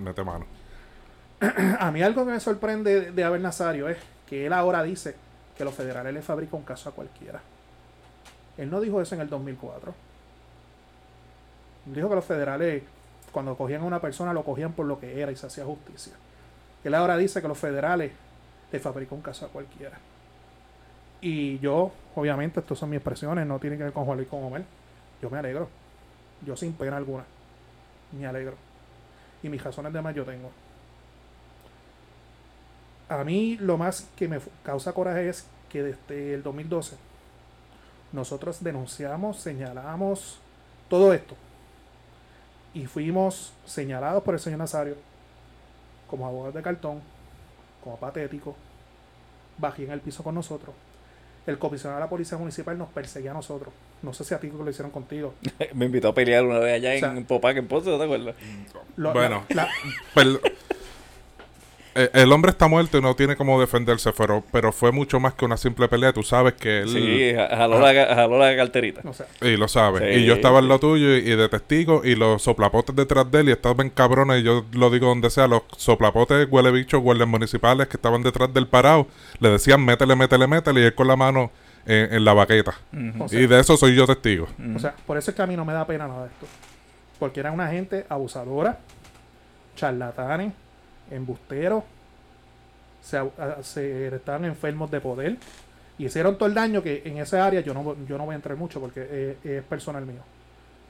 Mete 0.00 0.24
mano. 0.24 0.46
A 1.78 1.90
mí 1.90 2.00
algo 2.02 2.24
que 2.24 2.32
me 2.32 2.40
sorprende 2.40 3.12
de, 3.12 3.24
Abel 3.24 3.42
Nazario 3.42 3.90
es 3.90 3.98
que 4.26 4.46
él 4.46 4.54
ahora 4.54 4.82
dice 4.82 5.16
que 5.54 5.64
los 5.66 5.74
federales 5.74 6.14
le 6.14 6.22
fabrican 6.22 6.60
un 6.60 6.64
caso 6.64 6.88
a 6.88 6.92
cualquiera. 6.92 7.42
Él 8.56 8.70
no 8.70 8.80
dijo 8.80 9.02
eso 9.02 9.14
en 9.16 9.20
el 9.20 9.28
2004. 9.28 9.92
Él 11.88 11.94
dijo 11.94 12.08
que 12.08 12.14
los 12.14 12.24
federales, 12.24 12.82
cuando 13.32 13.56
cogían 13.56 13.82
a 13.82 13.84
una 13.84 14.00
persona, 14.00 14.32
lo 14.32 14.44
cogían 14.44 14.72
por 14.72 14.86
lo 14.86 14.98
que 14.98 15.20
era 15.20 15.30
y 15.32 15.36
se 15.36 15.46
hacía 15.46 15.64
justicia. 15.64 16.14
Él 16.84 16.94
ahora 16.94 17.16
dice 17.16 17.42
que 17.42 17.48
los 17.48 17.58
federales 17.58 18.12
le 18.70 18.78
fabrican 18.80 19.18
un 19.18 19.22
caso 19.22 19.46
a 19.46 19.48
cualquiera. 19.48 19.98
Y 21.20 21.58
yo, 21.58 21.90
obviamente, 22.14 22.60
estas 22.60 22.78
son 22.78 22.90
mis 22.90 22.98
expresiones, 22.98 23.46
no 23.46 23.58
tienen 23.58 23.78
que 23.78 23.84
ver 23.84 23.92
con 23.92 24.04
Juan 24.04 24.18
Luis 24.18 24.28
con 24.28 24.44
Omar. 24.44 24.62
Yo 25.20 25.30
me 25.30 25.38
alegro. 25.38 25.68
Yo 26.46 26.56
sin 26.56 26.72
pena 26.74 26.96
alguna. 26.96 27.24
Me 28.12 28.26
alegro. 28.26 28.54
Y 29.42 29.48
mis 29.48 29.62
razones 29.62 29.92
de 29.92 30.00
más 30.00 30.14
yo 30.14 30.24
tengo 30.24 30.50
a 33.08 33.24
mí 33.24 33.56
lo 33.60 33.78
más 33.78 34.06
que 34.16 34.28
me 34.28 34.38
causa 34.62 34.92
coraje 34.92 35.28
es 35.28 35.46
que 35.68 35.82
desde 35.82 36.34
el 36.34 36.42
2012 36.42 36.96
nosotros 38.12 38.62
denunciamos, 38.62 39.38
señalamos 39.38 40.38
todo 40.88 41.12
esto 41.12 41.34
y 42.74 42.86
fuimos 42.86 43.52
señalados 43.66 44.22
por 44.22 44.34
el 44.34 44.40
señor 44.40 44.58
Nazario 44.60 44.96
como 46.08 46.26
abogados 46.26 46.54
de 46.54 46.62
cartón, 46.62 47.00
como 47.84 47.96
patéticos, 47.98 48.54
bají 49.58 49.84
en 49.84 49.90
el 49.92 50.00
piso 50.00 50.22
con 50.22 50.34
nosotros. 50.34 50.74
El 51.46 51.58
comisionado 51.58 51.98
de 52.00 52.04
la 52.06 52.10
Policía 52.10 52.36
Municipal 52.38 52.76
nos 52.76 52.88
perseguía 52.90 53.30
a 53.30 53.34
nosotros. 53.34 53.72
No 54.02 54.12
sé 54.12 54.22
si 54.24 54.34
a 54.34 54.38
ti 54.38 54.48
lo 54.48 54.68
hicieron 54.68 54.90
contigo. 54.90 55.34
Me 55.74 55.86
invitó 55.86 56.08
a 56.08 56.14
pelear 56.14 56.44
una 56.44 56.58
vez 56.58 56.74
allá 56.76 56.94
O 56.96 56.98
sea, 56.98 57.16
en 57.18 57.24
Popac, 57.24 57.56
en 57.56 57.66
Ponce, 57.66 57.90
¿no 57.90 57.98
te 57.98 58.04
acuerdas? 58.04 58.34
Lo- 58.96 59.12
Bueno. 59.12 59.44
la- 59.48 59.68
el 62.12 62.32
hombre 62.32 62.50
está 62.50 62.68
muerto 62.68 62.98
y 62.98 63.02
no 63.02 63.14
tiene 63.16 63.36
cómo 63.36 63.60
defenderse, 63.60 64.12
pero, 64.12 64.42
pero 64.52 64.72
fue 64.72 64.92
mucho 64.92 65.18
más 65.20 65.34
que 65.34 65.44
una 65.44 65.56
simple 65.56 65.88
pelea. 65.88 66.12
Tú 66.12 66.22
sabes 66.22 66.54
que 66.54 66.80
él... 66.80 66.88
Sí, 66.88 67.32
ja- 67.34 67.56
jaló, 67.56 67.80
la, 67.80 68.14
jaló 68.14 68.38
la 68.38 68.54
carterita. 68.56 69.00
o 69.08 69.12
sea, 69.12 69.26
Y 69.40 69.56
lo 69.56 69.68
sabes. 69.68 70.02
Sí, 70.02 70.20
y 70.20 70.24
yo 70.26 70.34
estaba 70.34 70.58
en 70.60 70.68
lo 70.68 70.78
tuyo 70.78 71.14
y, 71.16 71.18
y 71.20 71.36
de 71.36 71.48
testigo 71.48 72.02
y 72.04 72.14
los 72.14 72.42
soplapotes 72.42 72.94
detrás 72.94 73.30
de 73.30 73.40
él 73.40 73.48
y 73.48 73.52
estaban 73.52 73.90
cabrones 73.90 74.40
y 74.40 74.44
yo 74.44 74.64
lo 74.72 74.90
digo 74.90 75.06
donde 75.08 75.30
sea, 75.30 75.46
los 75.48 75.62
soplapotes 75.76 76.46
huele 76.50 76.70
bichos, 76.70 77.00
guardias 77.02 77.28
municipales 77.28 77.88
que 77.88 77.96
estaban 77.96 78.22
detrás 78.22 78.52
del 78.52 78.66
parado, 78.66 79.06
le 79.40 79.50
decían 79.50 79.84
métele, 79.84 80.14
métele, 80.16 80.46
métele 80.46 80.80
y 80.80 80.84
él 80.84 80.94
con 80.94 81.08
la 81.08 81.16
mano 81.16 81.50
en, 81.86 82.12
en 82.14 82.24
la 82.24 82.34
baqueta. 82.34 82.74
Ujú. 82.92 83.24
O 83.24 83.28
sea- 83.28 83.40
y 83.40 83.46
de 83.46 83.60
eso 83.60 83.76
soy 83.76 83.94
yo 83.96 84.06
testigo. 84.06 84.46
O 84.76 84.78
sea, 84.78 84.94
por 85.06 85.16
eso 85.18 85.30
es 85.30 85.34
que 85.36 85.42
a 85.42 85.46
mí 85.46 85.56
no 85.56 85.64
me 85.64 85.72
da 85.72 85.86
pena 85.86 86.06
nada 86.06 86.22
de 86.24 86.28
esto. 86.28 86.46
Porque 87.18 87.40
era 87.40 87.50
una 87.50 87.68
gente 87.68 88.04
abusadora, 88.08 88.78
charlatanes, 89.76 90.52
embusteros, 91.10 91.84
se, 93.02 93.20
se, 93.62 94.08
estaban 94.08 94.44
enfermos 94.44 94.90
de 94.90 95.00
poder 95.00 95.36
y 95.98 96.06
hicieron 96.06 96.36
todo 96.36 96.48
el 96.48 96.54
daño 96.54 96.82
que 96.82 97.02
en 97.04 97.18
esa 97.18 97.44
área 97.44 97.60
yo 97.60 97.74
no, 97.74 97.96
yo 98.06 98.18
no 98.18 98.24
voy 98.24 98.34
a 98.34 98.36
entrar 98.36 98.56
mucho 98.56 98.80
porque 98.80 99.36
es, 99.42 99.50
es 99.50 99.62
personal 99.64 100.06
mío. 100.06 100.20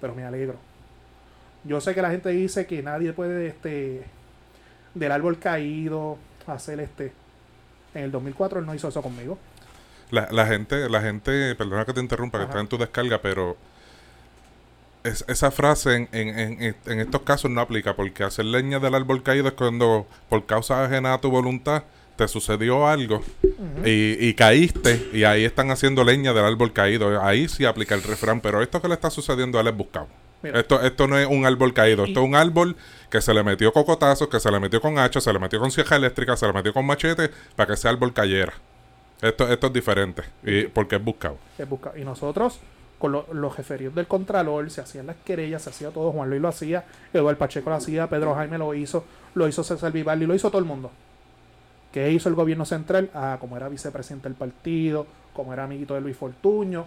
Pero 0.00 0.14
me 0.14 0.24
alegro. 0.24 0.54
Yo 1.64 1.81
sé 1.81 1.94
que 1.94 2.02
la 2.02 2.11
gente 2.11 2.28
dice 2.31 2.66
que 2.66 2.83
nadie 2.83 3.12
puede 3.12 3.48
este 3.48 4.04
del 4.94 5.12
árbol 5.12 5.38
caído 5.38 6.18
hacer 6.46 6.81
este. 6.81 7.12
En 7.94 8.04
el 8.04 8.11
2004 8.12 8.61
él 8.61 8.66
no 8.66 8.74
hizo 8.74 8.88
eso 8.88 9.02
conmigo. 9.02 9.38
La, 10.11 10.28
la 10.31 10.46
gente, 10.46 10.88
la 10.88 11.00
gente, 11.00 11.54
perdona 11.54 11.85
que 11.85 11.92
te 11.92 12.00
interrumpa, 12.00 12.38
que 12.38 12.44
está 12.44 12.61
en 12.61 12.68
tu 12.68 12.78
descarga, 12.78 13.20
pero 13.20 13.57
es, 15.09 15.25
esa 15.29 15.51
frase 15.51 15.94
en, 15.94 16.09
en, 16.12 16.77
en, 16.87 17.01
estos 17.01 17.23
casos 17.23 17.51
no 17.51 17.61
aplica 17.61 17.97
porque 17.97 18.25
hacer 18.25 18.44
leña 18.44 18.79
del 18.79 18.94
árbol 18.94 19.23
caído 19.23 19.49
es 19.49 19.55
cuando 19.55 20.07
por 20.29 20.47
causa 20.47 20.85
ajena 20.85 21.14
a 21.14 21.21
tu 21.21 21.31
voluntad 21.31 21.85
te 22.16 22.27
sucedió 22.27 22.87
algo 22.88 23.23
y, 23.85 24.29
y, 24.29 24.35
caíste 24.35 25.09
y 25.12 25.23
ahí 25.25 25.44
están 25.44 25.71
haciendo 25.71 26.03
leña 26.03 26.33
del 26.33 26.44
árbol 26.44 26.73
caído. 26.73 27.23
Ahí 27.23 27.49
sí 27.49 27.64
aplica 27.64 27.94
el 27.94 28.03
refrán, 28.03 28.40
pero 28.40 28.61
esto 28.61 28.83
que 28.83 28.88
le 28.88 28.94
está 28.94 29.09
sucediendo 29.09 29.59
a 29.59 29.61
él 29.61 29.68
es 29.68 29.77
buscado. 29.77 30.09
Esto, 30.42 30.81
esto 30.83 31.09
no 31.09 31.18
es 31.18 31.27
un 31.27 31.47
árbol 31.47 31.75
caído, 31.75 32.05
esto 32.05 32.21
es 32.21 32.27
un 32.27 32.37
árbol 32.37 32.77
que 33.11 33.21
se 33.21 33.35
le 33.35 33.42
metió 33.42 33.73
cocotazos, 33.73 34.29
que 34.29 34.38
se 34.38 34.51
le 34.51 34.61
metió 34.61 34.81
con 34.81 34.99
hacha, 34.99 35.21
se 35.21 35.33
le 35.33 35.38
metió 35.38 35.59
con 35.59 35.71
sieja 35.73 35.97
eléctrica, 35.97 36.37
se 36.37 36.47
le 36.47 36.53
metió 36.53 36.73
con 36.73 36.87
machete 36.87 37.31
para 37.57 37.66
que 37.66 37.73
ese 37.75 37.88
árbol 37.88 38.12
cayera. 38.12 38.53
Esto, 39.21 39.49
esto 39.51 39.66
es 39.66 39.73
diferente, 39.73 40.23
y, 40.44 40.64
porque 40.64 40.94
es 40.94 41.05
buscado. 41.05 41.38
Es 41.59 41.68
buscado. 41.68 41.99
Y 41.99 42.05
nosotros, 42.05 42.61
con 42.98 43.12
los 43.12 43.56
referidos 43.56 43.94
del 43.94 44.06
Contralor, 44.06 44.70
se 44.70 44.80
hacían 44.80 45.06
las 45.06 45.16
querellas, 45.16 45.62
se 45.62 45.70
hacía 45.70 45.90
todo, 45.90 46.12
Juan 46.12 46.28
Luis 46.28 46.42
lo 46.42 46.48
hacía, 46.48 46.84
Eduardo 47.12 47.38
Pacheco 47.38 47.70
lo 47.70 47.76
hacía, 47.76 48.08
Pedro 48.08 48.34
Jaime 48.34 48.58
lo 48.58 48.74
hizo, 48.74 49.04
lo 49.34 49.46
hizo 49.46 49.62
César 49.62 49.92
Vivaldi, 49.92 50.26
lo 50.26 50.34
hizo 50.34 50.50
todo 50.50 50.58
el 50.58 50.64
mundo. 50.64 50.90
¿Qué 51.92 52.11
hizo 52.11 52.28
el 52.28 52.34
gobierno 52.34 52.64
central? 52.64 53.11
Ah, 53.14 53.37
como 53.40 53.56
era 53.56 53.68
vicepresidente 53.68 54.28
del 54.28 54.37
partido, 54.37 55.06
como 55.32 55.52
era 55.52 55.64
amiguito 55.64 55.94
de 55.94 56.00
Luis 56.00 56.16
Fortuño, 56.16 56.87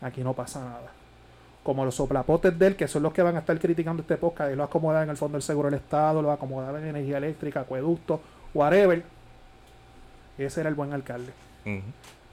aquí 0.00 0.22
no 0.22 0.32
pasa 0.34 0.60
nada 0.60 1.00
como 1.62 1.84
los 1.84 1.94
soplapotes 1.94 2.58
de 2.58 2.68
él, 2.68 2.76
que 2.76 2.88
son 2.88 3.02
los 3.02 3.12
que 3.12 3.22
van 3.22 3.36
a 3.36 3.40
estar 3.40 3.58
criticando 3.58 4.02
este 4.02 4.16
podcast, 4.16 4.52
y 4.52 4.56
lo 4.56 4.64
acomodan 4.64 5.04
en 5.04 5.10
el 5.10 5.16
Fondo 5.16 5.36
del 5.36 5.42
Seguro 5.42 5.68
del 5.70 5.78
Estado, 5.78 6.22
lo 6.22 6.32
acomodaban 6.32 6.82
en 6.82 6.90
energía 6.90 7.18
eléctrica, 7.18 7.60
acueducto, 7.60 8.20
whatever. 8.54 9.02
Ese 10.38 10.60
era 10.60 10.70
el 10.70 10.74
buen 10.74 10.92
alcalde. 10.92 11.32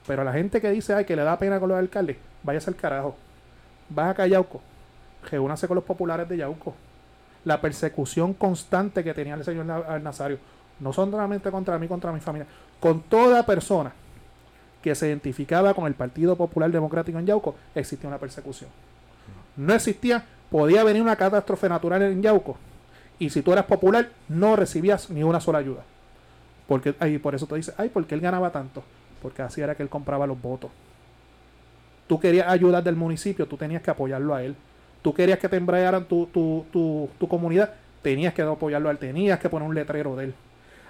Pero 0.08 0.24
la 0.24 0.32
gente 0.32 0.60
que 0.60 0.70
dice, 0.72 0.94
ay, 0.94 1.04
que 1.04 1.14
le 1.14 1.22
da 1.22 1.38
pena 1.38 1.60
con 1.60 1.68
los 1.68 1.78
alcaldes, 1.78 2.16
váyase 2.42 2.70
al 2.70 2.74
carajo. 2.74 3.16
Vas 3.88 4.18
a 4.18 4.26
Yauco, 4.26 4.60
reúnase 5.30 5.68
con 5.68 5.76
los 5.76 5.84
populares 5.84 6.28
de 6.28 6.38
Yauco. 6.38 6.74
La 7.44 7.60
persecución 7.60 8.34
constante 8.34 9.04
que 9.04 9.14
tenía 9.14 9.34
el 9.34 9.44
señor 9.44 9.66
Nazario, 10.02 10.38
no 10.80 10.92
solamente 10.92 11.52
contra 11.52 11.78
mí, 11.78 11.86
contra 11.86 12.10
mi 12.10 12.18
familia, 12.18 12.48
con 12.80 13.02
toda 13.02 13.46
persona 13.46 13.92
que 14.82 14.96
se 14.96 15.06
identificaba 15.06 15.72
con 15.74 15.86
el 15.86 15.94
Partido 15.94 16.34
Popular 16.34 16.72
Democrático 16.72 17.20
en 17.20 17.26
Yauco, 17.26 17.54
existía 17.76 18.08
una 18.08 18.18
persecución 18.18 18.68
no 19.58 19.74
existía, 19.74 20.24
podía 20.50 20.84
venir 20.84 21.02
una 21.02 21.16
catástrofe 21.16 21.68
natural 21.68 22.02
en 22.02 22.22
Yauco. 22.22 22.56
Y 23.18 23.30
si 23.30 23.42
tú 23.42 23.52
eras 23.52 23.66
popular, 23.66 24.08
no 24.28 24.56
recibías 24.56 25.10
ni 25.10 25.24
una 25.24 25.40
sola 25.40 25.58
ayuda. 25.58 25.82
Porque, 26.68 26.94
ay, 27.00 27.18
por 27.18 27.34
eso 27.34 27.46
te 27.46 27.56
dice, 27.56 27.74
ay, 27.76 27.88
¿por 27.88 28.06
qué 28.06 28.14
él 28.14 28.20
ganaba 28.20 28.50
tanto? 28.50 28.84
Porque 29.20 29.42
así 29.42 29.60
era 29.60 29.74
que 29.74 29.82
él 29.82 29.88
compraba 29.88 30.26
los 30.26 30.40
votos. 30.40 30.70
Tú 32.06 32.18
querías 32.18 32.48
ayudar 32.48 32.82
del 32.82 32.96
municipio, 32.96 33.46
tú 33.46 33.56
tenías 33.56 33.82
que 33.82 33.90
apoyarlo 33.90 34.34
a 34.34 34.42
él. 34.42 34.56
Tú 35.02 35.12
querías 35.12 35.38
que 35.38 35.48
te 35.48 35.56
embrayaran 35.56 36.04
tu, 36.06 36.26
tu, 36.26 36.64
tu, 36.72 37.08
tu 37.18 37.28
comunidad, 37.28 37.74
tenías 38.02 38.34
que 38.34 38.42
apoyarlo 38.42 38.88
a 38.88 38.92
él, 38.92 38.98
tenías 38.98 39.38
que 39.38 39.48
poner 39.48 39.68
un 39.68 39.74
letrero 39.74 40.16
de 40.16 40.24
él. 40.26 40.34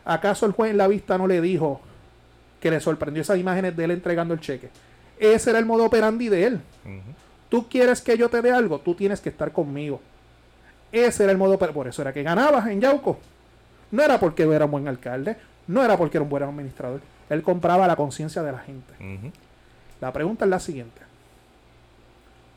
¿Acaso 0.04 0.46
el 0.46 0.52
juez 0.52 0.70
en 0.70 0.78
la 0.78 0.88
vista 0.88 1.18
no 1.18 1.26
le 1.26 1.40
dijo 1.40 1.80
que 2.60 2.70
le 2.70 2.80
sorprendió 2.80 3.20
esas 3.22 3.38
imágenes 3.38 3.76
de 3.76 3.84
él 3.84 3.90
entregando 3.90 4.32
el 4.32 4.40
cheque? 4.40 4.70
Ese 5.18 5.50
era 5.50 5.58
el 5.58 5.66
modo 5.66 5.84
operandi 5.84 6.28
de 6.28 6.44
él. 6.44 6.60
Tú 7.48 7.68
quieres 7.68 8.00
que 8.00 8.16
yo 8.16 8.28
te 8.28 8.40
dé 8.40 8.52
algo, 8.52 8.78
tú 8.78 8.94
tienes 8.94 9.20
que 9.20 9.28
estar 9.28 9.52
conmigo. 9.52 10.00
Ese 10.92 11.24
era 11.24 11.32
el 11.32 11.38
modo, 11.38 11.58
por 11.58 11.88
eso 11.88 12.02
era 12.02 12.12
que 12.12 12.22
ganabas 12.22 12.66
en 12.68 12.80
Yauco. 12.80 13.18
No 13.90 14.02
era 14.02 14.18
porque 14.18 14.42
era 14.44 14.64
un 14.66 14.70
buen 14.70 14.88
alcalde, 14.88 15.36
no 15.66 15.84
era 15.84 15.96
porque 15.96 16.18
era 16.18 16.22
un 16.22 16.30
buen 16.30 16.42
administrador. 16.42 17.00
Él 17.28 17.42
compraba 17.42 17.86
la 17.86 17.96
conciencia 17.96 18.42
de 18.42 18.52
la 18.52 18.58
gente. 18.58 19.32
La 20.00 20.12
pregunta 20.12 20.44
es 20.44 20.50
la 20.50 20.60
siguiente. 20.60 21.00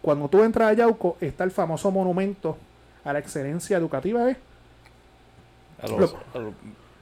Cuando 0.02 0.28
tú 0.30 0.44
entras 0.44 0.70
a 0.70 0.74
Yauco, 0.74 1.18
está 1.22 1.44
el 1.44 1.52
famoso 1.52 1.92
monumento 1.92 2.58
a 3.04 3.14
la 3.14 3.20
excelencia 3.20 3.78
educativa, 3.78 4.30
¿eh? 4.30 4.38
A 5.82 5.88
los, 5.88 6.00
los, 6.00 6.54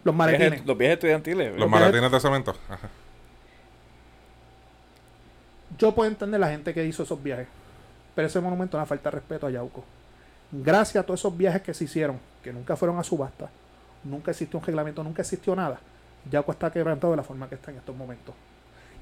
los 0.04 0.16
maletines. 0.16 0.66
los 0.66 0.78
viajes 0.78 0.96
estudiantiles. 0.96 1.58
Los, 1.58 1.70
maletines 1.70 2.12
de 2.12 2.20
cemento. 2.20 2.56
Yo 5.78 5.94
puedo 5.94 6.10
entender 6.10 6.40
la 6.40 6.50
gente 6.50 6.74
que 6.74 6.86
hizo 6.86 7.04
esos 7.04 7.22
viajes. 7.22 7.48
Pero 8.16 8.28
ese 8.28 8.40
monumento 8.42 8.78
es 8.78 8.80
una 8.80 8.86
falta 8.86 9.10
de 9.10 9.16
respeto 9.16 9.48
a 9.48 9.50
Yauco. 9.50 9.84
Gracias 10.52 11.02
a 11.02 11.06
todos 11.06 11.20
esos 11.20 11.38
viajes 11.38 11.62
que 11.62 11.74
se 11.74 11.84
hicieron, 11.84 12.20
que 12.44 12.52
nunca 12.52 12.76
fueron 12.76 12.98
a 12.98 13.04
subasta, 13.04 13.50
nunca 14.04 14.32
existió 14.32 14.60
un 14.60 14.66
reglamento, 14.66 15.04
nunca 15.04 15.22
existió 15.22 15.56
nada, 15.56 15.80
Yauco 16.30 16.52
está 16.52 16.72
quebrantado 16.72 17.12
de 17.12 17.18
la 17.18 17.24
forma 17.24 17.48
que 17.48 17.56
está 17.56 17.72
en 17.72 17.78
estos 17.78 17.96
momentos. 17.96 18.36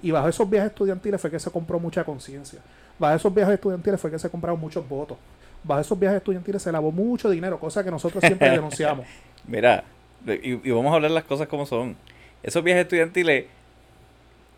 Y 0.02 0.12
bajo 0.12 0.28
esos 0.28 0.50
viajes 0.50 0.70
estudiantiles 0.70 1.20
fue 1.20 1.32
que 1.32 1.40
se 1.40 1.50
compró 1.50 1.80
mucha 1.80 2.04
conciencia. 2.04 2.60
Bajo 3.00 3.16
esos 3.16 3.34
viajes 3.34 3.56
estudiantiles 3.56 4.00
fue 4.00 4.12
que 4.12 4.20
se 4.20 4.30
compraron 4.30 4.60
muchos 4.60 4.88
votos. 4.88 5.18
Bajo 5.64 5.82
esos 5.82 5.98
viajes 6.00 6.18
estudiantiles 6.18 6.62
se 6.62 6.72
lavó 6.72 6.92
mucho 6.92 7.30
dinero, 7.30 7.60
cosa 7.60 7.84
que 7.84 7.92
nosotros 7.92 8.24
siempre 8.24 8.50
denunciamos. 8.52 9.06
Mira, 9.46 9.84
y, 10.26 10.68
y, 10.68 10.72
vamos 10.72 10.92
a 10.92 10.96
hablar 10.96 11.12
las 11.12 11.24
cosas 11.24 11.48
como 11.48 11.66
son. 11.66 11.96
Esos 12.44 12.64
viajes 12.64 12.84
estudiantiles, 12.84 13.46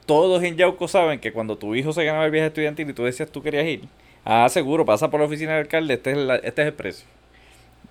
todos 0.06 0.44
en 0.44 0.58
Yauco 0.58 0.88
saben 0.88 1.20
que 1.20 1.32
cuando 1.32 1.58
tu 1.58 1.76
hijo 1.76 1.94
se 1.94 2.04
ganaba 2.04 2.26
el 2.26 2.32
viaje 2.32 2.48
estudiantil 2.48 2.90
y 2.90 2.94
tú 2.94 3.04
decías 3.04 3.30
tú 3.30 3.42
querías 3.42 3.66
ir, 3.66 3.88
Ah, 4.26 4.48
seguro, 4.50 4.86
pasa 4.86 5.10
por 5.10 5.20
la 5.20 5.26
oficina 5.26 5.54
del 5.54 5.62
alcalde, 5.62 5.96
este 5.96 6.12
es, 6.12 6.18
este 6.44 6.62
es 6.62 6.68
el 6.68 6.74
precio. 6.74 7.08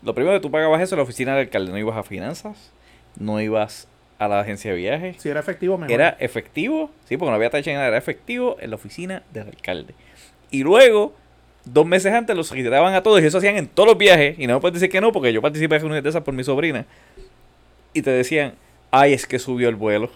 Lo 0.02 0.14
primero 0.14 0.36
que 0.36 0.40
tú 0.40 0.50
pagabas 0.50 0.80
eso 0.80 0.94
en 0.94 0.98
la 0.98 1.02
oficina 1.02 1.32
del 1.32 1.46
alcalde, 1.46 1.72
no 1.72 1.78
ibas 1.78 1.96
a 1.96 2.02
finanzas, 2.02 2.70
no 3.18 3.40
ibas 3.40 3.88
a 4.18 4.28
la 4.28 4.40
agencia 4.40 4.72
de 4.72 4.76
viajes. 4.76 5.16
Si 5.18 5.28
era 5.28 5.40
efectivo, 5.40 5.78
mejor. 5.78 5.92
Era 5.92 6.16
efectivo, 6.18 6.90
sí, 7.04 7.16
porque 7.16 7.30
no 7.30 7.36
había 7.36 7.50
tacha 7.50 7.72
nada, 7.72 7.86
era 7.86 7.98
efectivo 7.98 8.56
en 8.60 8.70
la 8.70 8.76
oficina 8.76 9.22
del 9.32 9.48
alcalde. 9.48 9.94
Y 10.50 10.62
luego, 10.62 11.14
dos 11.64 11.86
meses 11.86 12.12
antes, 12.12 12.36
los 12.36 12.50
retiraban 12.50 12.94
a 12.94 13.02
todos 13.02 13.22
y 13.22 13.26
eso 13.26 13.38
hacían 13.38 13.56
en 13.56 13.68
todos 13.68 13.88
los 13.88 13.98
viajes. 13.98 14.38
Y 14.38 14.46
no 14.46 14.54
me 14.54 14.60
puedes 14.60 14.74
decir 14.74 14.90
que 14.90 15.00
no, 15.00 15.12
porque 15.12 15.32
yo 15.32 15.40
participé 15.40 15.76
en 15.76 15.86
una 15.86 16.00
de 16.00 16.08
esas 16.08 16.22
por 16.22 16.34
mi 16.34 16.42
sobrina. 16.42 16.84
Y 17.92 18.02
te 18.02 18.10
decían, 18.10 18.54
ay, 18.90 19.12
es 19.12 19.26
que 19.26 19.38
subió 19.38 19.68
el 19.68 19.76
vuelo. 19.76 20.10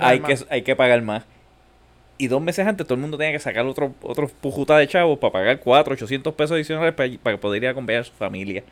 hay, 0.00 0.20
que, 0.20 0.38
hay 0.48 0.62
que 0.62 0.74
pagar 0.74 1.02
más. 1.02 1.24
Y 2.20 2.26
dos 2.26 2.42
meses 2.42 2.66
antes 2.66 2.84
todo 2.84 2.94
el 2.94 3.00
mundo 3.00 3.16
tenía 3.16 3.32
que 3.32 3.38
sacar 3.38 3.64
otro, 3.64 3.94
otro 4.02 4.28
pujuta 4.28 4.76
de 4.76 4.88
chavos 4.88 5.18
para 5.20 5.32
pagar 5.32 5.60
4, 5.60 5.94
800 5.94 6.34
pesos 6.34 6.52
adicionales 6.52 6.92
para, 6.94 7.36
poder 7.38 7.62
ir 7.62 7.68
a 7.68 7.70
acompañar 7.70 8.00
a 8.00 8.04
su 8.04 8.12
familia. 8.12 8.64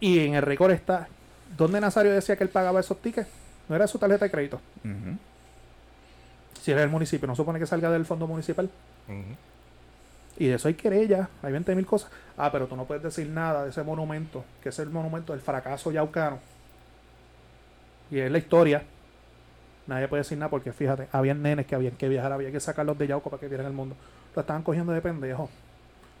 Y 0.00 0.26
en 0.26 0.34
el 0.34 0.42
récord 0.42 0.72
está, 0.72 1.08
¿dónde 1.56 1.80
Nazario 1.80 2.10
decía 2.10 2.34
que 2.36 2.42
él 2.42 2.50
pagaba 2.50 2.80
esos 2.80 3.00
tickets? 3.00 3.28
No 3.70 3.76
era 3.76 3.86
su 3.86 3.98
tarjeta 3.98 4.26
de 4.26 4.30
crédito. 4.30 4.60
Si 6.60 6.70
era 6.70 6.82
el 6.82 6.90
municipio, 6.90 7.26
no 7.26 7.34
supone 7.34 7.58
que 7.58 7.66
salga 7.66 7.90
del 7.90 8.04
fondo 8.04 8.26
municipal. 8.26 8.68
Y 10.36 10.46
de 10.46 10.54
eso 10.54 10.68
hay 10.68 10.74
querella, 10.74 11.30
hay 11.42 11.52
20 11.52 11.74
mil 11.74 11.86
cosas. 11.86 12.10
Ah, 12.36 12.52
pero 12.52 12.66
tú 12.66 12.76
no 12.76 12.84
puedes 12.84 13.02
decir 13.02 13.26
nada 13.28 13.64
de 13.64 13.70
ese 13.70 13.82
monumento, 13.82 14.44
que 14.62 14.68
es 14.68 14.78
el 14.78 14.90
monumento 14.90 15.32
del 15.32 15.40
fracaso 15.40 15.90
yaucano. 15.90 16.38
Y 18.10 18.18
es 18.18 18.30
la 18.30 18.38
historia 18.38 18.82
Nadie 19.90 20.06
puede 20.06 20.20
decir 20.20 20.38
nada 20.38 20.48
porque 20.48 20.72
fíjate, 20.72 21.08
habían 21.10 21.42
nenes 21.42 21.66
que 21.66 21.74
habían 21.74 21.96
que 21.96 22.08
viajar, 22.08 22.32
había 22.32 22.52
que 22.52 22.60
sacarlos 22.60 22.96
de 22.96 23.08
Yauco 23.08 23.28
para 23.28 23.40
que 23.40 23.48
vieran 23.48 23.66
el 23.66 23.72
mundo. 23.72 23.96
Lo 24.36 24.40
estaban 24.40 24.62
cogiendo 24.62 24.92
de 24.92 25.00
pendejo, 25.00 25.50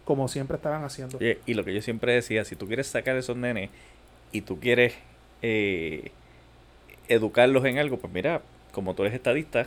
como 0.04 0.26
siempre 0.26 0.56
estaban 0.56 0.82
haciendo. 0.82 1.18
y 1.20 1.54
lo 1.54 1.64
que 1.64 1.72
yo 1.72 1.80
siempre 1.80 2.14
decía, 2.14 2.44
si 2.44 2.56
tú 2.56 2.66
quieres 2.66 2.88
sacar 2.88 3.14
esos 3.16 3.36
nenes 3.36 3.70
y 4.32 4.40
tú 4.40 4.58
quieres 4.58 4.94
eh, 5.40 6.10
educarlos 7.10 7.64
en 7.64 7.78
algo, 7.78 7.98
pues 7.98 8.12
mira, 8.12 8.40
como 8.72 8.94
tú 8.94 9.02
eres 9.02 9.14
estadista, 9.14 9.66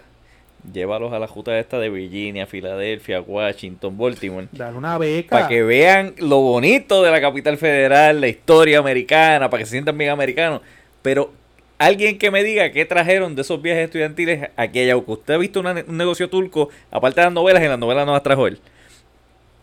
llévalos 0.71 1.11
a 1.13 1.19
la 1.19 1.27
Junta 1.27 1.57
esta 1.59 1.79
de 1.79 1.89
Virginia, 1.89 2.47
Filadelfia, 2.47 3.21
Washington, 3.21 3.97
Baltimore. 3.97 4.47
Dar 4.51 4.75
una 4.75 4.97
beca. 4.97 5.37
Para 5.37 5.47
que 5.47 5.63
vean 5.63 6.13
lo 6.17 6.39
bonito 6.39 7.03
de 7.03 7.11
la 7.11 7.21
capital 7.21 7.57
federal, 7.57 8.21
la 8.21 8.27
historia 8.27 8.79
americana, 8.79 9.49
para 9.49 9.61
que 9.61 9.65
se 9.65 9.71
sientan 9.71 9.97
bien 9.97 10.09
americanos. 10.09 10.61
Pero 11.01 11.31
alguien 11.77 12.17
que 12.17 12.31
me 12.31 12.43
diga 12.43 12.71
qué 12.71 12.85
trajeron 12.85 13.35
de 13.35 13.41
esos 13.41 13.61
viajes 13.61 13.85
estudiantiles 13.85 14.49
aquí 14.55 14.79
a 14.79 14.85
Yauco. 14.85 15.13
¿Usted 15.13 15.33
ha 15.33 15.37
visto 15.37 15.59
un 15.59 15.97
negocio 15.97 16.29
turco, 16.29 16.69
aparte 16.91 17.19
de 17.19 17.25
las 17.25 17.33
novelas, 17.33 17.61
en 17.61 17.69
las 17.69 17.79
novelas 17.79 18.05
no 18.05 18.13
las 18.13 18.23
trajo 18.23 18.47
él? 18.47 18.59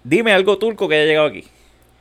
Dime 0.05 0.33
algo 0.33 0.59
turco 0.59 0.89
que 0.89 0.97
haya 0.97 1.07
llegado 1.07 1.27
aquí. 1.27 1.45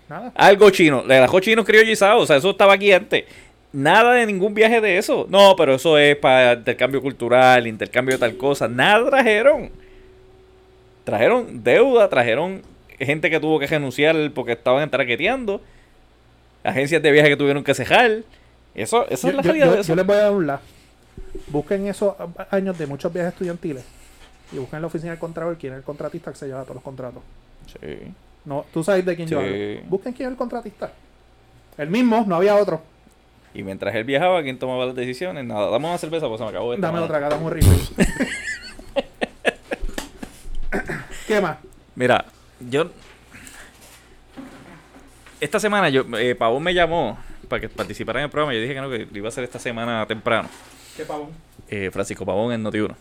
Nada. 0.09 0.31
Algo 0.35 0.69
chino. 0.71 1.03
Le 1.05 1.17
trajo 1.17 1.39
chino 1.39 1.63
criollizado. 1.63 2.19
O 2.19 2.25
sea, 2.25 2.37
eso 2.37 2.49
estaba 2.49 2.73
aquí 2.73 2.91
antes. 2.91 3.25
Nada 3.71 4.13
de 4.13 4.25
ningún 4.25 4.53
viaje 4.53 4.81
de 4.81 4.97
eso. 4.97 5.27
No, 5.29 5.55
pero 5.55 5.75
eso 5.75 5.97
es 5.97 6.15
para 6.15 6.53
intercambio 6.53 7.01
cultural, 7.01 7.67
intercambio 7.67 8.15
de 8.15 8.19
tal 8.19 8.35
cosa. 8.37 8.67
Nada 8.67 9.09
trajeron. 9.09 9.69
Trajeron 11.03 11.63
deuda, 11.63 12.09
trajeron 12.09 12.61
gente 12.99 13.29
que 13.29 13.39
tuvo 13.39 13.59
que 13.59 13.67
renunciar 13.67 14.15
porque 14.33 14.53
estaban 14.53 14.89
traqueteando. 14.89 15.61
Agencias 16.63 17.01
de 17.01 17.11
viaje 17.11 17.29
que 17.29 17.37
tuvieron 17.37 17.63
que 17.63 17.73
cejar. 17.73 18.23
Eso, 18.75 19.07
esa 19.09 19.27
Yo, 19.27 19.29
es 19.31 19.35
la 19.35 19.41
realidad 19.41 19.65
yo- 19.67 19.73
de 19.75 19.79
eso. 19.81 19.87
yo 19.89 19.95
les 19.95 20.05
voy 20.05 20.15
a 20.15 20.19
dar 20.19 20.31
un 20.31 20.47
la. 20.47 20.59
Busquen 21.47 21.87
esos 21.87 22.15
años 22.51 22.77
de 22.77 22.85
muchos 22.87 23.11
viajes 23.13 23.33
estudiantiles 23.33 23.83
y 24.51 24.57
busquen 24.57 24.77
en 24.77 24.81
la 24.81 24.87
oficina 24.87 25.11
del 25.11 25.19
contralor 25.19 25.57
quién 25.57 25.73
es 25.73 25.77
el 25.79 25.83
contratista 25.83 26.31
que 26.31 26.37
se 26.37 26.47
lleva 26.47 26.63
todos 26.63 26.75
los 26.75 26.83
contratos. 26.83 27.21
Sí. 27.79 28.11
No, 28.45 28.65
tú 28.73 28.83
sabes 28.83 29.05
de 29.05 29.15
quién 29.15 29.27
Sí. 29.27 29.33
yo 29.33 29.39
hablo. 29.41 29.55
Busquen 29.89 30.13
quién 30.13 30.27
es 30.27 30.31
el 30.31 30.37
contratista. 30.37 30.91
El 31.77 31.89
mismo, 31.89 32.23
no 32.27 32.35
había 32.35 32.55
otro. 32.55 32.81
Y 33.53 33.63
mientras 33.63 33.95
él 33.95 34.03
viajaba, 34.03 34.43
¿quién 34.43 34.59
tomaba 34.59 34.85
las 34.85 34.95
decisiones? 34.95 35.43
Nada, 35.45 35.69
dame 35.69 35.87
una 35.87 35.97
cerveza, 35.97 36.27
pues 36.27 36.39
se 36.39 36.43
me 36.43 36.49
acabó 36.51 36.73
esta. 36.73 36.87
Dame 36.87 36.99
otra 36.99 37.19
dame 37.19 37.43
un 37.43 37.51
refill. 37.51 37.89
¿Qué 41.27 41.41
más? 41.41 41.57
Mira, 41.95 42.25
yo. 42.59 42.91
Esta 45.39 45.59
semana, 45.59 45.89
yo, 45.89 46.03
eh, 46.17 46.35
Pavón 46.35 46.63
me 46.63 46.73
llamó 46.73 47.17
para 47.47 47.59
que 47.59 47.69
participara 47.69 48.19
en 48.19 48.25
el 48.25 48.29
programa. 48.29 48.53
Yo 48.53 48.61
dije 48.61 48.73
que 48.73 48.81
no, 48.81 48.89
que 48.89 49.07
lo 49.11 49.17
iba 49.17 49.27
a 49.27 49.29
hacer 49.29 49.43
esta 49.43 49.59
semana 49.59 50.05
temprano. 50.05 50.49
¿Qué 50.95 51.05
pavón? 51.05 51.29
Eh, 51.69 51.89
Francisco 51.91 52.25
Pavón 52.25 52.53
en 52.53 52.63
Noti1. 52.63 52.95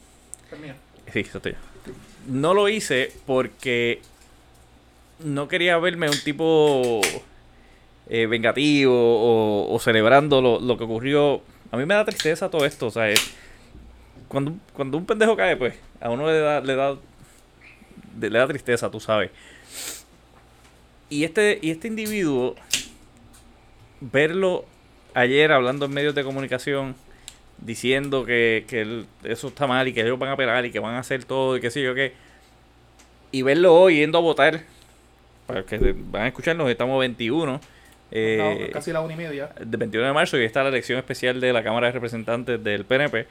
Es 0.53 0.59
mía. 0.61 0.77
Sí, 1.13 1.21
eso 1.21 1.39
estoy 1.39 1.53
yo. 1.53 1.59
No 2.27 2.55
lo 2.55 2.69
hice 2.69 3.13
porque 3.27 4.01
no 5.21 5.49
quería 5.49 5.79
verme 5.79 6.09
un 6.09 6.19
tipo 6.21 7.01
eh, 8.09 8.27
vengativo 8.27 8.95
o, 9.73 9.79
celebrando 9.81 10.41
lo, 10.41 10.61
lo 10.61 10.77
que 10.79 10.85
ocurrió. 10.85 11.43
A 11.71 11.77
mí 11.77 11.85
me 11.87 11.95
da 11.95 12.05
tristeza 12.05 12.51
todo 12.51 12.65
esto, 12.65 12.87
o 12.87 12.91
sea, 12.91 13.09
es- 13.11 13.35
cuando, 14.29 14.55
cuando 14.75 14.99
un 14.99 15.07
pendejo 15.07 15.37
cae, 15.37 15.57
pues, 15.57 15.75
a 16.01 16.11
uno 16.11 16.27
le 16.27 16.39
da, 16.39 16.61
le 16.61 16.75
da, 16.75 16.97
le 18.21 18.31
da 18.31 18.47
tristeza, 18.47 18.91
tú 18.91 19.01
sabes. 19.01 19.31
Y 21.11 21.25
este, 21.25 21.59
y 21.63 21.71
este 21.71 21.89
individuo, 21.89 22.55
verlo 24.01 24.65
ayer 25.15 25.53
hablando 25.53 25.87
en 25.87 25.93
medios 25.93 26.15
de 26.15 26.25
comunicación, 26.25 26.95
diciendo 27.59 28.25
que, 28.25 28.65
que 28.69 28.83
el- 28.83 29.07
eso 29.25 29.49
está 29.49 29.67
mal 29.67 29.89
y 29.89 29.93
que 29.93 30.03
ellos 30.03 30.19
van 30.19 30.31
a 30.31 30.37
pegar 30.37 30.65
y 30.65 30.71
que 30.71 30.79
van 30.79 30.95
a 30.95 31.01
hacer 31.01 31.25
todo 31.25 31.57
y 31.57 31.61
que 31.61 31.71
sí 31.71 31.83
yo 31.83 31.95
qué. 31.95 32.13
Y 33.33 33.43
verlo 33.43 33.75
hoy 33.75 33.97
yendo 33.97 34.19
a 34.19 34.21
votar, 34.23 34.63
para 35.47 35.65
que 35.65 35.79
van 36.11 36.23
a 36.23 36.29
escucharnos, 36.29 36.71
estamos 36.71 36.99
21. 37.01 37.61
Eh, 38.11 38.67
No, 38.69 38.73
casi 38.73 38.93
la 38.93 39.01
una 39.01 39.15
y 39.15 39.17
media 39.17 39.51
del 39.59 39.79
21 39.79 40.07
de 40.07 40.13
marzo 40.13 40.39
y 40.39 40.45
está 40.45 40.63
la 40.63 40.69
elección 40.71 40.99
especial 40.99 41.41
de 41.41 41.53
la 41.53 41.63
Cámara 41.63 41.89
de 41.89 41.93
Representantes 41.93 42.63
del 42.63 42.85
PNP. 42.85 43.27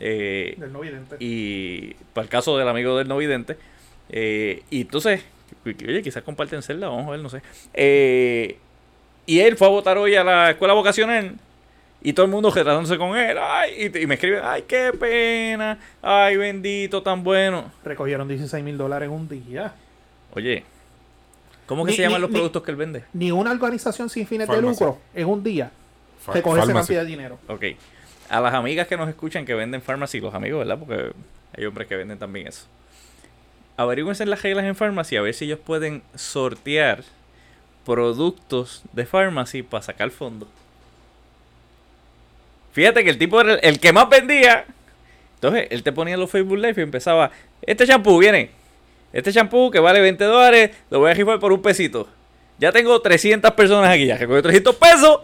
eh, 0.00 0.54
del 0.58 0.72
no 0.72 0.80
vidente. 0.80 1.16
y 1.20 1.94
para 2.14 2.24
el 2.24 2.28
caso 2.30 2.56
del 2.58 2.68
amigo 2.68 2.96
del 2.98 3.08
no 3.08 3.16
vidente. 3.16 3.56
eh, 4.10 4.62
y 4.70 4.82
entonces, 4.82 5.22
oye, 5.64 6.02
quizás 6.02 6.22
comparten 6.22 6.62
celda, 6.62 6.88
vamos 6.88 7.06
a 7.08 7.10
ver, 7.12 7.20
no 7.20 7.28
sé. 7.28 7.42
Eh, 7.74 8.56
y 9.26 9.40
él 9.40 9.56
fue 9.56 9.66
a 9.68 9.70
votar 9.70 9.98
hoy 9.98 10.14
a 10.16 10.24
la 10.24 10.50
escuela 10.50 10.74
vocacional. 10.74 11.34
Y 12.02 12.14
todo 12.14 12.24
el 12.24 12.32
mundo 12.32 12.50
retratándose 12.50 12.96
con 12.96 13.14
él. 13.14 13.36
Ay, 13.38 13.90
y, 13.94 13.98
y 14.02 14.06
me 14.06 14.14
escriben, 14.14 14.40
ay, 14.42 14.64
qué 14.66 14.90
pena. 14.98 15.78
Ay, 16.00 16.36
bendito, 16.38 17.02
tan 17.02 17.22
bueno. 17.22 17.70
Recogieron 17.84 18.26
16 18.26 18.64
mil 18.64 18.78
dólares 18.78 19.06
en 19.08 19.12
un 19.12 19.28
día. 19.28 19.74
Oye, 20.32 20.64
¿cómo 21.70 21.84
que 21.84 21.92
Ni- 21.92 21.96
se 21.96 22.02
llaman 22.02 22.18
ni- 22.18 22.22
los 22.22 22.30
ni- 22.30 22.34
productos 22.36 22.62
que 22.64 22.70
él 22.72 22.76
vende? 22.76 23.04
Ni 23.12 23.30
una 23.30 23.52
organización 23.52 24.10
sin 24.10 24.26
fines 24.26 24.48
de 24.48 24.60
lucro 24.60 24.98
en 25.14 25.28
un 25.28 25.42
día 25.44 25.70
Fa- 26.20 26.32
recoge 26.32 26.60
esa 26.62 26.72
cantidad 26.72 27.02
de 27.02 27.06
dinero. 27.06 27.38
Ok. 27.46 27.64
A 28.28 28.40
las 28.40 28.52
amigas 28.54 28.88
que 28.88 28.96
nos 28.96 29.08
escuchan 29.08 29.44
que 29.46 29.54
venden 29.54 29.80
Pharmacy, 29.80 30.18
los 30.20 30.34
amigos, 30.34 30.58
¿verdad? 30.66 30.78
Porque 30.78 31.12
hay 31.56 31.64
hombres 31.64 31.86
que 31.86 31.94
venden 31.96 32.18
también 32.18 32.48
eso. 32.48 32.66
Averigüense 33.76 34.26
las 34.26 34.42
reglas 34.42 34.64
en 34.64 34.74
Pharmacy 34.74 35.16
a 35.16 35.22
ver 35.22 35.32
si 35.32 35.44
ellos 35.44 35.60
pueden 35.64 36.02
sortear 36.16 37.04
productos 37.86 38.82
de 38.92 39.06
Pharmacy 39.06 39.62
para 39.62 39.82
sacar 39.82 40.10
fondos. 40.10 40.48
Fíjate 42.72 43.02
que 43.04 43.10
el 43.10 43.18
tipo 43.18 43.40
era 43.40 43.54
el, 43.54 43.60
el 43.62 43.80
que 43.80 43.92
más 43.92 44.08
vendía. 44.08 44.64
Entonces, 45.36 45.66
él 45.70 45.82
te 45.82 45.92
ponía 45.92 46.16
los 46.16 46.30
Facebook 46.30 46.58
Live 46.58 46.74
y 46.76 46.82
empezaba, 46.82 47.30
este 47.62 47.86
champú 47.86 48.18
viene. 48.18 48.50
Este 49.12 49.32
champú 49.32 49.70
que 49.70 49.80
vale 49.80 50.00
20 50.00 50.24
dólares, 50.24 50.76
lo 50.90 51.00
voy 51.00 51.10
a 51.10 51.14
rifar 51.14 51.38
por 51.40 51.52
un 51.52 51.62
pesito. 51.62 52.08
Ya 52.58 52.72
tengo 52.72 53.00
300 53.00 53.50
personas 53.52 53.90
aquí, 53.90 54.06
ya 54.06 54.16
recogido 54.16 54.42
300 54.42 54.76
pesos. 54.76 55.20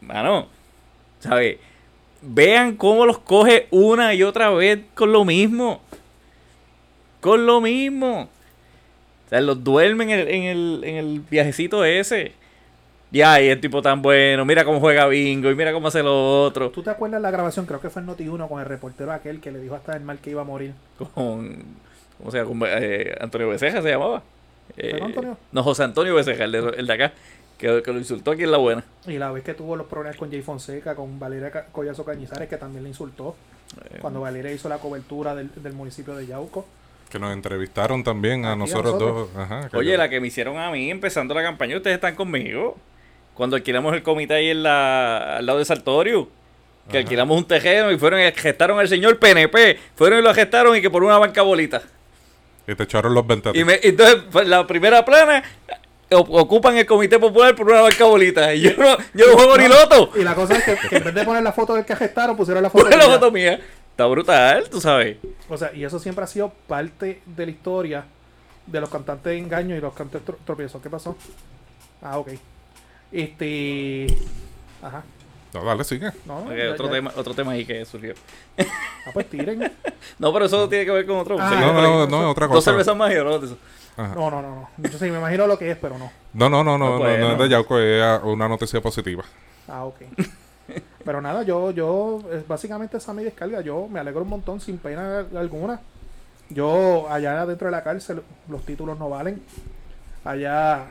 Mano, 0.00 0.48
¿sabes? 1.20 1.58
Vean 2.22 2.76
cómo 2.76 3.06
los 3.06 3.18
coge 3.18 3.68
una 3.70 4.14
y 4.14 4.22
otra 4.22 4.50
vez 4.50 4.80
con 4.94 5.12
lo 5.12 5.24
mismo. 5.24 5.80
Con 7.20 7.46
lo 7.46 7.60
mismo. 7.60 8.28
O 9.26 9.28
sea, 9.28 9.40
los 9.40 9.62
duermen 9.62 10.10
en 10.10 10.20
el, 10.20 10.28
en 10.28 10.42
el, 10.44 10.80
en 10.84 10.96
el 10.96 11.20
viajecito 11.20 11.84
ese. 11.84 12.32
Y 13.12 13.20
el 13.20 13.60
tipo 13.60 13.82
tan 13.82 14.00
bueno. 14.00 14.44
Mira 14.46 14.64
cómo 14.64 14.80
juega 14.80 15.06
bingo 15.06 15.50
y 15.50 15.54
mira 15.54 15.72
cómo 15.72 15.88
hace 15.88 16.02
lo 16.02 16.42
otro. 16.44 16.70
¿Tú 16.70 16.82
te 16.82 16.90
acuerdas 16.90 17.20
la 17.20 17.30
grabación? 17.30 17.66
Creo 17.66 17.78
que 17.78 17.90
fue 17.90 18.00
en 18.00 18.08
Noti1 18.08 18.48
con 18.48 18.58
el 18.58 18.66
reportero 18.66 19.12
aquel 19.12 19.40
que 19.40 19.52
le 19.52 19.60
dijo 19.60 19.74
hasta 19.74 19.94
el 19.94 20.02
mal 20.02 20.18
que 20.18 20.30
iba 20.30 20.40
a 20.40 20.46
morir. 20.46 20.72
Con. 21.14 21.62
¿Cómo 22.22 22.30
se 22.30 22.38
llama? 22.38 22.66
Eh, 22.70 23.14
Antonio 23.20 23.48
Becerra 23.48 23.82
se 23.82 23.90
llamaba. 23.90 24.22
Eh, 24.76 24.94
¿Fue 24.96 25.06
Antonio? 25.06 25.36
No, 25.50 25.62
José 25.64 25.82
Antonio 25.82 26.14
Becerra, 26.14 26.44
el 26.44 26.52
de, 26.52 26.58
el 26.78 26.86
de 26.86 26.92
acá. 26.92 27.12
Que, 27.58 27.82
que 27.82 27.92
lo 27.92 27.98
insultó 27.98 28.30
aquí 28.30 28.44
en 28.44 28.50
la 28.52 28.58
buena. 28.58 28.84
Y 29.06 29.18
la 29.18 29.30
vez 29.30 29.44
que 29.44 29.54
tuvo 29.54 29.76
los 29.76 29.86
problemas 29.86 30.16
con 30.16 30.30
Jay 30.30 30.42
Fonseca, 30.42 30.94
con 30.94 31.18
Valeria 31.18 31.50
Collazo 31.72 32.04
Cañizares, 32.04 32.48
que 32.48 32.56
también 32.56 32.82
le 32.84 32.88
insultó. 32.90 33.36
Eh, 33.90 33.98
Cuando 34.00 34.20
Valeria 34.20 34.52
hizo 34.52 34.68
la 34.68 34.78
cobertura 34.78 35.34
del, 35.34 35.50
del 35.62 35.72
municipio 35.72 36.14
de 36.14 36.26
Yauco. 36.26 36.64
Que 37.10 37.18
nos 37.18 37.32
entrevistaron 37.32 38.02
también 38.04 38.44
a 38.46 38.56
nosotros, 38.56 38.98
dos. 38.98 39.28
Ajá, 39.36 39.68
Oye, 39.74 39.96
la 39.96 40.08
que 40.08 40.18
me 40.20 40.28
hicieron 40.28 40.58
a 40.58 40.70
mí 40.70 40.90
empezando 40.90 41.34
la 41.34 41.42
campaña, 41.42 41.76
ustedes 41.76 41.96
están 41.96 42.14
conmigo. 42.14 42.76
Cuando 43.34 43.56
alquilamos 43.56 43.94
el 43.94 44.02
comité 44.02 44.34
ahí 44.34 44.48
en 44.48 44.62
la, 44.62 45.36
al 45.38 45.46
lado 45.46 45.58
de 45.58 45.64
Sartorio. 45.64 46.28
Que 46.90 46.98
Ajá. 46.98 47.04
alquilamos 47.04 47.36
un 47.38 47.46
terreno 47.46 47.92
y 47.92 47.98
fueron 47.98 48.18
y 48.20 48.32
gestaron 48.32 48.78
al 48.80 48.88
señor 48.88 49.18
PNP. 49.18 49.78
Fueron 49.94 50.18
y 50.18 50.22
lo 50.22 50.34
gestaron 50.34 50.76
y 50.76 50.80
que 50.82 50.90
por 50.90 51.04
una 51.04 51.18
banca 51.18 51.42
bolita. 51.42 51.82
Y 52.66 52.74
te 52.74 52.82
echaron 52.84 53.12
los 53.14 53.26
20 53.26 53.48
a 53.48 53.52
ti. 53.52 53.58
Y 53.60 53.64
me, 53.64 53.78
entonces, 53.82 54.22
pues, 54.30 54.46
la 54.46 54.66
primera 54.66 55.04
plana 55.04 55.42
ocupan 56.10 56.76
el 56.76 56.84
comité 56.86 57.18
popular 57.18 57.54
por 57.56 57.66
una 57.70 57.80
banca 57.80 58.04
bolita. 58.04 58.54
Y 58.54 58.60
yo 58.60 58.70
no, 58.76 58.96
yo 59.14 59.26
no 59.28 59.32
juego 59.34 59.56
ni 59.56 59.68
loto. 59.68 60.10
Y 60.14 60.22
la 60.22 60.34
cosa 60.34 60.56
es 60.56 60.64
que, 60.64 60.88
que 60.88 60.96
en 60.96 61.04
vez 61.04 61.14
de 61.14 61.24
poner 61.24 61.42
la 61.42 61.52
foto 61.52 61.74
del 61.74 61.84
que 61.84 61.96
gestaron, 61.96 62.36
pusieron 62.36 62.62
la 62.62 62.70
foto 62.70 62.88
Pon 62.88 62.98
la 62.98 63.06
foto 63.06 63.30
mía. 63.30 63.60
Está 63.90 64.06
brutal, 64.06 64.68
tú 64.70 64.80
sabes. 64.80 65.16
O 65.48 65.56
sea, 65.58 65.72
y 65.74 65.84
eso 65.84 65.98
siempre 65.98 66.24
ha 66.24 66.26
sido 66.26 66.52
parte 66.66 67.20
de 67.26 67.44
la 67.46 67.52
historia 67.52 68.04
de 68.66 68.80
los 68.80 68.88
cantantes 68.90 69.24
de 69.24 69.38
engaño 69.38 69.76
y 69.76 69.80
los 69.80 69.92
cantantes 69.94 70.34
tro- 70.34 70.38
tropiezos. 70.44 70.80
¿Qué 70.82 70.88
pasó? 70.90 71.16
Ah, 72.00 72.18
ok. 72.18 72.28
Este. 73.10 74.06
Ajá. 74.82 75.02
No, 75.54 75.64
dale, 75.64 75.84
sigue. 75.84 76.10
No, 76.24 76.38
Ok, 76.40 76.52
ya- 76.56 76.72
otro, 76.72 76.86
ya- 76.86 76.92
Tema, 76.92 77.12
otro 77.16 77.34
tema 77.34 77.52
ahí 77.52 77.64
que 77.66 77.84
surgió. 77.84 78.14
Ah, 78.58 79.10
pues 79.12 79.28
tiren. 79.28 79.70
No, 80.18 80.32
pero 80.32 80.44
eso 80.46 80.56
no 80.58 80.68
tiene 80.68 80.84
que 80.84 80.90
ver 80.90 81.06
con 81.06 81.16
otro. 81.18 81.36
Ah, 81.40 81.50
No, 81.60 81.72
no, 81.72 82.06
no, 82.06 82.18
es 82.22 82.26
otra 82.30 82.46
Dos 82.46 82.56
cosa. 82.56 82.70
cervezas 82.70 82.96
más 82.96 83.12
y 83.12 83.16
hablamos 83.16 83.40
de 83.40 83.46
eso. 83.48 83.56
Ajá. 83.96 84.14
No, 84.14 84.30
no, 84.30 84.40
no, 84.42 84.68
no. 84.78 84.88
Yo 84.90 84.98
sí 84.98 85.10
me 85.10 85.18
imagino 85.18 85.46
lo 85.46 85.58
que 85.58 85.70
es, 85.70 85.76
pero 85.76 85.98
no. 85.98 86.10
No, 86.34 86.48
no, 86.48 86.62
no, 86.64 86.78
no, 86.78 86.84
No, 86.86 86.92
no, 86.94 86.98
pues, 87.00 87.18
no 87.18 87.26
es 87.32 87.36
no. 87.38 87.42
de 87.42 87.48
Yauco, 87.48 87.78
es 87.78 88.20
una 88.24 88.48
noticia 88.48 88.80
positiva. 88.80 89.24
Ah, 89.68 89.84
ok. 89.84 89.96
Pero 91.04 91.20
nada, 91.20 91.42
yo, 91.42 91.70
yo, 91.72 92.20
es 92.32 92.46
básicamente 92.46 92.96
esa 92.96 93.12
mi 93.12 93.24
descarga. 93.24 93.60
Yo 93.60 93.88
me 93.88 94.00
alegro 94.00 94.22
un 94.22 94.28
montón 94.28 94.60
sin 94.60 94.78
pena 94.78 95.24
alguna. 95.36 95.80
Yo, 96.50 97.06
allá 97.10 97.44
dentro 97.46 97.66
de 97.66 97.72
la 97.72 97.82
cárcel, 97.82 98.22
los 98.48 98.62
títulos 98.64 98.98
no 98.98 99.08
valen. 99.08 99.42
Allá 100.24 100.86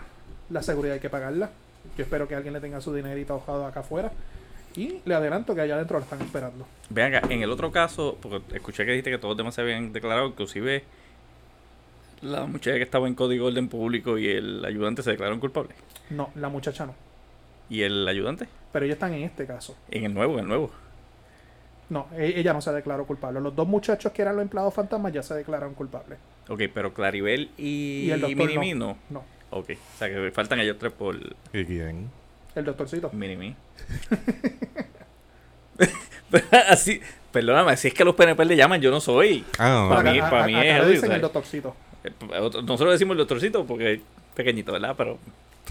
la 0.50 0.62
seguridad 0.64 0.96
hay 0.96 1.00
que 1.00 1.10
pagarla. 1.10 1.50
Yo 1.98 2.04
espero 2.04 2.28
que 2.28 2.36
alguien 2.36 2.54
le 2.54 2.60
tenga 2.60 2.82
su 2.82 2.94
dinerito 2.94 3.34
ahorrado 3.34 3.66
acá 3.66 3.80
afuera. 3.82 4.12
Y 4.76 5.02
le 5.06 5.16
adelanto 5.16 5.54
que 5.56 5.62
allá 5.62 5.76
adentro 5.76 5.98
lo 5.98 6.04
están 6.04 6.22
esperando. 6.22 6.66
Vean 6.90 7.14
acá, 7.16 7.28
en 7.34 7.42
el 7.42 7.52
otro 7.52 7.72
caso, 7.72 8.18
porque 8.22 8.56
escuché 8.56 8.86
que 8.86 8.92
dijiste 8.92 9.12
que 9.12 9.18
todos 9.18 9.32
los 9.32 9.38
demás 9.38 9.56
se 9.56 9.62
habían 9.62 9.92
declarado, 9.94 10.28
inclusive 10.28 10.84
la 12.22 12.46
muchacha 12.46 12.78
que 12.78 12.84
estaba 12.84 13.08
en 13.08 13.16
código 13.16 13.46
de 13.46 13.52
orden 13.52 13.68
público 13.68 14.18
y 14.18 14.28
el 14.30 14.64
ayudante 14.64 15.02
se 15.04 15.12
declararon 15.12 15.40
culpables. 15.40 15.76
No, 16.10 16.30
la 16.36 16.50
muchacha 16.50 16.86
no. 16.86 16.94
¿Y 17.70 17.82
el 17.82 18.08
ayudante? 18.08 18.48
Pero 18.72 18.86
ellos 18.86 18.96
están 18.96 19.14
en 19.14 19.24
este 19.24 19.46
caso. 19.46 19.76
En 19.90 20.04
el 20.06 20.14
nuevo, 20.14 20.34
en 20.34 20.40
el 20.42 20.48
nuevo. 20.48 20.72
No, 21.90 22.08
e- 22.16 22.40
ella 22.40 22.54
no 22.54 22.62
se 22.62 22.72
declaró 22.72 23.06
culpable. 23.06 23.42
Los 23.42 23.56
dos 23.56 23.68
muchachos 23.68 24.12
que 24.12 24.22
eran 24.22 24.36
los 24.36 24.44
empleados 24.44 24.74
fantasmas 24.74 25.12
ya 25.12 25.24
se 25.24 25.34
declararon 25.34 25.74
culpables. 25.74 26.20
Ok, 26.48 26.64
pero 26.74 26.94
Claribel 26.94 27.50
y, 27.58 28.06
Y 28.08 28.12
el 28.12 28.22
doctor 28.22 28.76
no. 28.76 28.98
No, 29.10 29.24
Ok, 29.50 29.72
o 29.72 29.98
sea 29.98 30.08
que 30.08 30.32
faltan 30.32 30.60
ellos 30.62 30.78
tres 30.80 30.94
por 30.94 31.18
¿Y 31.52 31.66
quién? 31.66 32.10
El 32.56 32.66
doctorcito. 32.66 33.10
Minimi. 33.14 33.56
Pero 36.30 36.46
así, 36.70 37.02
perdóname, 37.32 37.76
si 37.78 37.88
es 37.90 37.94
que 37.94 38.04
los 38.06 38.16
PNP 38.16 38.46
le 38.46 38.56
llaman, 38.56 38.80
yo 38.82 38.92
no 38.92 39.00
soy. 39.02 39.44
Ah, 39.58 39.88
Para 39.90 40.04
no. 40.04 40.12
mí- 40.12 40.20
para 40.22 40.46
mí 40.46 40.56
acá 40.56 40.78
es 40.80 40.88
dicen 40.90 41.12
el. 41.12 41.22
Eh, 41.22 42.40
otro- 42.40 42.62
Nosotros 42.62 42.94
decimos 42.94 43.14
el 43.14 43.20
doctorcito 43.20 43.66
porque 43.66 43.94
es 43.94 44.00
pequeñito, 44.36 44.72
¿verdad? 44.72 44.96
Pero 44.98 45.18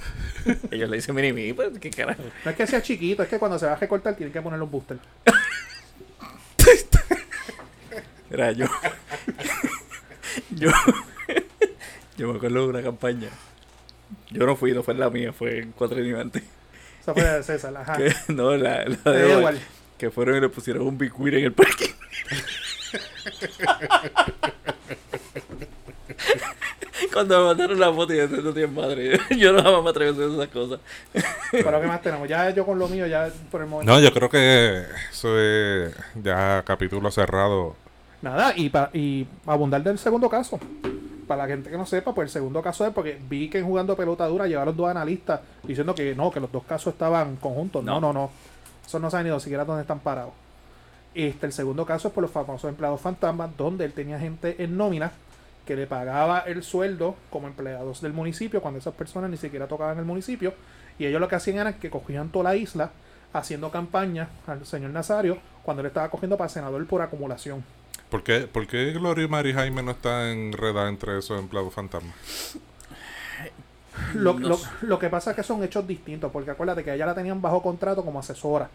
ellos 0.71 0.89
le 0.91 0.97
dicen 0.97 1.15
Minimi, 1.15 1.53
pues 1.53 1.79
qué 1.79 1.91
carajo. 1.91 2.23
No 2.45 2.51
es 2.51 2.57
que 2.57 2.67
sea 2.67 2.83
chiquito, 2.83 3.23
es 3.23 3.29
que 3.29 3.39
cuando 3.39 3.59
se 3.59 3.67
va 3.67 3.73
a 3.73 3.77
recortar 3.77 4.15
tienen 4.17 4.33
que 4.33 4.41
ponerle 4.43 4.65
un 4.65 4.71
booster. 4.71 4.99
Era 8.31 8.53
yo. 8.53 8.67
yo. 10.51 10.71
yo 12.17 12.29
me 12.29 12.37
acuerdo 12.37 12.63
de 12.63 12.69
una 12.69 12.83
campaña. 12.83 13.29
Yo 14.31 14.47
no 14.47 14.55
fui, 14.55 14.73
no 14.73 14.83
fue 14.85 14.95
la 14.95 15.11
mía, 15.11 15.33
fue 15.33 15.59
en 15.61 15.73
cuatro 15.73 15.99
años 15.99 16.21
antes. 16.21 16.43
Esa 17.01 17.15
fue 17.15 17.23
la 17.23 17.35
de 17.37 17.43
César, 17.43 17.77
ajá. 17.77 17.97
Que, 17.97 18.15
no, 18.33 18.57
la, 18.57 18.85
la 18.85 19.13
De 19.13 19.33
Edward. 19.33 19.59
Que 19.99 20.11
fueron 20.11 20.37
y 20.37 20.41
le 20.41 20.49
pusieron 20.49 20.87
un 20.87 20.97
Big 20.99 21.13
Queen 21.13 21.35
en 21.35 21.45
el 21.45 21.53
parque. 21.53 21.95
Cuando 27.13 27.39
me 27.41 27.47
mandaron 27.47 27.81
la 27.81 27.93
foto 27.93 28.15
y 28.15 28.19
yo 28.19 28.29
no 28.29 28.53
tiene 28.53 28.69
madre. 28.69 29.19
Yo 29.37 29.53
no 29.53 29.63
jamás 29.63 29.83
me 29.83 29.91
atrevo 29.91 30.11
a 30.11 30.15
hacer 30.15 30.31
esas 30.31 30.49
cosas. 30.49 30.81
Pero 31.51 31.81
¿qué 31.81 31.87
más 31.87 32.03
tenemos? 32.03 32.29
Ya 32.29 32.51
yo 32.51 32.65
con 32.65 32.79
lo 32.79 32.89
mío, 32.89 33.07
ya 33.07 33.31
por 33.51 33.63
el 33.63 33.67
momento. 33.67 33.93
No, 33.93 34.01
yo 34.01 34.13
creo 34.13 34.29
que 34.29 34.85
eso 35.11 35.39
es 35.39 35.95
ya 36.23 36.63
capítulo 36.65 37.11
cerrado. 37.11 37.75
Nada, 38.23 38.53
y 38.55 38.69
para 38.69 38.91
y 38.93 39.27
abundar 39.47 39.83
del 39.83 39.99
segundo 39.99 40.29
caso. 40.29 40.61
Para 41.31 41.45
la 41.45 41.49
gente 41.49 41.71
que 41.71 41.79
no 41.79 41.87
sepa, 41.87 42.13
pues 42.13 42.27
el 42.27 42.33
segundo 42.33 42.61
caso 42.61 42.85
es 42.85 42.93
porque 42.93 43.17
vi 43.29 43.49
que 43.49 43.61
en 43.61 43.65
jugando 43.65 43.95
pelota 43.95 44.27
dura 44.27 44.49
llevaron 44.49 44.77
dos 44.77 44.89
analistas 44.89 45.41
diciendo 45.63 45.95
que 45.95 46.13
no, 46.13 46.29
que 46.33 46.41
los 46.41 46.51
dos 46.51 46.65
casos 46.65 46.93
estaban 46.95 47.37
conjuntos. 47.37 47.85
No, 47.85 48.01
no, 48.01 48.13
No. 48.13 48.23
no. 48.23 48.31
Eso 48.85 48.99
no 48.99 49.09
saben 49.13 49.33
ni 49.33 49.39
siquiera 49.39 49.65
dónde 49.65 49.83
están 49.83 50.01
parados. 50.01 50.33
Este, 51.15 51.47
el 51.47 51.53
segundo 51.53 51.87
caso 51.87 52.09
es 52.09 52.15
por 52.15 52.23
los 52.23 52.33
famosos 52.33 52.69
empleados 52.69 53.01
fantasmas, 53.01 53.57
donde 53.57 53.85
él 53.85 53.93
tenía 53.93 54.19
gente 54.19 54.57
en 54.59 54.77
nómina 54.77 55.13
que 55.65 55.77
le 55.77 55.87
pagaba 55.87 56.41
el 56.41 56.65
sueldo 56.65 57.15
como 57.31 57.47
empleados 57.47 58.01
del 58.01 58.13
municipio 58.13 58.61
cuando 58.61 58.81
esas 58.81 58.95
personas 58.95 59.31
ni 59.31 59.37
siquiera 59.37 59.69
tocaban 59.69 59.99
el 59.99 60.05
municipio. 60.05 60.53
Y 60.99 61.07
ellos 61.07 61.21
lo 61.21 61.29
que 61.29 61.37
hacían 61.37 61.59
era 61.59 61.75
que 61.75 61.91
cogían 61.91 62.31
toda 62.31 62.43
la 62.43 62.57
isla 62.57 62.91
haciendo 63.33 63.71
campaña 63.71 64.31
al 64.49 64.67
señor 64.67 64.91
Nazario 64.91 65.39
cuando 65.63 65.83
él 65.83 65.87
estaba 65.87 66.11
cogiendo 66.11 66.37
para 66.37 66.49
senador 66.49 66.85
por 66.89 67.03
acumulación. 67.03 67.63
¿Por 68.11 68.23
qué, 68.23 68.41
por 68.41 68.67
qué 68.67 68.91
Gloria 68.93 69.25
y 69.25 69.29
Mari 69.29 69.53
Jaime 69.53 69.83
no 69.83 69.93
está 69.93 70.31
enredada 70.33 70.89
entre 70.89 71.19
esos 71.19 71.39
empleados 71.39 71.73
fantasmas? 71.73 72.15
Lo, 74.15 74.35
No 74.35 74.49
lo- 74.49 74.59
lo 74.83 74.99
que 74.99 75.09
pasa 75.09 75.31
es 75.31 75.37
que 75.37 75.43
son 75.43 75.63
hechos 75.63 75.87
distintos, 75.87 76.33
porque 76.33 76.51
acuérdate 76.51 76.83
que 76.85 76.93
ella 76.95 77.07
la 77.07 77.15
tenían 77.15 77.41
bajo 77.43 77.63
contrato 77.63 78.05
como 78.05 78.19
asesora. 78.21 78.71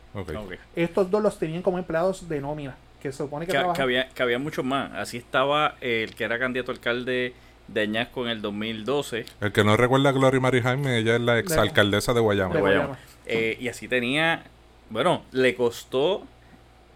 Estos 0.75 1.09
dos 1.09 1.21
los 1.21 1.37
tenían 1.39 1.61
como 1.61 1.77
empleados 1.77 2.29
de 2.29 2.39
nómina, 2.41 2.75
que 3.01 3.11
se 3.11 3.19
supone 3.19 3.45
que, 3.45 3.51
Que, 3.53 3.63
que 3.75 3.81
había, 3.81 4.09
que 4.09 4.23
había 4.23 4.39
muchos 4.39 4.63
más. 4.63 4.91
Así 4.93 5.17
estaba 5.17 5.75
el 5.81 6.13
que 6.15 6.23
era 6.25 6.37
candidato 6.37 6.71
a 6.71 6.75
alcalde 6.75 7.33
de 7.67 7.81
Añasco 7.81 8.23
en 8.25 8.29
el 8.31 8.41
2012. 8.41 9.25
El 9.41 9.51
que 9.51 9.63
no 9.63 9.75
recuerda 9.75 10.09
a 10.09 10.11
Gloria 10.11 10.37
y 10.37 10.41
Mari 10.41 10.61
Jaime, 10.61 10.97
ella 10.99 11.15
es 11.15 11.21
la 11.21 11.39
exalcaldesa 11.39 12.13
de 12.13 12.19
Guayama. 12.19 12.49
de 12.53 12.57
de 12.57 12.61
Guayama. 12.61 12.85
Guayama. 12.87 12.99
Eh, 13.25 13.57
y 13.59 13.67
así 13.67 13.87
tenía. 13.87 14.43
Bueno, 14.91 15.23
le 15.31 15.55
costó 15.55 16.23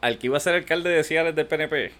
al 0.01 0.19
que 0.19 0.27
iba 0.27 0.37
a 0.37 0.39
ser 0.39 0.53
alcalde 0.55 0.89
de 0.91 1.03
Ciales 1.03 1.35
del 1.35 1.47
PNP, 1.47 1.91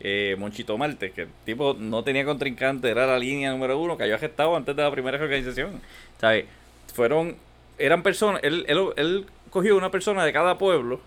eh, 0.00 0.36
Monchito 0.38 0.76
Marte, 0.78 1.10
que 1.12 1.22
el 1.22 1.28
tipo 1.44 1.74
no 1.78 2.02
tenía 2.04 2.24
contrincante, 2.24 2.90
era 2.90 3.06
la 3.06 3.18
línea 3.18 3.50
número 3.50 3.78
uno, 3.78 3.96
cayó 3.96 4.18
gestado 4.18 4.56
antes 4.56 4.74
de 4.76 4.82
la 4.82 4.90
primera 4.90 5.18
reorganización. 5.18 5.80
¿Sabes? 6.20 6.46
Fueron. 6.94 7.36
Eran 7.78 8.02
personas. 8.02 8.42
Él, 8.42 8.64
él, 8.68 8.78
él 8.96 9.26
cogió 9.50 9.76
una 9.76 9.90
persona 9.90 10.24
de 10.24 10.32
cada 10.32 10.58
pueblo, 10.58 11.00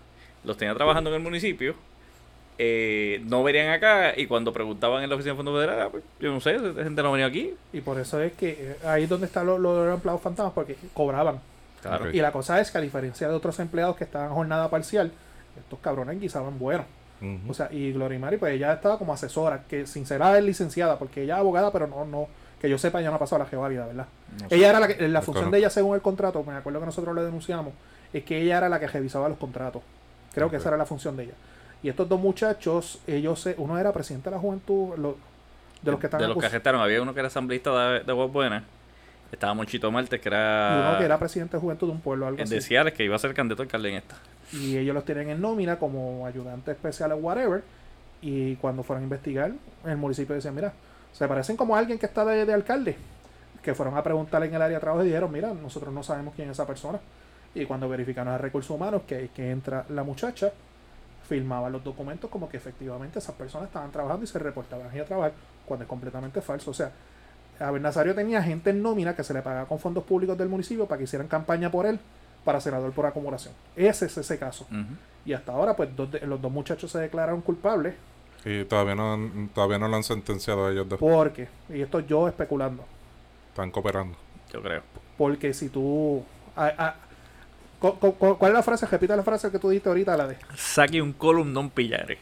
los 0.44 0.56
tenía 0.56 0.74
trabajando 0.74 1.10
en 1.10 1.16
el 1.16 1.22
municipio. 1.22 1.74
eh, 2.58 3.20
no 3.24 3.42
venían 3.42 3.70
acá 3.70 4.12
y 4.16 4.26
cuando 4.26 4.52
preguntaban 4.52 5.02
en 5.02 5.08
la 5.08 5.16
oficina 5.16 5.32
de 5.32 5.36
Fondo 5.36 5.54
Federal, 5.54 5.80
ah, 5.80 5.88
pues, 5.90 6.04
yo 6.20 6.30
no 6.32 6.40
sé, 6.40 6.58
gente 6.58 7.02
no 7.02 7.10
venido 7.12 7.28
aquí. 7.28 7.54
Y 7.72 7.80
por 7.80 7.98
eso 7.98 8.20
es 8.20 8.32
que 8.34 8.50
eh, 8.50 8.86
ahí 8.86 9.04
es 9.04 9.08
donde 9.08 9.26
están 9.26 9.46
los, 9.46 9.58
los 9.58 9.94
empleados 9.94 10.22
fantasmas, 10.22 10.52
porque 10.54 10.76
cobraban. 10.92 11.40
Claro. 11.80 12.10
Y 12.12 12.20
la 12.20 12.30
cosa 12.30 12.60
es 12.60 12.70
que 12.70 12.78
a 12.78 12.80
diferencia 12.80 13.28
de 13.28 13.34
otros 13.34 13.58
empleados 13.58 13.96
que 13.96 14.04
estaban 14.04 14.28
en 14.28 14.34
jornada 14.34 14.70
parcial, 14.70 15.10
estos 15.58 15.78
cabrones 15.80 16.20
guisaban 16.20 16.58
bueno. 16.58 16.84
O 17.48 17.54
sea, 17.54 17.68
y 17.72 17.92
Gloria 17.92 18.18
Mari, 18.18 18.36
pues 18.36 18.54
ella 18.54 18.72
estaba 18.72 18.98
como 18.98 19.12
asesora, 19.14 19.62
que 19.68 19.86
sin 19.86 20.06
ser 20.06 20.20
es 20.22 20.44
licenciada, 20.44 20.98
porque 20.98 21.22
ella 21.22 21.34
es 21.34 21.40
abogada, 21.40 21.70
pero 21.72 21.86
no, 21.86 22.04
no, 22.04 22.26
que 22.60 22.68
yo 22.68 22.78
sepa, 22.78 23.00
ya 23.00 23.10
no 23.10 23.16
ha 23.16 23.18
pasado 23.18 23.38
la 23.40 23.46
jeválida, 23.48 23.86
¿verdad? 23.86 24.06
No 24.40 24.48
sé. 24.48 24.54
Ella 24.56 24.70
era 24.70 24.80
la 24.80 24.88
que, 24.88 25.08
la 25.08 25.22
función 25.22 25.50
de 25.50 25.58
ella 25.58 25.70
según 25.70 25.94
el 25.94 26.02
contrato, 26.02 26.42
me 26.44 26.54
acuerdo 26.54 26.80
que 26.80 26.86
nosotros 26.86 27.14
le 27.14 27.22
denunciamos, 27.22 27.72
es 28.12 28.24
que 28.24 28.40
ella 28.40 28.58
era 28.58 28.68
la 28.68 28.78
que 28.80 28.86
revisaba 28.86 29.28
los 29.28 29.38
contratos. 29.38 29.82
Creo 30.34 30.50
que 30.50 30.56
esa 30.56 30.68
era 30.68 30.76
la 30.76 30.86
función 30.86 31.16
de 31.16 31.24
ella. 31.24 31.34
Y 31.82 31.88
estos 31.88 32.08
dos 32.08 32.20
muchachos, 32.20 33.00
ellos, 33.06 33.40
se- 33.40 33.54
uno 33.58 33.78
era 33.78 33.92
presidente 33.92 34.30
de 34.30 34.36
la 34.36 34.40
juventud, 34.40 34.96
lo- 34.96 35.16
de 35.82 35.90
los 35.90 35.98
que 36.00 36.06
estaban 36.06 36.22
de 36.22 36.28
los 36.28 36.38
que 36.38 36.46
arrestaron, 36.46 36.80
había 36.80 37.02
uno 37.02 37.12
que 37.12 37.20
era 37.20 37.26
asambleísta 37.26 37.70
de, 37.90 38.00
de 38.00 38.12
Aguas 38.12 38.30
Buenas. 38.32 38.62
Estaba 39.32 39.54
Monchito 39.54 39.90
Marte, 39.90 40.20
que 40.20 40.28
y 40.28 40.32
uno 40.32 40.88
era, 40.90 40.98
que 40.98 41.04
era 41.04 41.18
presidente 41.18 41.56
de 41.56 41.60
juventud 41.60 41.86
de 41.88 41.92
un 41.94 42.00
pueblo, 42.00 42.26
algo 42.26 42.38
en 42.38 42.44
así. 42.44 42.54
de 42.54 42.60
Ciales, 42.60 42.92
que 42.94 43.02
iba 43.04 43.16
a 43.16 43.18
ser 43.18 43.32
candidato 43.34 43.62
alcalde 43.62 43.88
en 43.88 43.94
esta. 43.96 44.16
Y 44.52 44.76
ellos 44.76 44.94
los 44.94 45.04
tienen 45.04 45.30
en 45.30 45.40
nómina 45.40 45.78
como 45.78 46.26
ayudantes 46.26 46.76
especiales, 46.76 47.18
whatever. 47.20 47.62
Y 48.20 48.56
cuando 48.56 48.82
fueron 48.82 49.02
a 49.02 49.04
investigar, 49.04 49.52
el 49.84 49.96
municipio 49.96 50.34
decía, 50.34 50.52
mira, 50.52 50.72
se 51.12 51.26
parecen 51.26 51.56
como 51.56 51.74
a 51.74 51.78
alguien 51.78 51.98
que 51.98 52.06
está 52.06 52.24
de, 52.24 52.44
de 52.44 52.52
alcalde. 52.52 52.96
Que 53.62 53.74
fueron 53.74 53.96
a 53.96 54.02
preguntar 54.02 54.42
en 54.44 54.54
el 54.54 54.62
área 54.62 54.76
de 54.76 54.80
trabajo 54.80 55.02
y 55.02 55.06
dijeron, 55.06 55.32
mira, 55.32 55.52
nosotros 55.54 55.92
no 55.92 56.02
sabemos 56.02 56.34
quién 56.34 56.48
es 56.48 56.52
esa 56.52 56.66
persona. 56.66 57.00
Y 57.54 57.64
cuando 57.64 57.88
verificaron 57.88 58.32
a 58.32 58.38
recursos 58.38 58.70
humanos 58.70 59.02
que, 59.06 59.30
que 59.34 59.50
entra 59.50 59.84
la 59.88 60.02
muchacha, 60.02 60.52
firmaban 61.28 61.72
los 61.72 61.82
documentos 61.82 62.30
como 62.30 62.48
que 62.48 62.56
efectivamente 62.56 63.18
esas 63.18 63.34
personas 63.34 63.68
estaban 63.68 63.90
trabajando 63.90 64.24
y 64.24 64.26
se 64.26 64.38
reportaban 64.38 64.86
a 64.86 65.04
trabajar, 65.04 65.32
cuando 65.64 65.84
es 65.84 65.88
completamente 65.88 66.40
falso. 66.40 66.70
O 66.70 66.74
sea, 66.74 66.90
Abel 67.58 67.82
Nazario 67.82 68.14
tenía 68.14 68.42
gente 68.42 68.70
en 68.70 68.82
nómina 68.82 69.14
que 69.14 69.24
se 69.24 69.32
le 69.32 69.42
pagaba 69.42 69.66
con 69.66 69.78
fondos 69.78 70.04
públicos 70.04 70.36
del 70.36 70.48
municipio 70.48 70.86
para 70.86 70.98
que 70.98 71.04
hicieran 71.04 71.28
campaña 71.28 71.70
por 71.70 71.86
él 71.86 71.98
para 72.44 72.60
senador 72.60 72.92
por 72.92 73.06
acumulación. 73.06 73.54
Ese 73.76 74.06
es 74.06 74.16
ese 74.18 74.38
caso. 74.38 74.66
Y 75.24 75.32
hasta 75.32 75.52
ahora, 75.52 75.74
pues 75.76 75.94
dos 75.94 76.10
de- 76.10 76.20
los 76.26 76.40
dos 76.42 76.50
muchachos 76.50 76.90
se 76.90 76.98
declararon 76.98 77.40
culpables 77.42 77.94
Y 78.44 78.64
todavía 78.64 78.96
no, 78.96 79.12
han- 79.14 79.50
todavía 79.54 79.78
no 79.78 79.86
lo 79.86 79.94
han 79.96 80.02
sentenciado 80.02 80.66
a 80.66 80.72
ellos 80.72 80.88
dos. 80.88 80.98
porque, 80.98 81.46
y 81.68 81.80
esto 81.80 82.00
yo 82.00 82.26
especulando, 82.26 82.84
Están 83.50 83.70
cooperando. 83.70 84.16
Yo 84.52 84.60
creo. 84.62 84.82
porque 85.16 85.54
si 85.54 85.68
tú... 85.68 86.24
a- 86.56 86.66
a- 86.76 86.94
cu- 87.78 87.94
cu- 88.00 88.14
cu- 88.14 88.36
¿Cuál 88.38 88.52
es 88.52 88.56
la 88.56 88.62
frase? 88.64 88.86
Repita 88.86 89.14
la 89.14 89.22
frase 89.22 89.50
que 89.50 89.58
tú 89.60 89.68
dijiste 89.70 89.88
ahorita, 89.88 90.16
la 90.16 90.26
de... 90.26 90.36
Saque 90.56 91.00
un 91.00 91.12
column 91.12 91.52
non 91.52 91.70
pillare. 91.70 92.18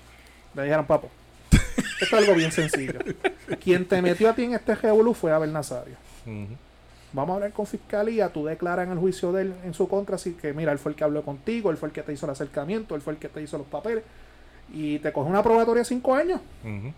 Le 0.55 0.63
dijeron, 0.65 0.85
papo. 0.87 1.09
Esto 1.51 2.05
es 2.05 2.13
algo 2.13 2.35
bien 2.35 2.53
sencillo. 2.53 2.99
Quien 3.65 3.87
te 3.87 4.03
metió 4.03 4.29
a 4.29 4.35
ti 4.35 4.45
en 4.45 4.55
este 4.55 4.75
revolú 4.75 5.15
fue 5.15 5.33
Abel 5.33 5.53
Nazario. 5.53 5.97
Ujú. 6.27 6.57
Vamos 7.13 7.31
a 7.31 7.35
hablar 7.37 7.53
con 7.53 7.67
fiscalía, 7.67 8.29
tú 8.29 8.45
declaras 8.45 8.87
en 8.87 8.93
el 8.93 8.99
juicio 8.99 9.33
de 9.33 9.43
él 9.43 9.55
en 9.65 9.75
su 9.75 9.89
contra, 9.89 10.15
así 10.17 10.35
que 10.35 10.53
mira, 10.53 10.71
él 10.71 10.79
fue 10.79 10.93
el 10.93 10.97
que 10.97 11.03
habló 11.05 11.23
contigo, 11.23 11.71
él 11.71 11.77
fue 11.77 11.89
el 11.89 11.93
que 11.93 12.03
te 12.03 12.13
hizo 12.13 12.27
el 12.27 12.33
acercamiento, 12.33 12.95
él 12.95 13.01
fue 13.01 13.15
el 13.15 13.19
que 13.19 13.29
te 13.29 13.43
hizo 13.43 13.59
los 13.59 13.67
papeles, 13.67 14.05
y 14.73 15.01
te 15.01 15.13
coge 15.13 15.29
una 15.29 15.43
probatoria 15.43 15.81
de 15.81 15.85
cinco 15.87 16.15
años, 16.15 16.41
Ujú. 16.63 16.93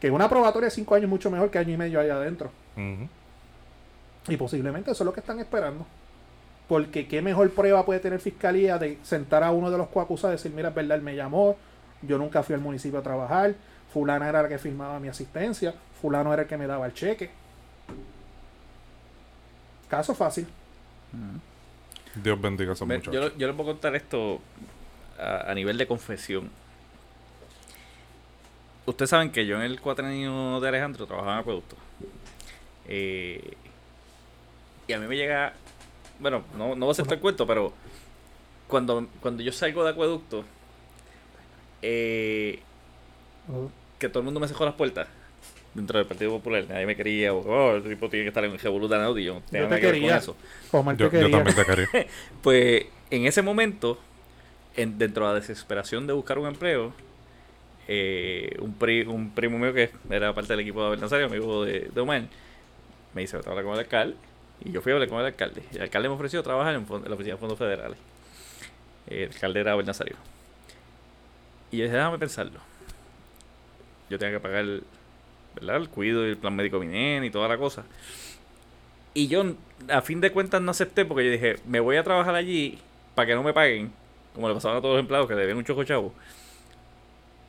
que 0.00 0.10
una 0.10 0.28
probatoria 0.28 0.66
de 0.66 0.70
cinco 0.70 0.94
años 0.94 1.04
es 1.04 1.10
mucho 1.10 1.30
mejor 1.32 1.50
que 1.50 1.58
año 1.58 1.74
y 1.74 1.76
medio 1.76 1.98
allá 1.98 2.14
adentro. 2.14 2.50
Y 4.28 4.36
posiblemente 4.36 4.90
eso 4.90 5.02
es 5.02 5.06
lo 5.06 5.12
que 5.12 5.20
están 5.20 5.38
esperando. 5.40 5.84
Porque 6.68 7.06
qué 7.06 7.22
mejor 7.22 7.48
prueba 7.50 7.84
puede 7.84 8.00
tener 8.00 8.18
fiscalía 8.20 8.76
de 8.78 8.98
sentar 9.04 9.42
a 9.44 9.52
uno 9.52 9.70
de 9.70 9.78
los 9.78 9.88
coacusados 9.88 10.34
y 10.34 10.36
decir, 10.38 10.52
mira, 10.54 10.70
es 10.70 10.74
verdad, 10.74 10.96
él 10.96 11.02
me 11.02 11.14
llamó, 11.14 11.56
yo 12.02 12.18
nunca 12.18 12.42
fui 12.42 12.54
al 12.54 12.60
municipio 12.60 12.98
a 12.98 13.02
trabajar, 13.02 13.54
fulana 13.92 14.28
era 14.28 14.42
la 14.42 14.48
que 14.48 14.58
firmaba 14.58 14.98
mi 14.98 15.06
asistencia, 15.08 15.74
fulano 16.00 16.32
era 16.32 16.42
el 16.42 16.48
que 16.48 16.56
me 16.56 16.66
daba 16.66 16.86
el 16.86 16.92
cheque. 16.94 17.30
Caso 19.88 20.14
fácil. 20.14 20.46
Dios 22.14 22.40
bendiga 22.40 22.70
a 22.70 22.74
esos 22.74 22.86
muchachos. 22.86 23.12
Yo, 23.12 23.36
yo 23.36 23.46
les 23.46 23.56
voy 23.56 23.66
a 23.66 23.72
contar 23.72 23.94
esto 23.94 24.40
a, 25.18 25.50
a 25.50 25.54
nivel 25.54 25.78
de 25.78 25.86
confesión. 25.86 26.50
Ustedes 28.86 29.10
saben 29.10 29.30
que 29.30 29.46
yo 29.46 29.56
en 29.56 29.62
el 29.62 29.80
cuatrenio 29.80 30.60
de 30.60 30.68
Alejandro 30.68 31.06
trabajaba 31.06 31.34
en 31.34 31.40
acueducto. 31.40 31.76
Eh, 32.88 33.54
y 34.86 34.92
a 34.92 34.98
mí 34.98 35.06
me 35.06 35.16
llega. 35.16 35.54
Bueno, 36.20 36.44
no, 36.56 36.68
no 36.76 36.86
voy 36.86 36.88
a 36.88 36.92
hacer 36.92 37.04
todo 37.04 37.14
el 37.14 37.20
cuento, 37.20 37.46
pero 37.46 37.72
cuando, 38.68 39.08
cuando 39.20 39.42
yo 39.42 39.52
salgo 39.52 39.84
de 39.84 39.90
acueducto, 39.90 40.44
eh, 41.82 42.60
que 43.98 44.08
todo 44.08 44.20
el 44.20 44.24
mundo 44.24 44.40
me 44.40 44.48
cerró 44.48 44.64
las 44.66 44.74
puertas 44.74 45.08
dentro 45.76 45.98
del 45.98 46.06
Partido 46.08 46.30
Popular. 46.32 46.64
Nadie 46.68 46.86
me 46.86 46.96
quería. 46.96 47.32
o, 47.32 47.38
Oh, 47.40 47.76
el 47.76 47.82
tipo 47.84 48.08
tiene 48.08 48.24
que 48.24 48.28
estar 48.28 48.44
en 48.44 48.52
el 48.52 48.58
Revoluta 48.58 48.96
y 49.18 49.24
yo 49.24 49.34
no 49.34 49.40
Yo 49.40 49.42
te 49.50 49.50
que 49.52 49.58
ver 49.68 49.68
con 49.80 49.80
quería. 49.92 50.16
eso. 50.16 50.36
Omar 50.72 50.96
te 50.96 51.02
Yo, 51.04 51.06
yo 51.06 51.10
quería. 51.10 51.36
también 51.44 51.56
te 51.56 51.64
quería. 51.64 52.06
Pues 52.42 52.86
en 53.10 53.26
ese 53.26 53.42
momento, 53.42 53.98
en- 54.76 54.98
dentro 54.98 55.26
de 55.28 55.34
la 55.34 55.40
desesperación 55.40 56.06
de 56.06 56.12
buscar 56.12 56.38
un 56.38 56.46
empleo, 56.48 56.92
eh, 57.88 58.56
un, 58.60 58.74
pri- 58.74 59.02
un 59.06 59.30
primo 59.30 59.58
mío 59.58 59.72
que 59.72 59.90
era 60.10 60.34
parte 60.34 60.52
del 60.52 60.60
equipo 60.60 60.80
de 60.80 60.86
Abel 60.88 61.00
Nazario, 61.00 61.26
amigo 61.26 61.64
de, 61.64 61.88
de 61.94 62.00
Omar, 62.00 62.22
me 63.14 63.20
dice, 63.22 63.36
vete 63.36 63.48
a 63.48 63.52
hablar 63.52 63.64
con 63.64 63.74
el 63.74 63.80
alcalde. 63.80 64.16
Y 64.64 64.72
yo 64.72 64.80
fui 64.80 64.90
a 64.90 64.94
hablar 64.96 65.08
con 65.08 65.20
el 65.20 65.26
alcalde. 65.26 65.62
Y 65.72 65.76
el 65.76 65.82
alcalde 65.82 66.08
me 66.08 66.14
ofreció 66.14 66.42
trabajar 66.42 66.74
en, 66.74 66.86
la 66.88 67.14
oficina 67.14 67.34
de 67.34 67.40
fondos 67.40 67.58
federales. 67.58 67.98
El 69.06 69.28
alcalde 69.32 69.60
era 69.60 69.72
Abel 69.72 69.86
Nazario. 69.86 70.16
Y 71.70 71.76
yo 71.78 71.84
dije, 71.84 71.96
déjame 71.96 72.18
pensarlo. 72.18 72.58
Yo 74.08 74.18
tenía 74.18 74.34
que 74.34 74.40
pagar 74.40 74.64
¿verdad? 75.56 75.76
el 75.76 75.88
cuido 75.88 76.26
y 76.26 76.30
el 76.30 76.36
plan 76.36 76.54
médico 76.54 76.82
nene 76.82 77.26
y 77.26 77.30
toda 77.30 77.48
la 77.48 77.58
cosa. 77.58 77.84
Y 79.14 79.28
yo, 79.28 79.44
a 79.88 80.02
fin 80.02 80.20
de 80.20 80.30
cuentas, 80.30 80.60
no 80.60 80.70
acepté 80.70 81.04
porque 81.04 81.24
yo 81.24 81.30
dije, 81.30 81.56
me 81.66 81.80
voy 81.80 81.96
a 81.96 82.04
trabajar 82.04 82.34
allí 82.34 82.78
para 83.14 83.26
que 83.26 83.34
no 83.34 83.42
me 83.42 83.52
paguen, 83.52 83.90
como 84.34 84.48
le 84.48 84.54
pasaban 84.54 84.78
a 84.78 84.80
todos 84.80 84.96
los 84.96 85.00
empleados 85.00 85.26
que 85.26 85.34
debían 85.34 85.56
un 85.56 85.64
choco 85.64 85.84
chavo. 85.84 86.12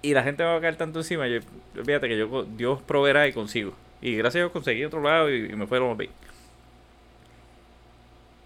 Y 0.02 0.14
la 0.14 0.24
gente 0.24 0.44
me 0.44 0.50
va 0.50 0.56
a 0.56 0.62
caer 0.62 0.78
tanto 0.78 1.00
encima. 1.00 1.28
Yo, 1.28 1.42
fíjate 1.74 2.08
que 2.08 2.18
yo, 2.18 2.44
Dios 2.44 2.82
proveerá 2.82 3.28
y 3.28 3.34
consigo. 3.34 3.74
Y 4.02 4.16
gracias 4.16 4.36
a 4.36 4.44
Dios 4.46 4.52
conseguí 4.52 4.86
otro 4.86 5.02
lado 5.02 5.30
y, 5.30 5.52
y 5.52 5.56
me 5.56 5.68
fue 5.68 5.80
lo 5.80 5.90
más 5.90 5.98
bien. 5.98 6.12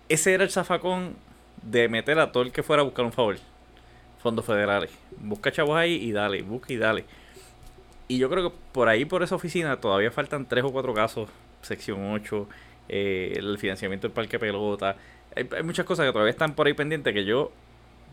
Ese 0.09 0.34
era 0.34 0.43
el 0.43 0.49
zafacón 0.49 1.16
de 1.62 1.88
meter 1.88 2.20
a 2.20 2.32
todo 2.32 2.43
el 2.43 2.51
que 2.51 2.64
fuera 2.64 2.82
a 2.82 2.86
buscar 2.86 3.05
un 3.05 3.12
favor. 3.12 3.38
Fondos 4.22 4.45
federales. 4.45 4.91
Busca 5.20 5.51
chavos 5.51 5.78
ahí 5.78 5.93
y 5.93 6.12
dale, 6.12 6.41
busca 6.41 6.74
y 6.74 6.78
dale. 6.78 7.05
Y 8.12 8.18
yo 8.18 8.30
creo 8.30 8.49
que 8.49 8.55
por 8.74 8.89
ahí, 8.89 9.05
por 9.05 9.24
esa 9.24 9.36
oficina, 9.36 9.80
todavía 9.80 10.12
faltan 10.12 10.45
tres 10.47 10.64
o 10.64 10.72
cuatro 10.72 10.93
casos. 10.93 11.30
Sección 11.62 12.12
8, 12.12 12.47
eh, 12.89 13.34
el 13.38 13.57
financiamiento 13.57 14.07
del 14.07 14.14
parque 14.14 14.38
pelota. 14.39 14.95
Hay, 15.36 15.47
hay 15.55 15.64
muchas 15.64 15.86
cosas 15.86 16.05
que 16.05 16.12
todavía 16.12 16.32
están 16.32 16.53
por 16.53 16.68
ahí 16.68 16.74
pendientes 16.74 17.14
que 17.14 17.24
yo 17.24 17.51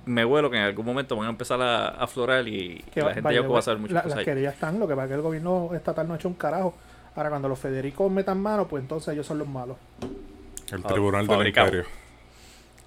me 0.06 0.24
vuelo 0.24 0.50
que 0.50 0.56
en 0.56 0.62
algún 0.62 0.86
momento 0.86 1.16
van 1.16 1.26
a 1.26 1.30
empezar 1.30 1.60
a, 1.60 1.88
a 1.88 2.04
aflorar 2.04 2.46
y 2.46 2.82
Que 2.94 3.00
la 3.00 3.06
va- 3.06 3.14
gente 3.14 3.24
vaya, 3.24 3.40
ya 3.42 3.48
va 3.48 3.58
a 3.58 3.62
saber 3.62 3.80
muchas 3.80 3.94
la- 3.94 4.02
cosas. 4.02 4.16
Las 4.18 4.24
que 4.24 4.40
ya 4.42 4.50
están, 4.50 4.78
lo 4.78 4.86
que 4.86 4.94
pasa 4.94 5.04
es 5.06 5.08
que 5.10 5.14
el 5.16 5.22
gobierno 5.22 5.70
estatal 5.74 6.06
no 6.06 6.14
ha 6.14 6.16
hecho 6.16 6.28
un 6.28 6.34
carajo. 6.34 6.74
Ahora, 7.16 7.30
cuando 7.30 7.48
los 7.48 7.58
Federicos 7.58 8.10
metan 8.12 8.40
mano, 8.40 8.68
pues 8.68 8.82
entonces 8.82 9.12
ellos 9.14 9.26
son 9.26 9.38
los 9.38 9.48
malos. 9.48 9.76
El 10.70 10.82
Tribunal 10.84 11.26
del 11.26 11.34
fabricado. 11.36 11.66
Imperio. 11.68 11.86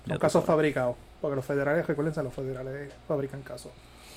Son 0.07 0.17
casos 0.17 0.45
fabricados. 0.45 0.95
Porque 1.19 1.35
los 1.35 1.45
federales, 1.45 1.85
recuérdense, 1.85 2.23
los 2.23 2.33
federales 2.33 2.93
fabrican 3.07 3.41
casos. 3.41 3.71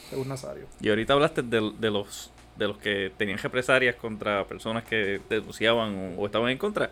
Según 0.09 0.29
Nazario. 0.29 0.67
Y 0.81 0.89
ahorita 0.89 1.15
hablaste 1.15 1.43
de, 1.43 1.73
de 1.79 1.91
los 1.91 2.31
de 2.57 2.69
los 2.69 2.79
que 2.79 3.13
tenían 3.17 3.39
represalias 3.39 3.97
contra 3.97 4.45
personas 4.45 4.85
que 4.85 5.21
denunciaban 5.29 6.15
o, 6.17 6.27
estaban 6.27 6.51
en 6.51 6.59
contra. 6.59 6.91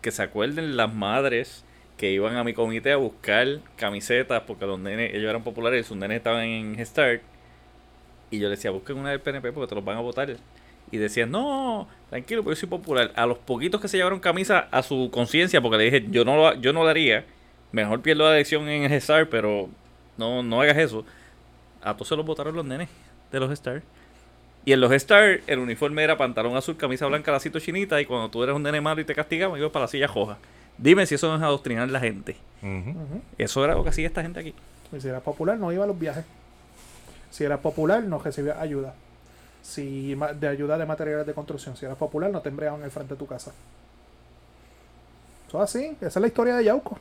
Que 0.00 0.10
se 0.10 0.22
acuerden 0.22 0.76
las 0.76 0.92
madres 0.92 1.64
que 1.96 2.12
iban 2.12 2.36
a 2.36 2.44
mi 2.44 2.52
comité 2.52 2.92
a 2.92 2.96
buscar 2.96 3.60
camisetas 3.76 4.42
porque 4.46 4.66
los 4.66 4.78
nenes, 4.78 5.14
ellos 5.14 5.30
eran 5.30 5.42
populares 5.42 5.84
y 5.84 5.88
sus 5.88 5.96
nenes 5.96 6.18
estaban 6.18 6.44
en 6.44 6.86
Start. 6.86 7.22
Y 8.30 8.38
yo 8.38 8.48
les 8.48 8.58
decía, 8.58 8.70
busquen 8.70 8.98
una 8.98 9.10
del 9.10 9.20
PNP 9.20 9.52
porque 9.52 9.68
te 9.68 9.74
los 9.74 9.84
van 9.84 9.96
a 9.96 10.00
votar. 10.00 10.36
Y 10.90 10.98
decían, 10.98 11.30
no, 11.30 11.88
tranquilo, 12.10 12.44
porque 12.44 12.56
yo 12.56 12.60
soy 12.60 12.68
popular. 12.68 13.12
A 13.16 13.26
los 13.26 13.38
poquitos 13.38 13.80
que 13.80 13.88
se 13.88 13.96
llevaron 13.96 14.20
camisa 14.20 14.68
a 14.70 14.82
su 14.82 15.10
conciencia, 15.12 15.60
porque 15.60 15.78
le 15.78 15.84
dije, 15.84 16.06
yo 16.10 16.24
no 16.24 16.36
lo, 16.36 16.54
yo 16.54 16.72
no 16.72 16.82
lo 16.84 16.88
haría. 16.88 17.24
Mejor 17.72 18.02
pierdo 18.02 18.24
la 18.24 18.34
elección 18.34 18.68
en 18.68 18.84
el 18.84 18.92
Star, 18.92 19.28
pero 19.28 19.68
no, 20.16 20.42
no 20.42 20.60
hagas 20.60 20.76
eso. 20.76 21.04
A 21.82 21.94
todos 21.94 22.08
se 22.08 22.16
los 22.16 22.24
votaron 22.24 22.54
los 22.54 22.64
nenes 22.64 22.88
de 23.32 23.40
los 23.40 23.50
Star. 23.50 23.82
Y 24.66 24.72
en 24.72 24.80
los 24.80 24.90
Star, 24.90 25.42
el 25.46 25.60
uniforme 25.60 26.02
era 26.02 26.18
pantalón 26.18 26.56
azul, 26.56 26.76
camisa 26.76 27.06
blanca, 27.06 27.30
lacito 27.30 27.60
chinita. 27.60 28.00
Y 28.00 28.04
cuando 28.04 28.28
tú 28.28 28.42
eres 28.42 28.54
un 28.54 28.64
nene 28.64 28.80
malo 28.80 29.00
y 29.00 29.04
te 29.04 29.14
castigaban, 29.14 29.58
ibas 29.58 29.70
para 29.70 29.84
la 29.84 29.88
silla 29.88 30.08
roja. 30.08 30.38
Dime 30.76 31.06
si 31.06 31.14
eso 31.14 31.28
no 31.28 31.36
es 31.36 31.42
adoctrinar 31.42 31.88
a 31.88 31.92
la 31.92 32.00
gente. 32.00 32.36
Eso 33.38 33.64
era 33.64 33.74
lo 33.74 33.84
que 33.84 33.90
hacía 33.90 34.08
esta 34.08 34.22
gente 34.22 34.40
aquí. 34.40 34.54
Y 34.92 35.00
si 35.00 35.06
era 35.06 35.20
popular, 35.20 35.56
no 35.56 35.72
iba 35.72 35.84
a 35.84 35.86
los 35.86 35.96
viajes. 35.96 36.24
Si 37.30 37.44
era 37.44 37.58
popular, 37.58 38.02
no 38.02 38.18
recibía 38.18 38.60
ayuda. 38.60 38.94
Si 39.62 40.16
de 40.34 40.48
ayuda 40.48 40.76
de 40.76 40.84
materiales 40.84 41.28
de 41.28 41.32
construcción. 41.32 41.76
Si 41.76 41.84
era 41.86 41.94
popular, 41.94 42.32
no 42.32 42.40
te 42.40 42.48
embreaban 42.48 42.80
en 42.80 42.86
el 42.86 42.90
frente 42.90 43.14
de 43.14 43.18
tu 43.18 43.26
casa. 43.28 43.52
Eso 45.46 45.62
es 45.62 45.76
así. 45.76 45.96
Esa 46.00 46.08
es 46.08 46.16
la 46.16 46.26
historia 46.26 46.56
de 46.56 46.64
Yauco. 46.64 46.98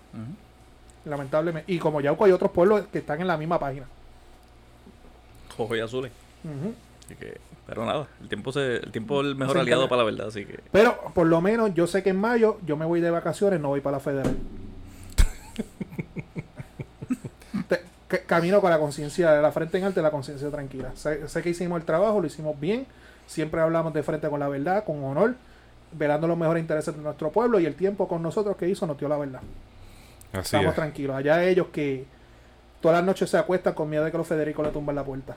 Lamentablemente. 1.04 1.72
Y 1.74 1.80
como 1.80 2.00
Yauco 2.00 2.26
hay 2.26 2.32
otros 2.32 2.52
pueblos 2.52 2.86
que 2.92 3.00
están 3.00 3.22
en 3.22 3.28
la 3.28 3.38
misma 3.38 3.58
página. 3.58 3.88
Rojo 5.58 5.76
y 5.76 5.80
azules. 5.80 6.12
Ujú. 6.44 6.76
Así 7.06 7.16
que, 7.16 7.38
pero 7.68 7.86
nada, 7.86 8.08
el 8.22 8.30
tiempo 8.30 8.52
se, 8.52 8.78
el 8.78 8.92
tiempo 8.92 9.22
es 9.22 9.28
el 9.28 9.36
mejor 9.36 9.56
Se 9.56 9.62
aliado 9.62 9.84
encarga. 9.84 9.90
para 9.90 10.04
la 10.04 10.12
verdad, 10.12 10.28
así 10.28 10.46
que 10.46 10.60
Pero 10.72 10.98
por 11.14 11.28
lo 11.28 11.42
menos 11.42 11.74
yo 11.74 11.88
sé 11.88 12.04
que 12.04 12.10
en 12.12 12.18
mayo 12.18 12.58
yo 12.66 12.78
me 12.78 12.86
voy 12.86 13.02
de 13.02 13.10
vacaciones, 13.12 13.60
no 13.60 13.70
voy 13.70 13.82
para 13.82 13.98
la 13.98 14.02
federal. 14.02 14.36
Te- 17.68 17.84
camino 18.28 18.62
con 18.62 18.70
la 18.70 18.80
conciencia 18.80 19.32
de 19.32 19.42
la 19.42 19.52
frente 19.52 19.78
en 19.78 19.84
alto 19.86 20.00
y 20.00 20.04
la 20.04 20.12
conciencia 20.12 20.50
tranquila. 20.50 20.92
Sé, 20.96 21.28
sé 21.28 21.42
que 21.42 21.50
hicimos 21.50 21.80
el 21.80 21.86
trabajo, 21.86 22.20
lo 22.22 22.28
hicimos 22.28 22.60
bien. 22.60 22.86
Siempre 23.28 23.60
hablamos 23.62 23.94
de 23.94 24.04
frente 24.04 24.30
con 24.30 24.40
la 24.40 24.48
verdad, 24.48 24.84
con 24.84 25.04
honor, 25.04 25.36
velando 25.92 26.28
los 26.28 26.38
mejores 26.38 26.62
intereses 26.62 26.96
de 26.96 27.02
nuestro 27.02 27.32
pueblo 27.32 27.60
y 27.60 27.66
el 27.66 27.76
tiempo 27.76 28.08
con 28.08 28.22
nosotros 28.22 28.56
que 28.58 28.70
hizo 28.70 28.86
nos 28.86 28.98
dio 29.00 29.10
la 29.10 29.18
verdad. 29.18 29.42
Así 30.32 30.42
Estamos 30.56 30.70
es. 30.70 30.76
tranquilos. 30.76 31.16
Allá 31.16 31.44
ellos 31.44 31.68
que 31.74 32.06
todas 32.82 32.98
las 33.00 33.06
noches 33.06 33.30
se 33.30 33.38
acuestan 33.38 33.74
con 33.74 33.90
miedo 33.90 34.04
de 34.06 34.12
que 34.12 34.18
los 34.18 34.28
Federicos 34.28 34.66
le 34.66 34.72
tumban 34.72 34.96
la 34.96 35.04
puerta. 35.04 35.36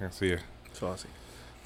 Así 0.00 0.30
es. 0.32 0.42
eso 0.72 0.88
es 0.88 0.94
así. 1.00 1.08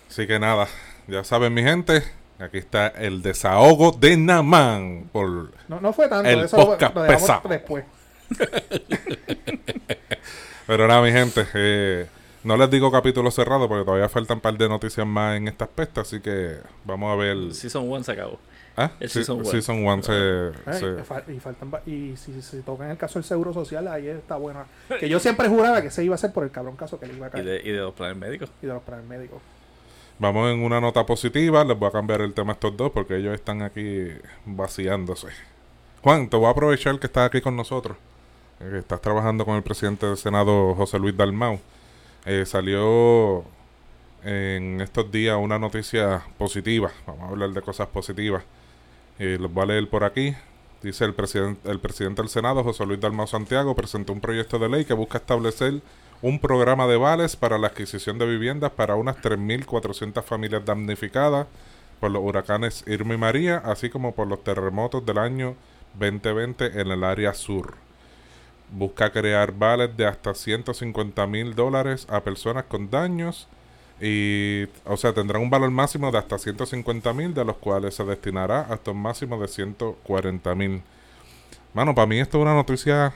Así 0.08 0.26
que 0.26 0.38
nada, 0.38 0.66
ya 1.08 1.24
saben 1.24 1.52
mi 1.54 1.62
gente, 1.62 2.02
aquí 2.38 2.58
está 2.58 2.88
el 2.88 3.22
desahogo 3.22 3.92
de 3.92 4.16
Namán 4.16 5.08
por 5.12 5.52
No, 5.68 5.80
no 5.80 5.92
fue 5.92 6.08
tanto, 6.08 6.28
El 6.28 6.40
eso 6.44 6.56
lo, 6.56 6.66
podcast 6.66 6.94
lo 6.94 7.06
pesado. 7.06 7.48
después. 7.48 7.84
Pero 10.66 10.88
nada, 10.88 11.00
mi 11.02 11.12
gente, 11.12 11.46
eh, 11.54 12.06
no 12.42 12.56
les 12.56 12.70
digo 12.70 12.90
capítulo 12.90 13.30
cerrado 13.30 13.68
porque 13.68 13.84
todavía 13.84 14.08
faltan 14.08 14.38
un 14.38 14.40
par 14.40 14.56
de 14.58 14.68
noticias 14.68 15.06
más 15.06 15.36
en 15.36 15.46
este 15.48 15.62
aspecto, 15.64 16.00
así 16.00 16.20
que 16.20 16.56
vamos 16.84 17.12
a 17.12 17.16
ver. 17.16 17.30
El 17.36 17.54
Season 17.54 17.88
1 17.88 18.02
se 18.04 18.12
acabó. 18.12 18.38
¿Ah? 18.78 18.90
el 19.00 19.08
Season 19.08 19.38
one. 19.38 19.48
Season 19.48 19.86
one 19.86 20.02
se, 20.02 20.12
Eh, 20.12 20.52
se- 20.72 20.86
y 20.86 21.02
fal- 21.02 21.34
y 21.34 21.40
faltan 21.40 21.70
y 21.86 22.14
si 22.18 22.42
se 22.42 22.60
toca 22.60 22.84
en 22.84 22.90
el 22.90 22.98
caso 22.98 23.18
del 23.18 23.24
seguro 23.24 23.54
social 23.54 23.88
ahí 23.88 24.06
está 24.06 24.36
buena 24.36 24.66
que 25.00 25.08
yo 25.08 25.18
siempre 25.18 25.48
juraba 25.48 25.80
que 25.80 25.90
se 25.90 26.04
iba 26.04 26.12
a 26.12 26.16
hacer 26.16 26.30
por 26.34 26.44
el 26.44 26.50
cabrón 26.50 26.76
caso 26.76 27.00
que 27.00 27.06
le 27.06 27.14
iba 27.14 27.24
a 27.24 27.28
Y 27.30 27.32
caer 27.32 27.44
de, 27.46 27.56
y 27.64 27.70
de 27.72 27.78
los 27.78 27.94
planes 27.94 28.18
médicos. 28.18 28.50
y 28.60 28.66
de 28.66 28.74
los 28.74 28.82
planes 28.82 29.06
médicos 29.06 29.40
Vamos 30.18 30.50
en 30.50 30.62
una 30.62 30.80
nota 30.80 31.04
positiva, 31.04 31.62
les 31.62 31.78
voy 31.78 31.88
a 31.88 31.92
cambiar 31.92 32.22
el 32.22 32.32
tema 32.32 32.52
a 32.52 32.54
estos 32.54 32.74
dos 32.74 32.90
porque 32.90 33.16
ellos 33.16 33.34
están 33.34 33.60
aquí 33.60 34.08
vaciándose. 34.46 35.28
Juan, 36.02 36.30
te 36.30 36.36
voy 36.38 36.46
a 36.46 36.50
aprovechar 36.50 36.98
que 36.98 37.06
estás 37.06 37.26
aquí 37.26 37.42
con 37.42 37.54
nosotros. 37.54 37.98
eh, 38.60 38.76
estás 38.78 39.02
trabajando 39.02 39.44
con 39.44 39.56
el 39.56 39.62
presidente 39.62 40.06
del 40.06 40.16
Senado, 40.16 40.74
José 40.74 40.98
Luis 40.98 41.14
Dalmau. 41.14 41.60
Eh, 42.24 42.46
salió 42.46 43.44
en 44.24 44.80
estos 44.80 45.10
días 45.12 45.36
una 45.38 45.58
noticia 45.58 46.22
positiva. 46.38 46.90
Vamos 47.06 47.24
a 47.24 47.28
hablar 47.28 47.50
de 47.50 47.60
cosas 47.60 47.88
positivas. 47.88 48.42
Eh, 49.18 49.36
los 49.38 49.52
voy 49.52 49.64
a 49.64 49.66
leer 49.66 49.90
por 49.90 50.02
aquí. 50.04 50.34
Dice 50.82 51.04
el, 51.04 51.12
presidente 51.14 51.70
el 51.70 51.78
presidente 51.78 52.22
del 52.22 52.30
Senado, 52.30 52.64
José 52.64 52.86
Luis 52.86 53.00
Dalmau 53.00 53.26
Santiago, 53.26 53.74
presentó 53.74 54.14
un 54.14 54.20
proyecto 54.20 54.58
de 54.58 54.68
ley 54.70 54.84
que 54.86 54.94
busca 54.94 55.18
establecer 55.18 55.82
un 56.22 56.38
programa 56.38 56.86
de 56.86 56.96
vales 56.96 57.36
para 57.36 57.58
la 57.58 57.68
adquisición 57.68 58.18
de 58.18 58.26
viviendas 58.26 58.70
para 58.72 58.94
unas 58.94 59.16
3.400 59.16 60.22
familias 60.22 60.64
damnificadas 60.64 61.46
por 62.00 62.10
los 62.10 62.22
huracanes 62.22 62.84
Irma 62.86 63.14
y 63.14 63.18
María, 63.18 63.58
así 63.58 63.90
como 63.90 64.14
por 64.14 64.26
los 64.26 64.42
terremotos 64.42 65.04
del 65.04 65.18
año 65.18 65.56
2020 65.98 66.80
en 66.80 66.90
el 66.90 67.04
área 67.04 67.34
sur. 67.34 67.74
Busca 68.70 69.10
crear 69.10 69.52
vales 69.52 69.96
de 69.96 70.06
hasta 70.06 70.34
150 70.34 71.26
mil 71.26 71.54
dólares 71.54 72.06
a 72.10 72.22
personas 72.22 72.64
con 72.64 72.90
daños 72.90 73.48
y, 74.00 74.64
o 74.84 74.96
sea, 74.96 75.14
tendrá 75.14 75.38
un 75.38 75.48
valor 75.48 75.70
máximo 75.70 76.10
de 76.10 76.18
hasta 76.18 76.38
150 76.38 77.12
mil, 77.14 77.32
de 77.32 77.44
los 77.44 77.56
cuales 77.56 77.94
se 77.94 78.04
destinará 78.04 78.62
hasta 78.62 78.90
un 78.90 79.00
máximo 79.00 79.40
de 79.40 79.48
140 79.48 80.54
mil. 80.54 80.82
Mano, 81.72 81.94
para 81.94 82.06
mí 82.06 82.18
esto 82.18 82.38
es 82.38 82.42
una 82.42 82.54
noticia 82.54 83.14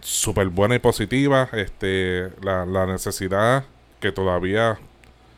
súper 0.00 0.48
buena 0.48 0.74
y 0.76 0.78
positiva. 0.78 1.48
Este, 1.52 2.30
la, 2.42 2.66
la 2.66 2.86
necesidad 2.86 3.64
que 4.00 4.12
todavía 4.12 4.78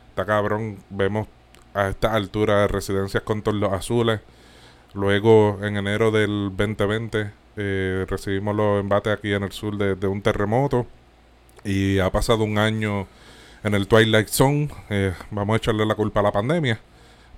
está 0.09 0.25
cabrón. 0.25 0.77
Vemos 0.89 1.27
a 1.73 1.89
esta 1.89 2.13
altura 2.13 2.61
de 2.61 2.67
residencias 2.67 3.23
con 3.23 3.41
tornos 3.41 3.73
azules. 3.73 4.21
Luego, 4.93 5.59
en 5.61 5.77
enero 5.77 6.11
del 6.11 6.51
2020, 6.55 7.31
eh, 7.57 8.05
recibimos 8.07 8.55
los 8.55 8.79
embates 8.79 9.13
aquí 9.13 9.33
en 9.33 9.43
el 9.43 9.51
sur 9.51 9.77
de, 9.77 9.95
de 9.95 10.07
un 10.07 10.21
terremoto. 10.21 10.87
Y 11.63 11.99
ha 11.99 12.09
pasado 12.11 12.43
un 12.43 12.57
año 12.57 13.07
en 13.63 13.73
el 13.73 13.87
Twilight 13.87 14.29
Zone. 14.29 14.69
Eh, 14.89 15.13
vamos 15.31 15.53
a 15.53 15.57
echarle 15.57 15.85
la 15.85 15.95
culpa 15.95 16.21
a 16.21 16.23
la 16.23 16.31
pandemia. 16.31 16.79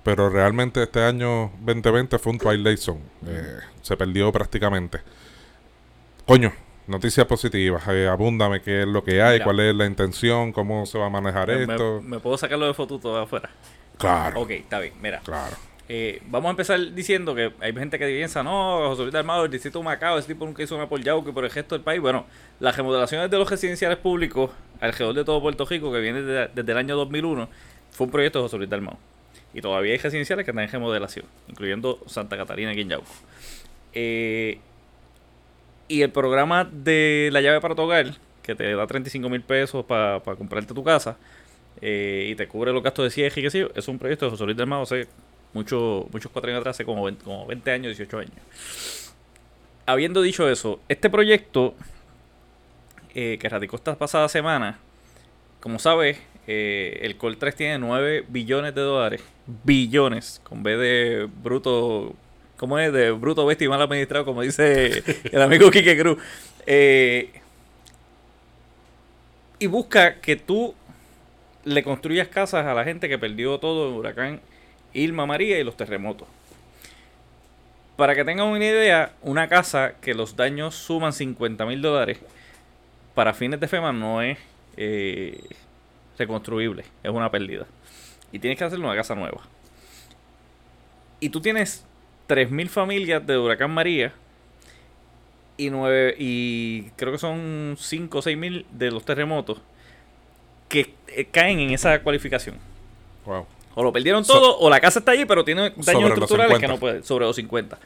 Pero 0.03 0.29
realmente 0.29 0.83
este 0.83 1.03
año 1.03 1.51
2020 1.61 2.17
fue 2.19 2.33
un 2.33 2.39
Twilight 2.39 2.79
Zone. 2.79 3.01
Eh, 3.27 3.59
se 3.81 3.97
perdió 3.97 4.31
prácticamente. 4.31 4.99
Coño, 6.25 6.53
noticias 6.87 7.25
positivas. 7.27 7.83
Eh, 7.89 8.07
abúndame 8.07 8.61
qué 8.61 8.81
es 8.81 8.87
lo 8.87 9.03
que 9.03 9.21
hay, 9.21 9.33
Mira. 9.33 9.45
cuál 9.45 9.59
es 9.61 9.75
la 9.75 9.85
intención, 9.85 10.51
cómo 10.51 10.85
se 10.85 10.97
va 10.97 11.05
a 11.07 11.09
manejar 11.09 11.47
Me, 11.47 11.63
esto. 11.63 12.01
me 12.03 12.19
puedo 12.19 12.37
sacarlo 12.37 12.67
de 12.67 12.73
foto 12.73 12.99
todo 12.99 13.17
afuera. 13.19 13.49
Claro, 13.97 14.41
Ok, 14.41 14.51
está 14.51 14.79
bien. 14.79 14.93
Mira, 15.01 15.19
claro. 15.23 15.55
eh, 15.87 16.21
vamos 16.27 16.47
a 16.47 16.51
empezar 16.51 16.79
diciendo 16.93 17.35
que 17.35 17.51
hay 17.59 17.71
gente 17.73 17.99
que 17.99 18.07
piensa, 18.07 18.41
no, 18.41 18.87
José 18.89 19.03
Luis 19.03 19.13
Armado, 19.15 19.45
el 19.45 19.51
distrito 19.51 19.79
de 19.79 19.85
Macao, 19.85 20.17
ese 20.17 20.27
tipo 20.29 20.45
nunca 20.45 20.63
hizo 20.63 20.75
una 20.75 20.89
por 20.89 20.99
Yauco 21.01 21.29
y 21.29 21.33
por 21.33 21.43
el 21.45 21.51
resto 21.51 21.75
del 21.75 21.83
país. 21.83 22.01
Bueno, 22.01 22.25
las 22.59 22.75
remodelaciones 22.75 23.29
de 23.29 23.37
los 23.37 23.49
residenciales 23.49 23.97
públicos 23.99 24.49
alrededor 24.79 25.13
de 25.15 25.23
todo 25.23 25.39
Puerto 25.41 25.65
Rico, 25.65 25.91
que 25.91 25.99
viene 25.99 26.21
de- 26.23 26.49
desde 26.53 26.71
el 26.71 26.77
año 26.77 26.95
2001, 26.95 27.47
fue 27.91 28.05
un 28.05 28.11
proyecto 28.11 28.39
de 28.39 28.43
José 28.43 28.57
Luis 28.57 28.69
Dalmau. 28.69 28.97
Y 29.53 29.61
todavía 29.61 29.91
hay 29.91 29.97
residenciales 29.99 30.45
que 30.45 30.51
están 30.51 30.63
en 30.63 30.71
remodelación, 30.71 31.25
incluyendo 31.49 31.99
Santa 32.07 32.37
Catarina 32.37 32.71
aquí 32.71 32.81
en 32.81 32.89
Yauco. 32.89 33.11
Eh, 33.93 34.59
y 35.91 36.01
el 36.03 36.11
programa 36.11 36.69
de 36.71 37.29
la 37.33 37.41
llave 37.41 37.59
para 37.59 37.75
tu 37.75 37.81
hogar, 37.81 38.15
que 38.41 38.55
te 38.55 38.73
da 38.73 38.87
35 38.87 39.29
mil 39.29 39.41
pesos 39.41 39.85
para 39.85 40.21
comprarte 40.21 40.73
tu 40.73 40.83
casa, 40.83 41.17
eh, 41.81 42.29
y 42.31 42.35
te 42.35 42.47
cubre 42.47 42.71
los 42.71 42.81
gastos 42.81 43.05
de 43.05 43.11
cierre 43.11 43.41
y 43.41 43.43
qué 43.43 43.49
sé 43.49 43.67
es 43.75 43.87
un 43.87 43.99
proyecto 43.99 44.25
de 44.25 44.31
José 44.31 44.45
Luis 44.45 44.55
Dalmau 44.55 44.83
hace 44.83 45.07
mucho, 45.53 46.07
muchos 46.11 46.31
cuatro 46.31 46.49
años 46.49 46.61
atrás, 46.61 46.75
hace 46.75 46.85
como 46.85 47.03
20, 47.03 47.23
como 47.23 47.45
20 47.45 47.71
años, 47.71 47.97
18 47.97 48.17
años. 48.19 49.13
Habiendo 49.85 50.21
dicho 50.21 50.47
eso, 50.49 50.79
este 50.87 51.09
proyecto 51.09 51.73
eh, 53.13 53.37
que 53.41 53.49
radicó 53.49 53.75
esta 53.75 53.97
pasada 53.97 54.29
semana, 54.29 54.79
como 55.59 55.77
sabes, 55.79 56.19
eh, 56.47 56.99
el 57.01 57.17
Col 57.17 57.37
3 57.37 57.55
tiene 57.55 57.79
9 57.79 58.25
billones 58.29 58.73
de 58.73 58.81
dólares. 58.81 59.21
Billones, 59.63 60.39
con 60.43 60.63
B 60.63 60.77
de 60.77 61.27
bruto. 61.43 62.15
¿Cómo 62.61 62.77
es? 62.77 62.93
De 62.93 63.09
bruto, 63.09 63.43
bestia 63.43 63.65
y 63.65 63.69
mal 63.69 63.81
administrado, 63.81 64.23
como 64.23 64.43
dice 64.43 65.03
el 65.31 65.41
amigo 65.41 65.71
Quique 65.71 65.97
Cruz. 65.97 66.19
Eh, 66.67 67.31
y 69.57 69.65
busca 69.65 70.21
que 70.21 70.35
tú 70.35 70.75
le 71.65 71.81
construyas 71.81 72.27
casas 72.27 72.67
a 72.67 72.75
la 72.75 72.83
gente 72.83 73.09
que 73.09 73.17
perdió 73.17 73.57
todo 73.57 73.89
en 73.89 73.95
huracán 73.95 74.41
Irma 74.93 75.25
María 75.25 75.57
y 75.57 75.63
los 75.63 75.75
terremotos. 75.75 76.27
Para 77.95 78.13
que 78.13 78.23
tengan 78.23 78.45
una 78.45 78.63
idea, 78.63 79.13
una 79.23 79.47
casa 79.47 79.95
que 79.99 80.13
los 80.13 80.35
daños 80.35 80.75
suman 80.75 81.13
50 81.13 81.65
mil 81.65 81.81
dólares 81.81 82.19
para 83.15 83.33
fines 83.33 83.59
de 83.59 83.67
FEMA 83.67 83.91
no 83.91 84.21
es 84.21 84.37
eh, 84.77 85.41
reconstruible, 86.15 86.85
es 87.01 87.09
una 87.09 87.31
pérdida. 87.31 87.65
Y 88.31 88.37
tienes 88.37 88.59
que 88.59 88.65
hacerle 88.65 88.85
una 88.85 88.95
casa 88.95 89.15
nueva. 89.15 89.41
Y 91.19 91.29
tú 91.29 91.41
tienes 91.41 91.87
3.000 92.31 92.69
familias 92.69 93.27
de 93.27 93.37
Huracán 93.37 93.71
María 93.71 94.13
y, 95.57 95.69
nueve, 95.69 96.15
y 96.17 96.83
creo 96.95 97.11
que 97.11 97.17
son 97.17 97.75
5 97.77 98.17
o 98.17 98.21
6.000 98.21 98.65
de 98.71 98.89
los 98.89 99.03
terremotos 99.03 99.59
que 100.69 100.93
eh, 101.09 101.27
caen 101.29 101.59
en 101.59 101.71
esa 101.71 102.01
cualificación. 102.01 102.55
Wow. 103.25 103.45
O 103.75 103.83
lo 103.83 103.91
perdieron 103.91 104.23
todo, 104.23 104.57
o 104.59 104.69
la 104.69 104.79
casa 104.79 104.99
está 104.99 105.11
allí, 105.11 105.25
pero 105.25 105.43
tiene 105.43 105.73
daños 105.75 106.09
estructurales 106.09 106.57
que 106.57 106.67
50. 106.67 106.67
no 106.67 106.79
puede, 106.79 107.03
sobre 107.03 107.25
los 107.25 107.35
50. 107.35 107.77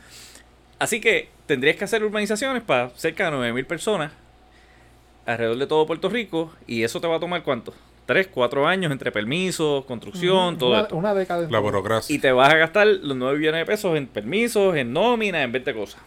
Así 0.77 1.01
que 1.01 1.29
tendrías 1.47 1.75
que 1.75 1.85
hacer 1.85 2.03
urbanizaciones 2.03 2.61
para 2.61 2.91
cerca 2.91 3.31
de 3.31 3.37
9.000 3.37 3.65
personas 3.65 4.11
alrededor 5.25 5.57
de 5.57 5.65
todo 5.65 5.87
Puerto 5.87 6.07
Rico, 6.07 6.53
y 6.67 6.83
eso 6.83 7.01
te 7.01 7.07
va 7.07 7.15
a 7.15 7.19
tomar 7.19 7.41
cuánto? 7.41 7.73
3, 8.06 8.28
4 8.28 8.68
años 8.68 8.91
entre 8.91 9.12
permisos, 9.12 9.86
construcción, 9.86 10.58
todo 10.58 10.72
una, 10.72 10.82
esto. 10.82 10.95
una 10.95 11.14
década. 11.14 11.47
La 11.49 11.60
burocracia. 11.60 12.16
Y 12.16 12.20
te 12.20 12.32
vas 12.32 12.53
a 12.53 12.58
gastar 12.58 12.88
los 12.88 13.18
9 13.18 13.38
billones 13.38 13.62
de 13.62 13.66
pesos 13.66 13.97
en 13.97 14.08
permisos, 14.08 14.76
en 14.76 14.93
nóminas, 14.93 15.43
en 15.43 15.51
20 15.51 15.74
cosas. 15.74 16.01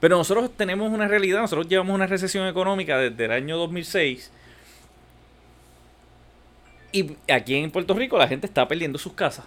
Pero 0.00 0.16
nosotros 0.18 0.50
tenemos 0.56 0.92
una 0.92 1.08
realidad, 1.08 1.40
nosotros 1.40 1.68
llevamos 1.68 1.94
una 1.94 2.06
recesión 2.06 2.46
económica 2.48 2.98
desde 2.98 3.24
el 3.24 3.32
año 3.32 3.56
2006. 3.56 4.32
Y 6.90 7.16
aquí 7.32 7.54
en 7.54 7.70
Puerto 7.70 7.94
Rico 7.94 8.18
la 8.18 8.28
gente 8.28 8.46
está 8.46 8.68
perdiendo 8.68 8.98
sus 8.98 9.14
casas. 9.14 9.46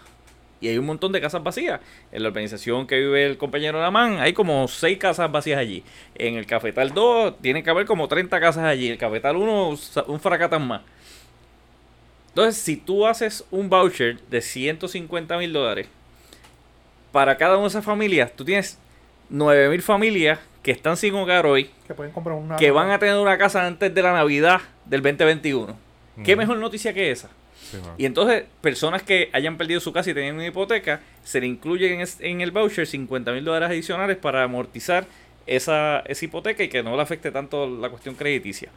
Y 0.62 0.70
hay 0.70 0.78
un 0.78 0.86
montón 0.86 1.12
de 1.12 1.22
casas 1.22 1.44
vacías. 1.44 1.82
En 2.12 2.24
la 2.24 2.30
organización 2.30 2.88
que 2.88 2.98
vive 2.98 3.26
el 3.26 3.38
compañero 3.38 3.80
Lamán, 3.80 4.20
hay 4.20 4.34
como 4.34 4.68
6 4.68 4.98
casas 4.98 5.32
vacías 5.32 5.60
allí. 5.60 5.84
En 6.16 6.36
el 6.36 6.46
Cafetal 6.48 6.94
2 6.94 7.40
tiene 7.42 7.62
que 7.62 7.70
haber 7.70 7.86
como 7.86 8.08
30 8.08 8.40
casas 8.40 8.64
allí. 8.64 8.90
El 8.90 8.98
Cafetal 8.98 9.36
1, 9.36 9.78
un 10.08 10.20
fracatán 10.20 10.66
más. 10.66 10.82
Entonces, 12.36 12.62
si 12.62 12.76
tú 12.76 13.08
haces 13.08 13.46
un 13.50 13.70
voucher 13.70 14.20
de 14.30 14.42
150 14.42 15.38
mil 15.38 15.54
dólares 15.54 15.88
para 17.14 17.38
cada 17.38 17.54
una 17.54 17.62
de 17.62 17.68
esas 17.70 17.86
familias, 17.86 18.30
tú 18.36 18.44
tienes 18.44 18.78
9 19.30 19.70
mil 19.70 19.82
familias 19.82 20.40
que 20.62 20.72
están 20.72 20.98
sin 20.98 21.16
hogar 21.16 21.46
hoy, 21.46 21.70
Que 21.88 21.94
pueden 21.94 22.12
comprar 22.12 22.36
una. 22.36 22.58
que 22.58 22.72
van 22.72 22.92
a 22.92 23.00
tener 23.00 23.16
una 23.16 23.38
casa 23.38 23.66
antes 23.66 23.96
de 23.96 24.02
la 24.02 24.12
Navidad 24.12 24.60
del 24.84 25.02
2021. 25.02 25.78
¿Qué 26.26 26.34
Ujú. 26.34 26.38
mejor 26.42 26.58
noticia 26.58 26.94
que 26.94 27.10
esa? 27.10 27.30
Sí. 27.72 27.78
Y 27.98 28.06
entonces, 28.06 28.44
personas 28.60 29.02
que 29.02 29.30
hayan 29.32 29.58
perdido 29.58 29.80
su 29.80 29.94
casa 29.94 30.10
y 30.10 30.14
tenían 30.14 30.36
una 30.36 30.46
hipoteca, 30.48 31.00
se 31.24 31.40
le 31.40 31.48
incluyen 31.48 31.94
en, 31.94 32.02
es- 32.02 32.20
en 32.20 32.42
el 32.42 32.52
voucher 32.52 32.86
50 32.86 33.32
mil 33.32 33.46
dólares 33.46 33.70
adicionales 33.70 34.18
para 34.18 34.44
amortizar 34.44 35.06
esa, 35.48 36.00
esa 36.06 36.26
hipoteca 36.26 36.64
y 36.64 36.68
que 36.68 36.84
no 36.84 36.98
le 36.98 37.02
afecte 37.02 37.32
tanto 37.32 37.66
la 37.66 37.90
cuestión 37.90 38.16
crediticia. 38.16 38.70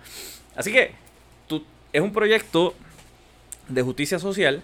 Así 0.55 0.73
que 0.73 0.93
tú, 1.49 1.65
es 1.93 2.01
un 2.01 2.13
proyecto 2.13 2.75
de 3.69 3.83
justicia 3.83 4.19
social 4.19 4.63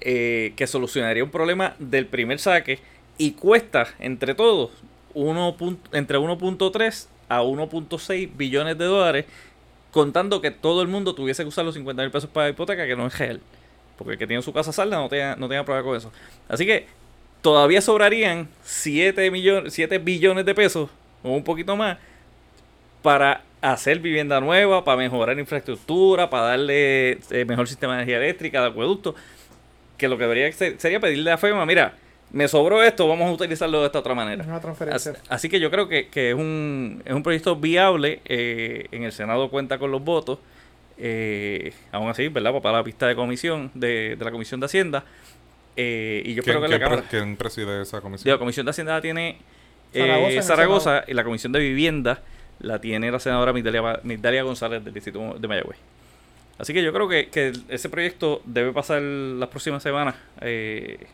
eh, 0.00 0.52
que 0.56 0.66
solucionaría 0.66 1.24
un 1.24 1.30
problema 1.30 1.74
del 1.78 2.06
primer 2.06 2.38
saque 2.38 2.78
y 3.18 3.32
cuesta 3.32 3.88
entre 3.98 4.34
todos 4.34 4.70
uno 5.14 5.56
entre 5.92 6.18
1.3 6.18 7.06
a 7.28 7.42
1.6 7.42 8.30
billones 8.36 8.76
de 8.76 8.84
dólares 8.84 9.26
contando 9.94 10.40
que 10.40 10.50
todo 10.50 10.82
el 10.82 10.88
mundo 10.88 11.14
tuviese 11.14 11.44
que 11.44 11.48
usar 11.48 11.64
los 11.64 11.74
50 11.74 12.02
mil 12.02 12.10
pesos 12.10 12.28
para 12.28 12.46
la 12.46 12.50
hipoteca, 12.50 12.84
que 12.84 12.96
no 12.96 13.06
es 13.06 13.16
real. 13.16 13.40
Porque 13.96 14.14
el 14.14 14.18
que 14.18 14.26
tiene 14.26 14.42
su 14.42 14.52
casa 14.52 14.72
salda 14.72 14.96
no 14.96 15.08
tenga, 15.08 15.36
no 15.36 15.48
tenga 15.48 15.64
problema 15.64 15.86
con 15.86 15.96
eso. 15.96 16.10
Así 16.48 16.66
que 16.66 16.88
todavía 17.42 17.80
sobrarían 17.80 18.48
7, 18.64 19.30
millones, 19.30 19.72
7 19.72 19.98
billones 19.98 20.44
de 20.44 20.52
pesos, 20.52 20.90
o 21.22 21.30
un 21.30 21.44
poquito 21.44 21.76
más, 21.76 21.98
para 23.02 23.44
hacer 23.72 23.98
vivienda 24.00 24.40
nueva, 24.40 24.84
para 24.84 24.98
mejorar 24.98 25.38
infraestructura, 25.38 26.28
para 26.30 26.44
darle 26.48 27.12
eh, 27.30 27.44
mejor 27.46 27.66
sistema 27.68 27.94
de 27.96 28.02
energía 28.02 28.18
eléctrica, 28.18 28.60
de 28.60 28.68
acueducto. 28.68 29.14
Que 29.96 30.08
lo 30.08 30.16
que 30.18 30.24
debería 30.24 30.50
ser- 30.52 30.74
sería 30.78 31.00
pedirle 31.00 31.30
a 31.30 31.38
FEMA, 31.38 31.64
mira, 31.66 31.94
me 32.32 32.48
sobró 32.48 32.82
esto, 32.82 33.06
vamos 33.06 33.28
a 33.28 33.32
utilizarlo 33.32 33.80
de 33.80 33.86
esta 33.86 34.00
otra 34.00 34.14
manera. 34.14 34.44
Una 34.44 34.60
transferencia. 34.60 35.12
Así, 35.12 35.20
así 35.28 35.48
que 35.48 35.60
yo 35.60 35.70
creo 35.70 35.88
que, 35.88 36.08
que 36.08 36.30
es, 36.30 36.34
un, 36.34 37.00
es 37.04 37.12
un 37.12 37.22
proyecto 37.22 37.54
viable. 37.56 38.20
eh, 38.24 38.86
en 38.90 39.04
el 39.04 39.12
Senado 39.12 39.48
cuenta 39.50 39.78
con 39.78 39.90
los 39.92 40.02
votos. 40.02 40.38
eh, 40.98 41.72
aún 41.92 42.08
así, 42.08 42.28
¿verdad? 42.28 42.52
Para 42.60 42.78
la 42.78 42.84
pista 42.84 43.06
de 43.06 43.14
comisión, 43.14 43.70
de, 43.74 44.16
de 44.16 44.24
la 44.24 44.30
Comisión 44.30 44.60
de 44.60 44.66
Hacienda. 44.66 45.04
eh, 45.76 46.22
y 46.24 46.34
yo 46.34 46.42
¿Quién, 46.42 46.56
creo 46.56 46.68
que 46.68 46.72
la 46.74 46.80
Cámara. 46.80 47.04
quién 47.10 47.36
preside 47.36 47.82
esa 47.82 48.00
comisión? 48.00 48.32
la 48.32 48.38
Comisión 48.38 48.64
de 48.66 48.70
Hacienda 48.70 48.94
la 48.94 49.00
tiene 49.00 49.38
eh, 49.92 50.00
Zaragoza 50.00 50.36
el 50.36 50.42
Zaragoza, 50.42 51.04
y 51.08 51.14
la 51.14 51.24
Comisión 51.24 51.52
de 51.52 51.60
Vivienda 51.60 52.20
la 52.64 52.80
tiene 52.80 53.10
la 53.10 53.18
senadora 53.18 53.52
Migdalia, 53.52 54.00
Migdalia 54.02 54.42
González 54.42 54.84
del 54.84 54.94
Distrito 54.94 55.36
de 55.38 55.48
Mayagüez. 55.48 55.78
Así 56.58 56.72
que 56.72 56.82
yo 56.82 56.92
creo 56.92 57.08
que, 57.08 57.28
que 57.28 57.52
ese 57.68 57.88
proyecto 57.88 58.40
debe 58.44 58.72
pasar 58.72 59.02
las 59.02 59.48
próximas 59.48 59.82
semanas 59.82 60.14
eh, 60.40 61.06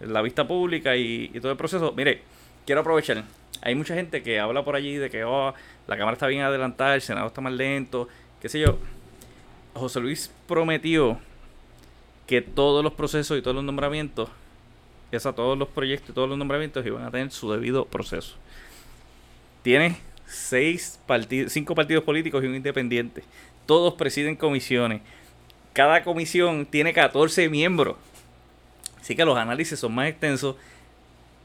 la 0.00 0.22
vista 0.22 0.46
pública 0.46 0.96
y, 0.96 1.28
todo 1.40 1.52
el 1.52 1.58
proceso. 1.58 1.92
Mire, 1.96 2.22
quiero 2.66 2.80
aprovechar. 2.82 3.24
Hay 3.62 3.74
mucha 3.74 3.94
gente 3.94 4.22
que 4.22 4.40
habla 4.40 4.64
por 4.64 4.76
allí 4.76 4.96
de 4.96 5.08
que 5.08 5.24
oh, 5.24 5.54
la 5.86 5.96
Cámara 5.96 6.14
está 6.14 6.26
bien 6.26 6.42
adelantada, 6.42 6.94
el 6.94 7.00
Senado 7.00 7.28
está 7.28 7.40
más 7.40 7.52
lento, 7.52 8.08
qué 8.40 8.48
sé 8.48 8.60
yo. 8.60 8.78
José 9.74 10.00
Luis 10.00 10.32
prometió 10.46 11.18
que 12.26 12.42
todos 12.42 12.84
los 12.84 12.92
procesos 12.92 13.38
y 13.38 13.42
todos 13.42 13.54
los 13.54 13.64
nombramientos, 13.64 14.28
sea, 15.10 15.32
todos 15.32 15.56
los 15.56 15.68
proyectos 15.68 16.10
y 16.10 16.12
todos 16.12 16.28
los 16.28 16.38
nombramientos 16.38 16.84
iban 16.84 17.04
a 17.04 17.10
tener 17.10 17.30
su 17.30 17.50
debido 17.50 17.84
proceso. 17.86 18.36
Tiene 19.62 19.96
seis 20.26 20.98
partidos, 21.06 21.52
cinco 21.52 21.74
partidos 21.74 22.04
políticos 22.04 22.42
y 22.42 22.46
un 22.46 22.54
independiente. 22.54 23.22
Todos 23.66 23.94
presiden 23.94 24.36
comisiones. 24.36 25.00
Cada 25.72 26.04
comisión 26.04 26.66
tiene 26.66 26.92
14 26.92 27.48
miembros. 27.48 27.96
Así 29.00 29.16
que 29.16 29.24
los 29.24 29.36
análisis 29.36 29.78
son 29.78 29.94
más 29.94 30.08
extensos. 30.08 30.56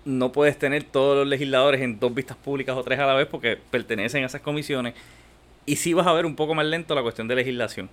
No 0.05 0.31
puedes 0.31 0.57
tener 0.57 0.83
todos 0.83 1.17
los 1.17 1.27
legisladores 1.27 1.81
en 1.81 1.99
dos 1.99 2.13
vistas 2.13 2.37
públicas 2.37 2.75
o 2.77 2.83
tres 2.83 2.99
a 2.99 3.05
la 3.05 3.13
vez 3.13 3.27
porque 3.27 3.57
pertenecen 3.71 4.23
a 4.23 4.27
esas 4.27 4.41
comisiones. 4.41 4.93
Y 5.65 5.75
sí 5.75 5.93
vas 5.93 6.07
a 6.07 6.13
ver 6.13 6.25
un 6.25 6.35
poco 6.35 6.55
más 6.55 6.65
lento 6.65 6.95
la 6.95 7.01
cuestión 7.01 7.27
de 7.27 7.35
legislación. 7.35 7.89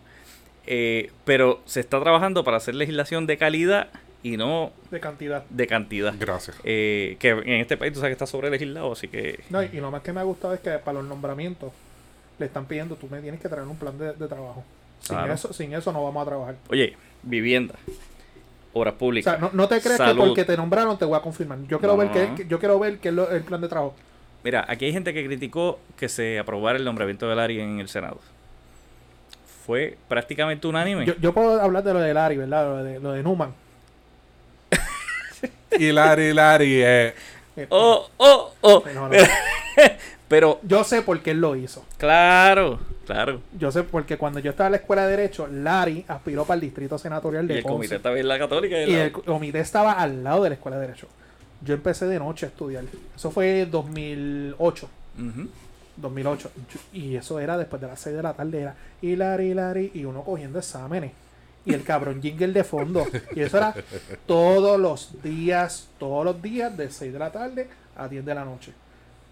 Eh, 0.66 1.10
pero 1.24 1.62
se 1.64 1.80
está 1.80 2.00
trabajando 2.00 2.42
para 2.42 2.56
hacer 2.56 2.74
legislación 2.74 3.26
de 3.26 3.38
calidad 3.38 3.88
y 4.32 4.36
no 4.36 4.72
De 4.90 4.98
cantidad. 5.00 5.44
de 5.48 5.66
cantidad. 5.66 6.14
Gracias. 6.18 6.56
Eh, 6.64 7.16
que 7.18 7.30
en 7.30 7.60
este 7.60 7.76
país 7.76 7.92
tú 7.92 8.00
sabes 8.00 8.10
que 8.10 8.14
está 8.14 8.26
sobre 8.26 8.50
legislado, 8.50 8.92
así 8.92 9.08
que 9.08 9.40
No, 9.50 9.62
y, 9.62 9.66
y 9.72 9.80
lo 9.80 9.90
más 9.90 10.02
que 10.02 10.12
me 10.12 10.20
ha 10.20 10.24
gustado 10.24 10.54
es 10.54 10.60
que 10.60 10.70
para 10.78 10.98
los 10.98 11.04
nombramientos 11.08 11.72
le 12.38 12.46
están 12.46 12.66
pidiendo, 12.66 12.96
tú 12.96 13.06
me 13.10 13.20
tienes 13.20 13.40
que 13.40 13.48
traer 13.48 13.66
un 13.66 13.76
plan 13.76 13.96
de, 13.98 14.12
de 14.12 14.28
trabajo. 14.28 14.64
Sin, 15.00 15.16
Claro. 15.16 15.32
eso, 15.32 15.52
sin 15.52 15.72
eso 15.74 15.92
no 15.92 16.02
vamos 16.02 16.22
a 16.22 16.26
trabajar. 16.30 16.54
Oye, 16.70 16.96
vivienda, 17.22 17.74
obras 18.72 18.94
O 18.94 18.98
públicas. 18.98 19.32
sea, 19.38 19.40
no, 19.40 19.50
no 19.54 19.68
te 19.68 19.80
creas 19.80 19.98
Salud. 19.98 20.22
que 20.22 20.26
porque 20.28 20.44
te 20.44 20.56
nombraron 20.56 20.98
te 20.98 21.04
voy 21.04 21.16
a 21.16 21.20
confirmar. 21.22 21.58
Yo 21.68 21.78
quiero 21.78 21.94
No, 21.96 21.98
ver 21.98 22.28
no, 22.30 22.34
que- 22.36 22.46
yo 22.46 22.58
quiero 22.58 22.78
ver 22.78 22.98
qué 22.98 23.08
es 23.08 23.14
lo- 23.14 23.30
el 23.30 23.42
plan 23.42 23.60
de 23.60 23.68
trabajo. 23.68 23.94
Mira, 24.44 24.64
aquí 24.68 24.84
hay 24.86 24.92
gente 24.92 25.12
que 25.14 25.24
criticó 25.24 25.78
que 25.96 26.08
se 26.08 26.38
aprobara 26.38 26.78
el 26.78 26.84
nombramiento 26.84 27.28
del 27.28 27.38
ARI 27.38 27.60
en 27.60 27.80
el 27.80 27.88
Senado. 27.88 28.20
Fue 29.66 29.96
prácticamente 30.08 30.66
unánime. 30.68 31.04
Yo, 31.06 31.14
yo 31.16 31.32
puedo 31.32 31.60
hablar 31.60 31.82
de 31.82 31.92
lo 31.92 31.98
de 32.00 32.14
Larry, 32.14 32.36
¿verdad? 32.36 32.64
Lo 32.66 32.84
de, 32.84 33.00
lo 33.00 33.12
de 33.12 33.22
Numan. 33.22 33.52
Hilari, 35.78 36.28
Hilari, 36.30 36.82
eh. 36.82 37.14
Eh, 37.56 37.66
Oh, 37.70 38.08
oh, 38.18 38.52
oh. 38.60 38.84
no, 38.94 39.08
no. 39.08 39.16
Pero, 40.28 40.58
Yo 40.62 40.82
sé 40.84 41.02
por 41.02 41.20
qué 41.22 41.30
él 41.30 41.40
lo 41.40 41.54
hizo. 41.56 41.84
claro, 41.98 42.80
claro. 43.06 43.40
Yo 43.58 43.70
sé 43.70 43.84
porque 43.84 44.16
cuando 44.18 44.40
yo 44.40 44.50
estaba 44.50 44.66
en 44.66 44.72
la 44.72 44.78
escuela 44.78 45.06
de 45.06 45.16
Derecho, 45.16 45.46
Larry 45.46 46.04
aspiró 46.08 46.44
para 46.44 46.56
el 46.56 46.60
distrito 46.62 46.98
senatorial 46.98 47.44
Y 47.44 47.48
de 47.48 47.54
el 47.58 47.62
Ponce. 47.62 47.74
comité 47.76 47.96
está 47.96 48.10
bien 48.10 48.26
la 48.26 48.38
católica. 48.38 48.76
Y 48.82 48.92
el 48.94 49.12
comité 49.12 49.60
estaba 49.60 49.92
al 49.92 50.24
lado 50.24 50.42
de 50.42 50.50
la 50.50 50.54
escuela 50.56 50.78
de 50.78 50.86
Derecho. 50.88 51.06
Yo 51.64 51.74
empecé 51.74 52.06
de 52.06 52.18
noche 52.18 52.46
a 52.46 52.48
estudiar. 52.48 52.84
Eso 53.14 53.30
fue 53.30 53.66
2008. 53.66 54.88
Ujú. 55.18 55.48
2008. 55.96 56.50
Yo- 56.74 56.80
Y 56.92 57.16
eso 57.16 57.38
era 57.38 57.56
después 57.56 57.80
de 57.80 57.88
las 57.88 58.00
6 58.00 58.16
de 58.16 58.22
la 58.22 58.34
tarde. 58.34 58.60
Era 58.62 58.74
Hilary, 59.00 59.50
Hilary. 59.52 59.90
Y 59.94 60.04
uno 60.04 60.22
cogiendo 60.22 60.58
exámenes. 60.58 61.12
Y 61.66 61.74
el 61.74 61.82
cabrón 61.82 62.22
jingle 62.22 62.52
de 62.52 62.64
fondo. 62.64 63.04
Y 63.34 63.40
eso 63.40 63.58
era 63.58 63.74
todos 64.24 64.80
los 64.80 65.22
días, 65.22 65.88
todos 65.98 66.24
los 66.24 66.40
días, 66.40 66.74
de 66.76 66.90
6 66.90 67.12
de 67.12 67.18
la 67.18 67.30
tarde 67.30 67.68
a 67.96 68.08
10 68.08 68.24
de 68.24 68.34
la 68.34 68.44
noche. 68.44 68.72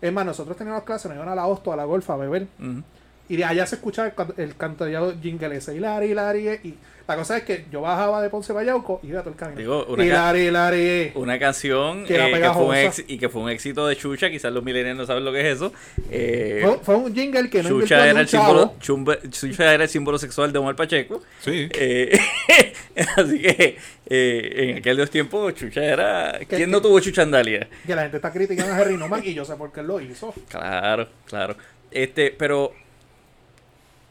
Es 0.02 0.12
más, 0.12 0.26
nosotros 0.26 0.56
teníamos 0.56 0.82
clases, 0.82 1.06
nos 1.06 1.16
iban 1.16 1.28
a 1.28 1.34
la 1.34 1.46
Hosto, 1.46 1.72
a 1.72 1.76
la 1.76 1.84
Golfa 1.84 2.14
a 2.14 2.16
beber. 2.16 2.46
Ujú. 2.58 2.82
Y 3.28 3.36
de 3.36 3.44
allá 3.44 3.66
se 3.66 3.76
escuchaba 3.76 4.12
el, 4.36 4.42
el 4.44 4.56
cantallado 4.56 5.14
jingle 5.20 5.56
ese. 5.56 5.74
Y 5.74 5.78
Lari, 5.80 6.12
Lari. 6.12 6.46
Y 6.62 6.74
la 7.08 7.16
cosa 7.16 7.38
es 7.38 7.42
que 7.44 7.64
yo 7.72 7.80
bajaba 7.80 8.20
de 8.22 8.28
Ponce 8.30 8.52
Bayauco 8.52 9.00
y 9.02 9.08
iba 9.08 9.20
todo 9.20 9.30
el 9.30 9.36
camino. 9.36 9.58
Digo, 9.58 9.84
una 9.86 10.04
y 10.04 10.08
ca- 10.08 10.14
Lari, 10.14 10.50
Lari. 10.50 11.12
Una 11.14 11.38
canción 11.38 12.04
Que 12.04 12.14
era 12.16 12.28
eh, 12.28 12.32
que 12.32 12.38
fue 12.50 12.62
un 12.64 12.70
pegajosa. 12.70 12.82
ex- 13.00 13.04
y 13.08 13.18
que 13.18 13.28
fue 13.30 13.40
un 13.42 13.48
éxito 13.50 13.86
de 13.86 13.96
Chucha, 13.96 14.30
quizás 14.30 14.52
los 14.52 14.62
millennials 14.62 14.98
no 14.98 15.06
saben 15.06 15.24
lo 15.24 15.32
que 15.32 15.40
es 15.40 15.56
eso. 15.56 15.72
Eh, 16.10 16.60
Fue, 16.62 16.78
fue 16.82 16.96
un 16.96 17.14
jingle 17.14 17.48
que 17.48 17.62
no 17.62 17.68
Chucha 17.70 18.06
era, 18.08 18.20
el 18.20 18.28
símbolo, 18.28 18.74
Chucha 18.78 19.72
era 19.74 19.84
el 19.84 19.88
símbolo 19.88 20.18
sexual 20.18 20.52
de 20.52 20.58
Omar 20.58 20.76
Pacheco. 20.76 21.22
Sí. 21.40 21.68
Eh, 21.72 22.18
así 23.16 23.40
que 23.40 23.76
eh, 24.06 24.52
en 24.70 24.78
aquellos 24.78 25.10
tiempos 25.10 25.54
Chucha 25.54 25.82
era... 25.82 26.36
Que- 26.40 26.46
¿Quién 26.46 26.60
que- 26.60 26.66
no 26.66 26.82
tuvo 26.82 27.00
Chuchandalia? 27.00 27.68
Que 27.86 27.94
la 27.94 28.02
gente 28.02 28.16
está 28.18 28.30
criticando 28.32 28.72
a 28.72 28.76
Harry 28.76 28.96
Noman 28.98 29.22
y 29.24 29.32
yo 29.34 29.44
sé 29.46 29.56
por 29.56 29.72
qué 29.72 29.82
lo 29.82 29.98
hizo. 30.00 30.34
Claro, 30.48 31.08
claro. 31.26 31.56
Este, 31.90 32.34
pero 32.36 32.72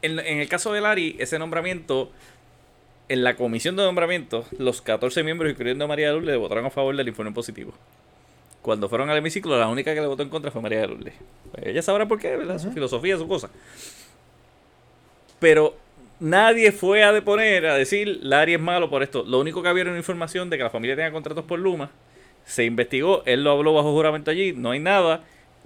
en, 0.04 0.20
en 0.20 0.39
el 0.39 0.47
caso 0.47 0.72
de 0.72 0.82
Lari, 0.82 1.16
ese 1.18 1.39
nombramiento, 1.39 2.12
en 3.10 3.24
la 3.24 3.36
comisión 3.36 3.76
de 3.76 3.84
nombramiento, 3.84 4.45
los 4.60 4.82
14 4.82 5.24
miembros, 5.24 5.51
incluyendo 5.51 5.86
a 5.86 5.88
María 5.88 6.08
de 6.08 6.14
Lourdes, 6.14 6.38
votaron 6.38 6.66
a 6.66 6.70
favor 6.70 6.95
del 6.95 7.08
informe 7.08 7.32
positivo. 7.32 7.74
Cuando 8.62 8.88
fueron 8.88 9.10
al 9.10 9.18
hemiciclo, 9.18 9.58
la 9.60 9.68
única 9.68 9.93
que 9.93 10.01
le 10.01 10.08
votó 10.08 10.24
en 10.24 10.30
contra 10.30 10.51
fue 10.51 10.62
María 10.62 10.82
de 10.82 10.88
Lourdes. 10.88 11.14
Pues 11.51 11.66
ella 11.66 11.82
sabrá 11.82 12.08
por 12.08 12.20
qué, 12.20 12.36
¿verdad? 12.38 12.60
Su 12.60 12.72
filosofía, 12.72 13.18
su 13.18 13.28
cosa. 13.28 13.49
Pero 15.39 15.76
nadie 16.20 16.72
fue 16.72 17.04
a 17.04 17.12
deponer, 17.12 17.66
a 17.66 17.76
decir, 17.76 18.20
Lari 18.22 18.54
es 18.54 18.62
malo 18.62 18.89
por 18.89 19.04
esto. 19.04 19.24
Lo 19.24 19.39
único 19.39 19.62
que 19.62 19.70
había 19.70 19.82
era 19.82 19.89
una 19.89 19.99
información 19.99 20.49
de 20.49 20.58
que 20.58 20.64
la 20.64 20.70
familia 20.70 20.95
tenía 20.95 21.12
contratos 21.12 21.43
por 21.43 21.60
Luma. 21.60 21.91
Se 22.45 22.64
investigó, 22.64 23.24
él 23.26 23.43
lo 23.43 23.51
habló 23.51 23.74
bajo 23.74 23.91
juramento 23.91 24.32
allí, 24.32 24.54
no 24.54 24.72
hay 24.72 24.80
nada. 24.80 25.24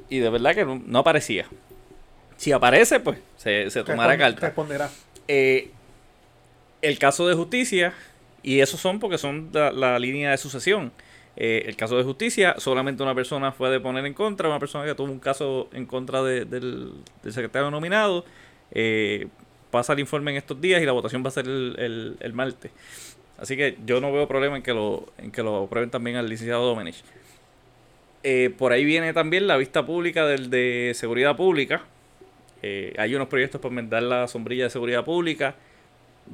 Y 0.09 0.19
de 0.19 0.29
verdad 0.29 0.55
que 0.55 0.65
no 0.65 0.99
aparecía. 0.99 1.45
Si 2.37 2.51
aparece, 2.51 2.99
pues 2.99 3.19
se, 3.35 3.69
se 3.69 3.83
tomará 3.83 4.13
Respon- 4.13 4.17
carta. 4.19 4.41
Responderá. 4.47 4.89
Eh, 5.27 5.71
el 6.81 6.99
caso 6.99 7.27
de 7.27 7.33
justicia, 7.35 7.93
y 8.43 8.59
esos 8.59 8.79
son 8.79 8.99
porque 8.99 9.17
son 9.17 9.49
la, 9.51 9.71
la 9.71 9.99
línea 9.99 10.31
de 10.31 10.37
sucesión. 10.37 10.91
Eh, 11.35 11.63
el 11.67 11.75
caso 11.75 11.97
de 11.97 12.03
justicia, 12.03 12.55
solamente 12.57 13.03
una 13.03 13.13
persona 13.15 13.51
fue 13.51 13.67
a 13.67 13.71
deponer 13.71 14.05
en 14.05 14.13
contra, 14.13 14.47
una 14.47 14.59
persona 14.59 14.85
que 14.85 14.95
tuvo 14.95 15.11
un 15.11 15.19
caso 15.19 15.69
en 15.73 15.85
contra 15.85 16.23
de- 16.23 16.45
del, 16.45 16.93
del 17.23 17.33
secretario 17.33 17.69
nominado. 17.71 18.25
Eh, 18.71 19.27
pasa 19.71 19.93
el 19.93 19.99
informe 19.99 20.31
en 20.31 20.37
estos 20.37 20.59
días 20.61 20.81
y 20.81 20.85
la 20.85 20.91
votación 20.93 21.23
va 21.23 21.27
a 21.29 21.31
ser 21.31 21.45
el, 21.45 21.75
el- 21.77 22.17
el 22.19 22.33
martes. 22.33 22.71
Así 23.39 23.55
que 23.57 23.77
yo 23.85 23.99
no 24.01 24.11
veo 24.11 24.27
problema 24.27 24.57
en 24.57 24.63
que 24.63 24.73
lo, 24.73 25.11
en 25.19 25.31
que 25.31 25.43
lo 25.43 25.65
aprueben 25.65 25.89
también 25.91 26.15
al 26.17 26.27
licenciado 26.29 26.65
Domenech. 26.65 26.95
Eh, 28.23 28.51
por 28.57 28.71
ahí 28.71 28.83
viene 28.83 29.13
también 29.13 29.45
la 29.47 29.57
vista 29.57 29.85
pública 29.85 30.25
del 30.25 30.49
de 30.49 30.93
seguridad 30.95 31.35
pública. 31.35 31.83
Eh, 32.63 32.93
hay 32.97 33.13
unos 33.15 33.27
proyectos 33.27 33.61
para 33.61 33.69
enmendar 33.71 34.03
la 34.03 34.27
sombrilla 34.27 34.65
de 34.65 34.69
seguridad 34.69 35.05
pública. 35.05 35.55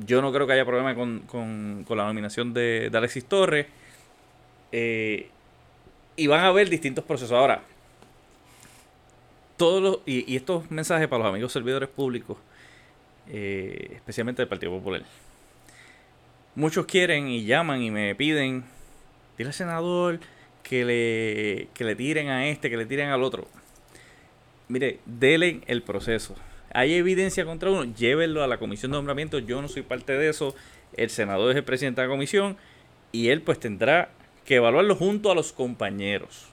Yo 0.06 0.22
no 0.22 0.32
creo 0.32 0.48
que 0.48 0.54
haya 0.54 0.66
problema 0.66 0.96
con, 0.96 1.20
con- 1.22 1.84
con 1.88 1.98
la 1.98 2.06
nominación 2.06 2.54
de, 2.54 2.90
de 2.90 2.98
Alexis 2.98 3.26
Torres. 3.26 3.68
Eh, 4.72 5.28
y 6.16 6.28
van 6.28 6.42
a 6.42 6.48
haber 6.48 6.70
distintos 6.70 7.04
procesos. 7.04 7.32
Ahora, 7.34 7.62
todos 9.58 9.82
los, 9.82 10.00
y, 10.06 10.32
y 10.32 10.36
estos 10.36 10.70
mensajes 10.72 11.08
para 11.08 11.24
los 11.24 11.30
amigos 11.30 11.52
servidores 11.52 11.90
públicos, 11.90 12.38
eh, 13.30 13.92
especialmente 13.96 14.42
del 14.42 14.50
Partido 14.50 14.72
Popular. 14.72 15.04
Muchos 16.56 16.86
quieren 16.86 17.28
y 17.30 17.46
llaman 17.46 17.82
y 17.82 17.92
me 17.92 18.16
piden, 18.16 18.64
dile 19.38 19.50
al 19.50 19.54
senador 19.54 20.20
que 20.64 20.86
le, 20.86 21.68
que 21.74 21.84
le 21.84 21.96
tiren 21.96 22.30
a 22.30 22.48
este, 22.48 22.70
que 22.70 22.78
le 22.78 22.86
tiren 22.86 23.10
al 23.10 23.24
otro. 23.24 23.48
Mire, 24.68 25.00
dele 25.06 25.62
el 25.68 25.82
proceso. 25.84 26.36
Hay 26.74 26.94
evidencia 26.96 27.46
contra 27.46 27.70
uno, 27.70 27.84
llévenlo 27.84 28.44
a 28.44 28.48
la 28.48 28.58
comisión 28.58 28.92
de 28.92 28.98
nombramiento. 28.98 29.40
Yo 29.40 29.62
no 29.62 29.68
soy 29.68 29.84
parte 29.84 30.14
de 30.14 30.30
eso. 30.30 30.56
El 30.96 31.10
senador 31.10 31.52
es 31.52 31.58
el 31.58 31.64
presidente 31.64 32.02
de 32.02 32.08
la 32.08 32.12
comisión 32.14 32.58
y 33.12 33.30
él 33.30 33.42
pues 33.42 33.60
tendrá 33.60 34.10
que 34.46 34.56
evaluarlo 34.56 34.96
junto 34.96 35.32
a 35.32 35.36
los 35.36 35.54
compañeros. 35.54 36.48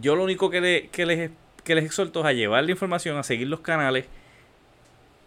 Yo 0.00 0.16
lo 0.16 0.24
único 0.24 0.50
que, 0.50 0.60
le- 0.60 0.88
que 0.88 1.06
les, 1.06 1.30
que 1.64 1.74
les 1.74 1.84
exhorto 1.84 2.20
es 2.20 2.26
a 2.26 2.32
llevar 2.32 2.64
la 2.64 2.70
información, 2.72 3.16
a 3.16 3.22
seguir 3.22 3.48
los 3.48 3.60
canales. 3.60 4.06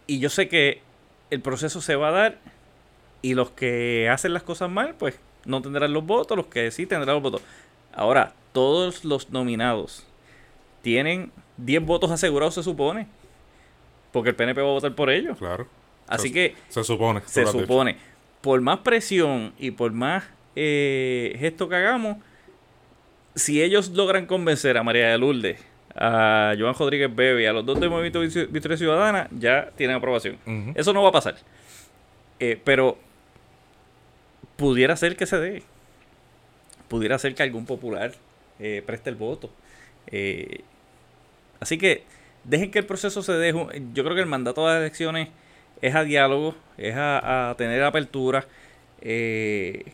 Y 0.08 0.20
yo 0.20 0.30
sé 0.30 0.48
que 0.50 0.82
el 1.30 1.42
proceso 1.42 1.82
se 1.82 1.96
va 1.96 2.10
a 2.10 2.12
dar 2.12 2.38
y 3.22 3.34
los 3.34 3.52
que 3.52 4.10
hacen 4.10 4.34
las 4.34 4.44
cosas 4.44 4.70
mal, 4.70 4.96
pues 4.98 5.20
no 5.46 5.62
tendrán 5.62 5.94
los 5.94 6.06
votos, 6.06 6.36
los 6.38 6.48
que 6.48 6.72
sí 6.72 6.86
tendrán 6.86 7.16
los 7.16 7.24
votos. 7.24 7.42
Ahora, 7.94 8.34
todos 8.54 9.06
los 9.06 9.30
nominados 9.32 10.06
tienen 10.82 11.32
10 11.58 11.86
votos 11.86 12.12
asegurados, 12.12 12.56
se 12.56 12.64
supone. 12.64 13.08
Porque 14.12 14.30
el 14.30 14.36
PNP 14.36 14.62
va 14.62 14.70
a 14.70 14.72
votar 14.72 14.96
por 14.96 15.10
ellos. 15.10 15.38
Claro. 15.38 15.68
Así 16.08 16.30
Se- 16.30 16.34
que 16.34 16.56
Se 16.70 16.84
supone. 16.84 17.22
se 17.26 17.42
dicho. 17.42 17.52
supone, 17.60 17.98
por 18.42 18.60
más 18.62 18.80
presión 18.80 19.54
y 19.60 19.72
por 19.72 19.92
más 19.92 20.24
eh, 20.56 21.36
gesto 21.40 21.70
que 21.70 21.76
hagamos, 21.76 22.18
si 23.36 23.62
ellos 23.62 23.90
logran 23.92 24.26
convencer 24.26 24.78
a 24.78 24.84
María 24.84 25.10
de 25.10 25.18
Lourdes, 25.20 25.64
a 25.96 26.54
Joan 26.58 26.74
Rodríguez 26.74 27.14
Bebe 27.16 27.44
y 27.44 27.46
a 27.46 27.54
los 27.54 27.66
dos 27.66 27.80
del 27.80 27.90
Movimiento 27.90 28.20
Victoria 28.22 28.78
Ciudadana, 28.78 29.28
ya 29.32 29.70
tienen 29.76 29.96
aprobación. 29.98 30.38
Eso 30.76 30.92
no 30.94 31.04
va 31.04 31.10
a 31.10 31.12
pasar. 31.14 31.36
Eh, 32.40 32.60
pero 32.64 32.98
pudiera 34.56 34.96
ser 34.96 35.16
que 35.16 35.26
se 35.26 35.38
dé. 35.38 35.64
Pudiera 36.88 37.20
ser 37.20 37.36
que 37.36 37.44
algún 37.44 37.66
popular 37.66 38.14
eh, 38.60 38.82
preste 38.86 39.10
el 39.10 39.16
voto. 39.16 39.50
Eh, 40.12 40.62
así 41.60 41.78
que 41.78 42.04
dejen 42.44 42.72
que 42.72 42.80
el 42.80 42.86
proceso 42.86 43.22
se 43.22 43.34
deje. 43.34 43.82
Yo 43.94 44.04
creo 44.04 44.16
que 44.16 44.22
el 44.22 44.28
mandato 44.28 44.68
de 44.68 44.74
las 44.74 44.82
elecciones 44.82 45.30
es 45.82 45.96
a 45.96 46.04
diálogo, 46.04 46.56
es 46.78 46.96
a, 46.98 47.54
tener 47.58 47.84
apertura. 47.84 48.46
eh, 49.02 49.86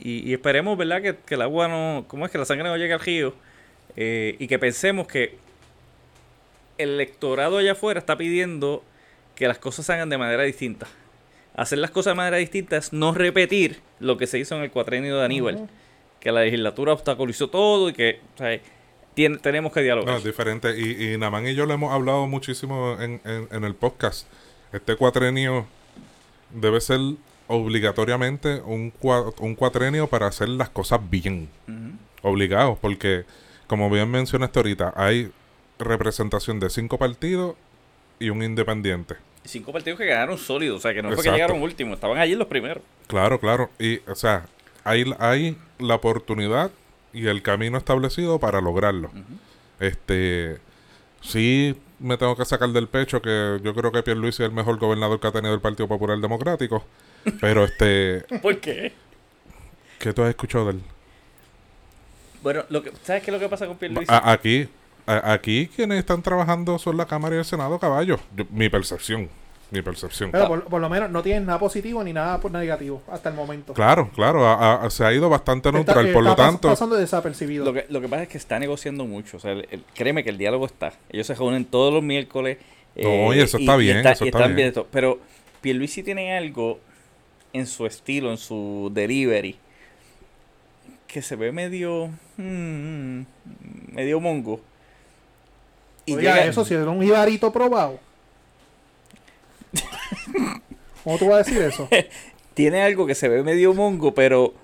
y, 0.00 0.32
esperemos, 0.32 0.76
¿verdad? 0.76 1.00
Que, 1.02 1.16
que 1.16 1.34
el 1.36 1.42
agua 1.42 1.68
no. 1.68 2.04
¿Cómo 2.08 2.26
es 2.26 2.32
que 2.32 2.38
la 2.38 2.44
sangre 2.44 2.68
no 2.68 2.76
llegue 2.76 2.92
al 2.94 3.00
río? 3.00 3.34
eh, 3.96 4.36
y 4.38 4.46
que 4.46 4.58
pensemos 4.58 5.06
que 5.06 5.36
el 6.78 6.90
electorado 6.90 7.58
allá 7.58 7.72
afuera 7.72 8.00
está 8.00 8.16
pidiendo 8.16 8.82
que 9.36 9.46
las 9.48 9.58
cosas 9.58 9.86
se 9.86 9.92
hagan 9.92 10.08
de 10.08 10.18
manera 10.18 10.42
distinta. 10.42 10.86
Hacer 11.54 11.78
las 11.78 11.90
cosas 11.90 12.12
de 12.12 12.16
manera 12.16 12.36
distinta 12.36 12.76
es 12.76 12.92
no 12.92 13.14
repetir 13.14 13.80
lo 14.00 14.16
que 14.16 14.26
se 14.26 14.38
hizo 14.38 14.56
en 14.56 14.62
el 14.62 14.70
cuatrenio 14.70 15.16
de 15.16 15.24
Aníbal. 15.24 15.68
Que 16.24 16.32
la 16.32 16.40
legislatura 16.42 16.92
obstaculizó 16.92 17.48
todo 17.50 17.88
y 17.90 17.92
que 17.92 18.18
o 18.34 18.38
sea, 18.38 18.58
tenemos 19.14 19.72
que 19.72 19.80
No, 19.80 19.84
dialogar. 19.84 20.16
es 20.16 20.24
diferente. 20.24 20.74
Y, 20.76 21.12
y 21.12 21.18
Namán 21.18 21.46
y 21.46 21.54
yo 21.54 21.66
lo 21.66 21.74
hemos 21.74 21.92
hablado 21.92 22.26
muchísimo 22.26 22.96
en, 23.00 23.20
en- 23.24 23.46
en 23.52 23.62
el 23.64 23.74
podcast. 23.76 24.26
Este 24.72 24.96
cuatrenio 24.96 25.66
debe 26.50 26.80
ser 26.80 26.98
obligatoriamente 27.46 28.60
un, 28.64 28.92
cua- 28.92 29.32
un 29.38 29.54
cuatrenio 29.54 30.06
para 30.08 30.26
hacer 30.26 30.48
las 30.48 30.70
cosas 30.70 30.98
bien. 31.10 31.48
Ujú. 31.68 32.28
Obligados, 32.32 32.78
porque, 32.80 33.24
como 33.66 33.90
bien 33.90 34.10
mencionaste 34.10 34.58
ahorita, 34.58 34.94
hay 34.96 35.30
representación 35.78 36.58
de 36.60 36.70
cinco 36.70 36.98
partidos 36.98 37.56
y 38.18 38.30
un 38.30 38.42
independiente. 38.42 39.16
Cinco 39.44 39.72
partidos 39.72 39.98
que 39.98 40.06
ganaron 40.06 40.38
sólidos, 40.38 40.78
o 40.78 40.80
sea, 40.80 40.94
que 40.94 41.02
no 41.02 41.12
fue 41.12 41.22
que 41.22 41.30
llegaron 41.30 41.60
últimos, 41.60 41.94
estaban 41.94 42.16
allí 42.16 42.34
los 42.34 42.48
primeros. 42.48 42.82
Claro, 43.08 43.38
claro. 43.38 43.70
Y, 43.78 43.98
o 44.08 44.14
sea, 44.14 44.46
hay, 44.84 45.14
hay 45.18 45.56
la 45.78 45.96
oportunidad 45.96 46.70
y 47.12 47.26
el 47.26 47.42
camino 47.42 47.78
establecido 47.78 48.38
para 48.38 48.60
lograrlo. 48.60 49.10
Este, 49.80 50.58
sí 51.20 51.76
me 51.98 52.16
tengo 52.16 52.36
que 52.36 52.44
sacar 52.44 52.68
del 52.70 52.88
pecho 52.88 53.20
que 53.22 53.60
yo 53.62 53.74
creo 53.74 53.90
que 53.92 54.02
Pierluisi 54.02 54.42
es 54.42 54.48
el 54.48 54.54
mejor 54.54 54.78
gobernador 54.78 55.18
que 55.20 55.26
ha 55.26 55.32
tenido 55.32 55.54
el 55.54 55.60
Partido 55.60 55.88
Popular 55.88 56.18
Democrático. 56.18 56.84
Pero 57.40 57.64
este, 57.64 58.24
¿Por 58.42 58.58
qué? 58.60 58.92
¿qué 59.98 60.12
tú 60.12 60.22
has 60.22 60.28
escuchado 60.30 60.66
de 60.66 60.70
él? 60.72 60.82
Bueno, 62.42 62.64
lo 62.68 62.82
que, 62.82 62.92
¿sabes 63.02 63.22
qué 63.22 63.30
es 63.30 63.32
lo 63.32 63.40
que 63.40 63.48
pasa 63.48 63.66
con 63.66 63.76
Pierluisi? 63.78 64.12
A- 64.12 64.32
aquí, 64.32 64.68
a- 65.06 65.32
aquí 65.32 65.68
quienes 65.74 65.98
están 65.98 66.20
trabajando 66.22 66.78
son 66.78 66.96
la 66.98 67.06
Cámara 67.06 67.36
y 67.36 67.38
el 67.38 67.44
Senado, 67.44 67.78
caballo. 67.78 68.18
Yo- 68.36 68.44
mi 68.50 68.68
percepción, 68.68 69.30
mi 69.74 69.82
percepción. 69.82 70.30
Pero 70.30 70.48
por, 70.48 70.64
por 70.64 70.80
lo 70.80 70.88
menos 70.88 71.10
no 71.10 71.22
tienen 71.22 71.44
nada 71.44 71.58
positivo 71.58 72.02
ni 72.02 72.12
nada 72.12 72.40
por 72.40 72.50
negativo 72.50 73.02
hasta 73.10 73.28
el 73.28 73.34
momento. 73.34 73.74
Claro, 73.74 74.10
claro, 74.14 74.46
a- 74.46 74.84
a- 74.84 74.90
se 74.90 75.04
ha 75.04 75.12
ido 75.12 75.28
bastante 75.28 75.68
Está- 75.68 75.76
neutral, 75.78 76.12
por 76.12 76.22
lo 76.24 76.30
está 76.30 76.42
pas- 76.42 76.46
tanto, 76.46 76.68
pasando 76.68 76.96
desapercibido. 76.96 77.64
Lo 77.64 77.72
que, 77.74 77.86
lo 77.88 78.00
que 78.00 78.08
pasa 78.08 78.22
es 78.22 78.28
que 78.28 78.38
está 78.38 78.58
negociando 78.58 79.04
mucho. 79.04 79.36
O 79.36 79.40
sea, 79.40 79.52
el- 79.52 79.66
el- 79.70 79.84
créeme 79.94 80.24
que 80.24 80.30
el 80.30 80.38
diálogo 80.38 80.64
está. 80.66 80.92
Ellos 81.10 81.26
se 81.26 81.34
reúnen 81.34 81.64
todos 81.64 81.92
los 81.92 82.02
miércoles. 82.02 82.58
No, 82.96 83.34
y 83.34 83.40
eso 83.40 83.58
está 83.58 83.76
bien, 83.76 83.98
eso 83.98 84.24
y 84.24 84.28
está 84.28 84.38
están 84.38 84.54
bien. 84.54 84.68
esto. 84.68 84.86
Pero 84.90 85.18
Pierluisi 85.60 86.02
tiene 86.04 86.36
algo 86.36 86.78
en 87.52 87.66
su 87.66 87.86
estilo, 87.86 88.30
en 88.30 88.38
su 88.38 88.90
delivery, 88.94 89.56
que 91.08 91.22
se 91.22 91.36
ve 91.36 91.52
medio... 91.52 92.08
mm, 92.36 93.20
medio 93.92 94.20
mongo. 94.20 94.60
Y 96.06 96.14
Oiga, 96.14 96.34
llega- 96.36 96.46
eso 96.46 96.64
si 96.64 96.74
era 96.74 96.88
un 96.90 97.02
jibarito 97.02 97.52
probado. 97.52 97.98
¿Cómo 101.02 101.18
tú 101.18 101.26
vas 101.28 101.34
a 101.34 101.50
decir 101.50 101.62
eso? 101.62 101.88
tiene 102.54 102.82
algo 102.82 103.06
que 103.06 103.14
se 103.14 103.28
ve 103.28 103.42
medio 103.42 103.74
mongo, 103.74 104.14
pero... 104.14 104.54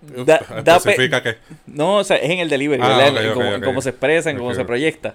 da- 0.00 0.40
da 0.64 0.80
que 1.22 1.36
No, 1.66 1.96
o 1.98 2.04
sea, 2.04 2.16
es 2.16 2.30
en 2.30 2.38
el 2.38 2.48
delivery, 2.48 2.82
Ah, 2.82 2.88
¿verdad? 2.96 3.24
En 3.26 3.34
cómo, 3.34 3.46
en 3.46 3.54
ok. 3.56 3.64
cómo 3.64 3.80
se 3.82 3.90
expresa, 3.90 4.30
en 4.30 4.38
cómo 4.38 4.54
se 4.54 4.64
proyecta. 4.64 5.14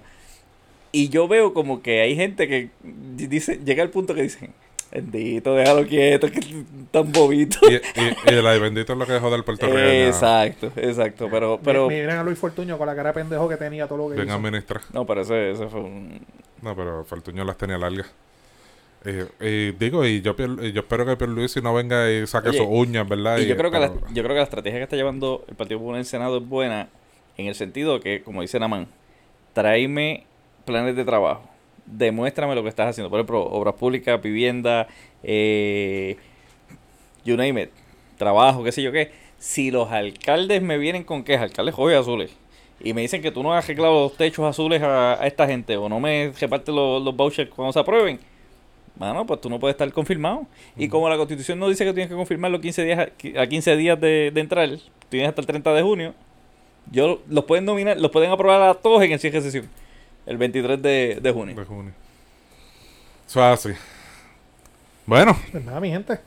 Y 0.92 1.08
yo 1.10 1.28
veo 1.28 1.54
como 1.54 1.82
que 1.82 2.02
hay 2.02 2.16
gente 2.16 2.48
que 2.48 2.70
dice, 2.84 3.60
llega 3.64 3.82
al 3.82 3.90
punto 3.92 4.14
que 4.14 4.24
dicen, 4.24 4.54
bendito, 4.92 5.56
déjalo 5.56 5.88
quieto, 5.88 6.30
que 6.30 6.40
es 6.40 6.48
tan 6.92 7.10
bobito. 7.14 7.58
Y, 7.70 7.76
y, 7.76 7.80
y 8.26 8.34
el 8.34 8.46
ay 8.46 8.60
bendito 8.60 8.92
es 8.92 9.00
lo 9.00 9.06
que 9.08 9.14
dejó 9.14 9.32
del 9.32 9.46
Puerto 9.46 9.68
Rico. 9.68 9.78
Exacto, 9.80 10.70
exacto. 10.76 11.30
Pero, 11.32 11.62
pero, 11.64 11.88
Mi- 11.88 11.96
Miren 11.96 12.18
a 12.18 12.24
Luis 12.24 12.38
Fortuño 12.38 12.78
con 12.78 12.88
la 12.88 12.96
cara 12.96 13.10
de 13.12 13.14
pendejo 13.14 13.48
que 13.48 13.56
tenía 13.56 13.88
todo 13.88 14.00
lo 14.00 14.10
que 14.10 14.16
Bien 14.16 14.28
hizo. 14.28 14.36
administrado. 14.36 14.86
no, 14.92 15.06
pero 15.06 15.22
ese, 15.22 15.52
ese 15.52 15.68
fue 15.68 15.80
un... 15.80 16.20
No, 16.62 16.76
pero 16.76 17.06
Fortuño 17.06 17.46
las 17.46 17.58
tenía 17.58 17.78
largas. 17.78 18.12
Eh, 19.04 19.28
eh, 19.40 19.74
digo, 19.80 20.06
y 20.06 20.22
yo, 20.22 20.36
y 20.62 20.72
yo 20.74 20.82
espero 20.82 21.06
que 21.06 21.18
Pierluisi 21.18 21.60
no 21.60 21.74
venga 21.74 22.12
y 22.12 22.28
saque 22.28 22.50
Oye, 22.50 22.60
sus 22.60 22.68
uñas, 22.70 23.08
¿verdad? 23.08 23.40
Y 23.40 23.48
yo 23.48 23.58
creo, 23.58 23.72
que 23.72 23.80
la, 23.80 23.88
yo 23.88 24.24
creo 24.24 24.28
que 24.28 24.36
la 24.36 24.44
estrategia 24.44 24.78
que 24.78 24.84
está 24.84 24.96
llevando 24.96 25.44
el 25.48 25.56
Partido 25.56 25.80
Popular 25.80 25.98
en 25.98 26.02
el 26.02 26.06
Senado 26.06 26.38
es 26.38 26.48
buena 26.48 26.90
en 27.38 27.48
el 27.48 27.56
sentido 27.56 28.00
que, 28.00 28.22
como 28.22 28.42
dice 28.42 28.60
Naman, 28.60 28.88
tráeme 29.54 30.26
planes 30.66 30.96
de 30.96 31.04
trabajo, 31.04 31.50
demuéstrame 31.88 32.54
lo 32.54 32.62
que 32.62 32.70
estás 32.70 32.90
haciendo. 32.90 33.10
Por 33.10 33.20
ejemplo, 33.20 33.44
obras 33.44 33.74
públicas, 33.74 34.22
vivienda, 34.22 34.88
eh, 35.24 36.18
you 37.26 37.36
name 37.36 37.64
it, 37.64 37.70
trabajo, 38.18 38.64
qué 38.64 38.72
sé 38.72 38.84
yo 38.84 38.92
qué. 38.92 39.12
Si 39.40 39.72
los 39.72 39.92
alcaldes 39.92 40.62
me 40.62 40.78
vienen 40.78 41.04
con 41.04 41.24
quejas, 41.24 41.50
alcaldes 41.50 41.74
jóvenes 41.74 42.02
azules, 42.02 42.38
y 42.80 42.94
me 42.94 43.02
dicen 43.02 43.24
que 43.24 43.32
tú 43.32 43.42
no 43.42 43.54
has 43.54 43.66
arreglado 43.66 44.04
los 44.04 44.16
techos 44.16 44.46
azules 44.46 44.82
a, 44.84 45.22
a 45.22 45.26
esta 45.26 45.48
gente 45.48 45.78
o 45.78 45.90
no 45.90 46.00
me 46.00 46.32
repartes 46.40 46.74
los, 46.74 47.02
los 47.02 47.16
vouchers 47.16 47.50
cuando 47.50 47.74
se 47.74 47.80
aprueben, 47.80 48.20
Mano, 49.02 49.26
pues 49.26 49.42
tú 49.42 49.50
no 49.50 49.60
puedes 49.60 49.74
estar 49.74 49.92
confirmado. 49.92 50.46
Y 50.78 50.88
como 50.88 51.10
la 51.10 51.18
constitución 51.18 51.58
no 51.58 51.68
dice 51.68 51.84
que 51.86 51.92
tienes 51.94 52.08
que 52.10 52.16
confirmarlo 52.16 52.62
15 52.62 52.84
días 52.84 53.00
a, 53.00 53.42
a 53.42 53.48
15 53.48 53.76
días 53.76 54.00
de, 54.00 54.30
de 54.32 54.42
entrar, 54.42 54.70
tienes 55.10 55.28
hasta 55.30 55.42
el 55.42 55.48
30 55.48 55.74
de 55.74 55.82
junio, 55.82 56.14
yo 56.92 57.20
los 57.28 57.46
pueden 57.46 57.66
nominar, 57.66 58.00
los 58.00 58.12
pueden 58.12 58.30
aprobar 58.32 58.62
a 58.62 58.74
todos 58.76 59.02
en 59.02 59.12
el 59.12 59.20
cierre 59.20 59.40
de 59.40 59.44
sesión. 59.44 59.70
El 60.28 60.38
23 60.38 60.80
de, 60.82 61.18
de 61.20 61.32
junio. 61.32 61.56
de 61.56 61.66
junio. 61.66 61.92
Eso 63.28 63.40
es 63.40 63.66
así. 63.66 63.70
Bueno, 65.08 65.36
Pues 65.52 65.66
nada, 65.66 65.80
mi 65.80 65.90
gente. 65.90 66.20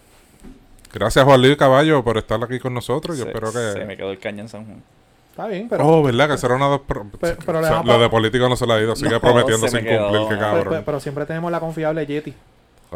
gracias 0.93 1.25
Juan 1.25 1.41
Luis 1.41 1.57
Caballo 1.57 2.03
por 2.03 2.19
estar 2.19 2.43
aquí 2.43 2.59
con 2.59 2.75
nosotros. 2.75 3.17
Yo 3.17 3.23
Se- 3.25 3.31
espero 3.31 3.53
Se 3.53 3.79
que... 3.79 3.85
me 3.85 3.97
quedó 3.97 4.11
el 4.11 4.19
caña 4.19 4.43
en 4.43 4.49
San 4.49 4.65
Juan. 4.67 4.83
Está 5.31 5.47
bien, 5.49 5.69
pero, 5.69 5.87
Oh, 5.87 6.03
¿verdad? 6.03 6.29
Que 6.29 6.39
será 6.39 6.55
una 6.57 6.67
dos... 6.67 6.81
Pero- 6.87 7.07
pero 7.45 7.61
o 7.61 7.63
sea, 7.63 7.83
lo 7.85 7.99
de 7.99 8.09
político 8.09 8.49
no 8.49 8.57
se 8.57 8.67
le 8.67 8.73
ha 8.73 8.81
ido. 8.81 8.95
Sigue 8.97 9.11
No, 9.11 9.21
prometiendo 9.21 9.69
se 9.69 9.77
sin 9.79 9.87
quedó. 9.87 10.09
cumplir, 10.09 10.23
qué 10.23 10.29
Pero- 10.37 10.41
pero, 10.51 10.65
cabrón. 10.65 10.83
pero 10.87 11.01
siempre 11.01 11.27
tenemos 11.27 11.51
la 11.53 11.61
confiable 11.61 12.07
Yeti. 12.07 12.35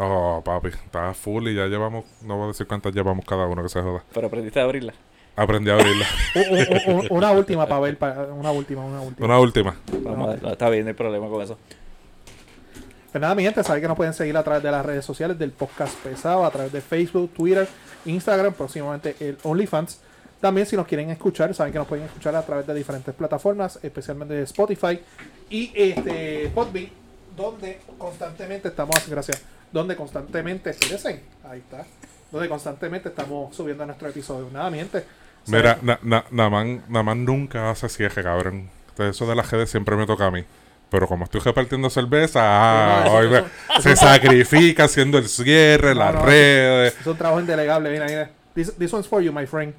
Oh, 0.01 0.41
papi, 0.45 0.69
está 0.69 1.13
full 1.13 1.47
y 1.49 1.55
ya 1.55 1.65
llevamos... 1.67 2.05
No 2.21 2.35
voy 2.37 2.45
a 2.45 2.47
decir 2.47 2.65
cuántas 2.67 2.93
llevamos 2.93 3.25
cada 3.25 3.45
uno, 3.47 3.61
que 3.61 3.67
se 3.69 3.81
joda. 3.81 4.01
Pero 4.13 4.27
aprendiste 4.27 4.59
a 4.59 4.63
abrirla. 4.63 4.93
Aprendí 5.35 5.69
a 5.71 5.73
abrirla. 5.73 6.05
U- 6.35 6.39
u- 6.39 6.99
u- 6.99 7.17
una 7.17 7.31
última 7.31 7.65
para 7.67 7.81
ver, 7.81 7.97
pa- 7.97 8.27
una 8.33 8.51
última, 8.51 8.85
una 8.85 9.01
última. 9.01 9.25
una 9.25 9.39
última. 9.39 9.75
Vamos 10.03 10.27
a 10.27 10.31
ver, 10.31 10.43
no, 10.43 10.49
está 10.51 10.69
bien, 10.69 10.83
no 10.85 10.89
hay 10.89 10.93
problema 10.95 11.27
con 11.27 11.41
eso. 11.41 11.57
Pues 13.11 13.21
nada, 13.21 13.33
mi 13.35 13.43
gente, 13.43 13.63
saben 13.63 13.81
que 13.81 13.87
nos 13.87 13.97
pueden 13.97 14.13
seguir 14.13 14.37
a 14.37 14.43
través 14.43 14.61
de 14.63 14.69
las 14.71 14.85
redes 14.85 15.03
sociales 15.03 15.37
del 15.39 15.51
podcast 15.51 15.95
pesado, 15.97 16.45
a 16.45 16.51
través 16.51 16.71
de 16.71 16.79
Facebook, 16.81 17.31
Twitter, 17.33 17.67
Instagram, 18.05 18.53
próximamente 18.53 19.15
el 19.19 19.37
OnlyFans. 19.43 19.99
También 20.39 20.67
si 20.67 20.75
nos 20.77 20.85
quieren 20.87 21.09
escuchar, 21.09 21.53
saben 21.53 21.73
que 21.73 21.79
nos 21.79 21.87
pueden 21.87 22.05
escuchar 22.05 22.35
a 22.35 22.41
través 22.43 22.65
de 22.67 22.73
diferentes 22.73 23.13
plataformas, 23.15 23.79
especialmente 23.81 24.35
de 24.35 24.43
Spotify 24.43 24.99
y 25.49 25.71
este 25.75 26.49
Podbean, 26.53 26.89
donde 27.35 27.79
constantemente 27.97 28.67
estamos, 28.69 28.95
gracias, 29.09 29.43
donde 29.71 29.95
constantemente, 29.95 30.69
espérense, 30.71 31.21
ahí 31.49 31.59
está, 31.59 31.85
donde 32.31 32.47
constantemente 32.49 33.09
estamos 33.09 33.55
subiendo 33.55 33.85
nuestro 33.85 34.07
episodio. 34.09 34.49
Nada, 34.51 34.69
mi 34.69 34.77
gente. 34.79 34.99
saben- 35.45 35.61
Mira, 35.61 35.77
na, 35.81 35.99
na, 36.03 36.25
Naman, 36.31 36.83
Naman 36.89 37.25
nunca 37.25 37.69
hace 37.71 37.87
cierre, 37.89 38.23
cabrón. 38.23 38.69
Entonces, 38.89 39.15
eso 39.15 39.27
de 39.27 39.35
las 39.35 39.49
redes 39.51 39.69
siempre 39.69 39.95
me 39.95 40.05
toca 40.05 40.25
a 40.25 40.31
mí. 40.31 40.43
Pero 40.91 41.07
como 41.07 41.25
estoy 41.25 41.39
repartiendo 41.41 41.89
cerveza, 41.89 42.39
ah, 42.43 43.03
No, 43.05 43.11
no, 43.11 43.17
hoy 43.17 43.25
eso- 43.27 43.43
me- 43.43 43.73
eso- 43.75 43.81
se 43.83 43.95
sacrifica 43.95 44.85
haciendo 44.85 45.17
el 45.19 45.27
cierre, 45.29 45.89
No, 45.93 45.99
las 45.99 46.15
no, 46.15 46.25
redes. 46.25 46.97
Es 46.99 47.07
un 47.07 47.15
trabajo 47.17 47.39
indelegable, 47.39 47.91
mira, 47.91 48.05
mira. 48.07 48.29
This, 48.55 48.75
this 48.77 48.91
one's 48.91 49.07
for 49.07 49.21
you, 49.21 49.31
my 49.31 49.45
friend. 49.45 49.73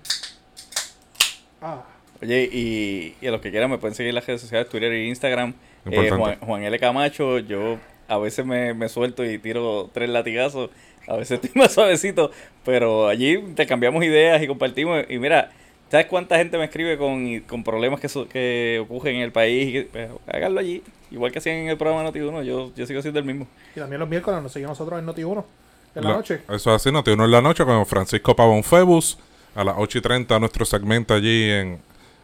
Ah. 1.61 1.83
Oye, 2.23 2.49
y, 2.53 3.17
y 3.21 3.27
a 3.27 3.31
los 3.31 3.41
que 3.41 3.51
quieran 3.51 3.71
me 3.71 3.79
pueden 3.79 3.95
seguir 3.95 4.11
en 4.11 4.15
las 4.15 4.27
redes 4.27 4.41
sociales, 4.43 4.69
Twitter 4.69 4.93
e 4.93 5.07
Instagram. 5.07 5.55
Eh. 5.91 6.11
Juan, 6.11 6.39
Juan 6.41 6.63
L. 6.63 6.79
Camacho, 6.79 7.39
yo 7.39 7.79
a 8.11 8.19
veces 8.19 8.45
me, 8.45 8.75
me 8.75 8.89
suelto 8.89 9.25
y 9.25 9.39
tiro 9.39 9.89
tres 9.93 10.09
latigazos, 10.11 10.71
a 11.09 11.17
veces 11.17 11.41
estoy 11.43 11.51
más 11.61 11.73
suavecito, 11.73 12.31
pero 12.65 13.09
allí 13.09 13.39
te 13.55 13.67
cambiamos 13.67 14.05
ideas 14.05 14.43
y 14.43 14.47
compartimos. 14.47 15.05
Y 15.09 15.19
mira, 15.19 15.51
¿sabes 15.91 16.07
cuánta 16.07 16.37
gente 16.37 16.59
me 16.59 16.65
escribe 16.65 16.99
con, 16.99 17.27
y- 17.27 17.41
con 17.41 17.65
problemas 17.65 18.01
que, 18.01 18.09
su- 18.09 18.29
que 18.29 18.81
ocurren 18.83 19.17
en 19.17 19.23
el 19.23 19.33
país? 19.33 19.87
Pues, 19.91 20.11
háganlo 20.27 20.61
allí, 20.61 20.83
igual 21.11 21.33
que 21.33 21.39
hacían 21.39 21.57
en 21.57 21.69
el 21.69 21.77
programa 21.79 22.09
Noti1, 22.11 22.43
yo, 22.45 22.73
yo 22.77 22.87
sigo 22.87 23.01
siendo 23.03 23.21
el 23.21 23.27
mismo. 23.27 23.47
Y 23.75 23.81
también 23.81 24.01
los 24.01 24.09
miércoles 24.09 24.43
nos 24.43 24.53
siguen 24.53 24.69
nosotros 24.69 24.99
en 24.99 25.07
Noti1 25.07 25.45
en 25.97 26.05
la 26.05 26.11
La- 26.11 26.17
noche. 26.17 26.41
Eso 26.49 26.55
es 26.55 26.67
así, 26.69 26.93
no 26.93 27.03
uno 27.07 27.25
en 27.25 27.31
la 27.31 27.41
noche 27.43 27.65
con 27.65 27.85
Francisco 27.87 28.37
Pavón 28.37 28.63
Febus. 28.63 29.19
A 29.57 29.65
las 29.65 29.75
8 29.79 29.99
y 29.99 30.01
30 30.01 30.39
nuestro 30.39 30.65
segmento 30.65 31.13
allí 31.13 31.51
en 31.51 31.81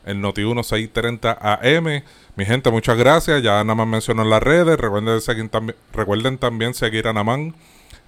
el 0.06 0.22
Noti1 0.22 0.62
630 0.62 1.38
AM. 1.40 2.02
Mi 2.36 2.44
gente, 2.46 2.70
muchas 2.70 2.96
gracias. 2.96 3.42
Ya 3.42 3.62
Naman 3.62 3.90
mencionó 3.90 4.22
en 4.22 4.30
las 4.30 4.42
redes. 4.42 4.78
Recuerden, 4.78 5.20
seguir 5.20 5.50
recuerden 5.92 6.38
también 6.38 6.72
seguir 6.72 7.06
a 7.08 7.12
Naman, 7.12 7.54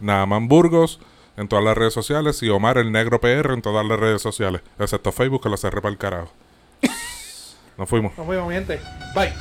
Naman 0.01 0.49
Burgos 0.49 1.01
en 1.37 1.47
todas 1.47 1.65
las 1.65 1.77
redes 1.77 1.95
sociales 1.95 2.43
y 2.43 2.49
Omar 2.49 2.79
el 2.79 2.91
Negro 2.91 3.21
PR 3.21 3.53
en 3.53 3.63
todas 3.63 3.87
las 3.87 3.99
redes 3.99 4.21
sociales, 4.21 4.61
excepto 4.79 5.13
Facebook 5.13 5.43
que 5.43 5.49
lo 5.49 5.57
cerré 5.57 5.81
para 5.81 5.93
el 5.93 5.99
carajo. 5.99 6.33
Nos 7.79 7.89
fuimos. 7.89 8.19
Nos 8.19 8.27
vemos, 8.27 8.49
mi 8.49 8.55
gente. 8.55 8.81
Bye. 9.15 9.33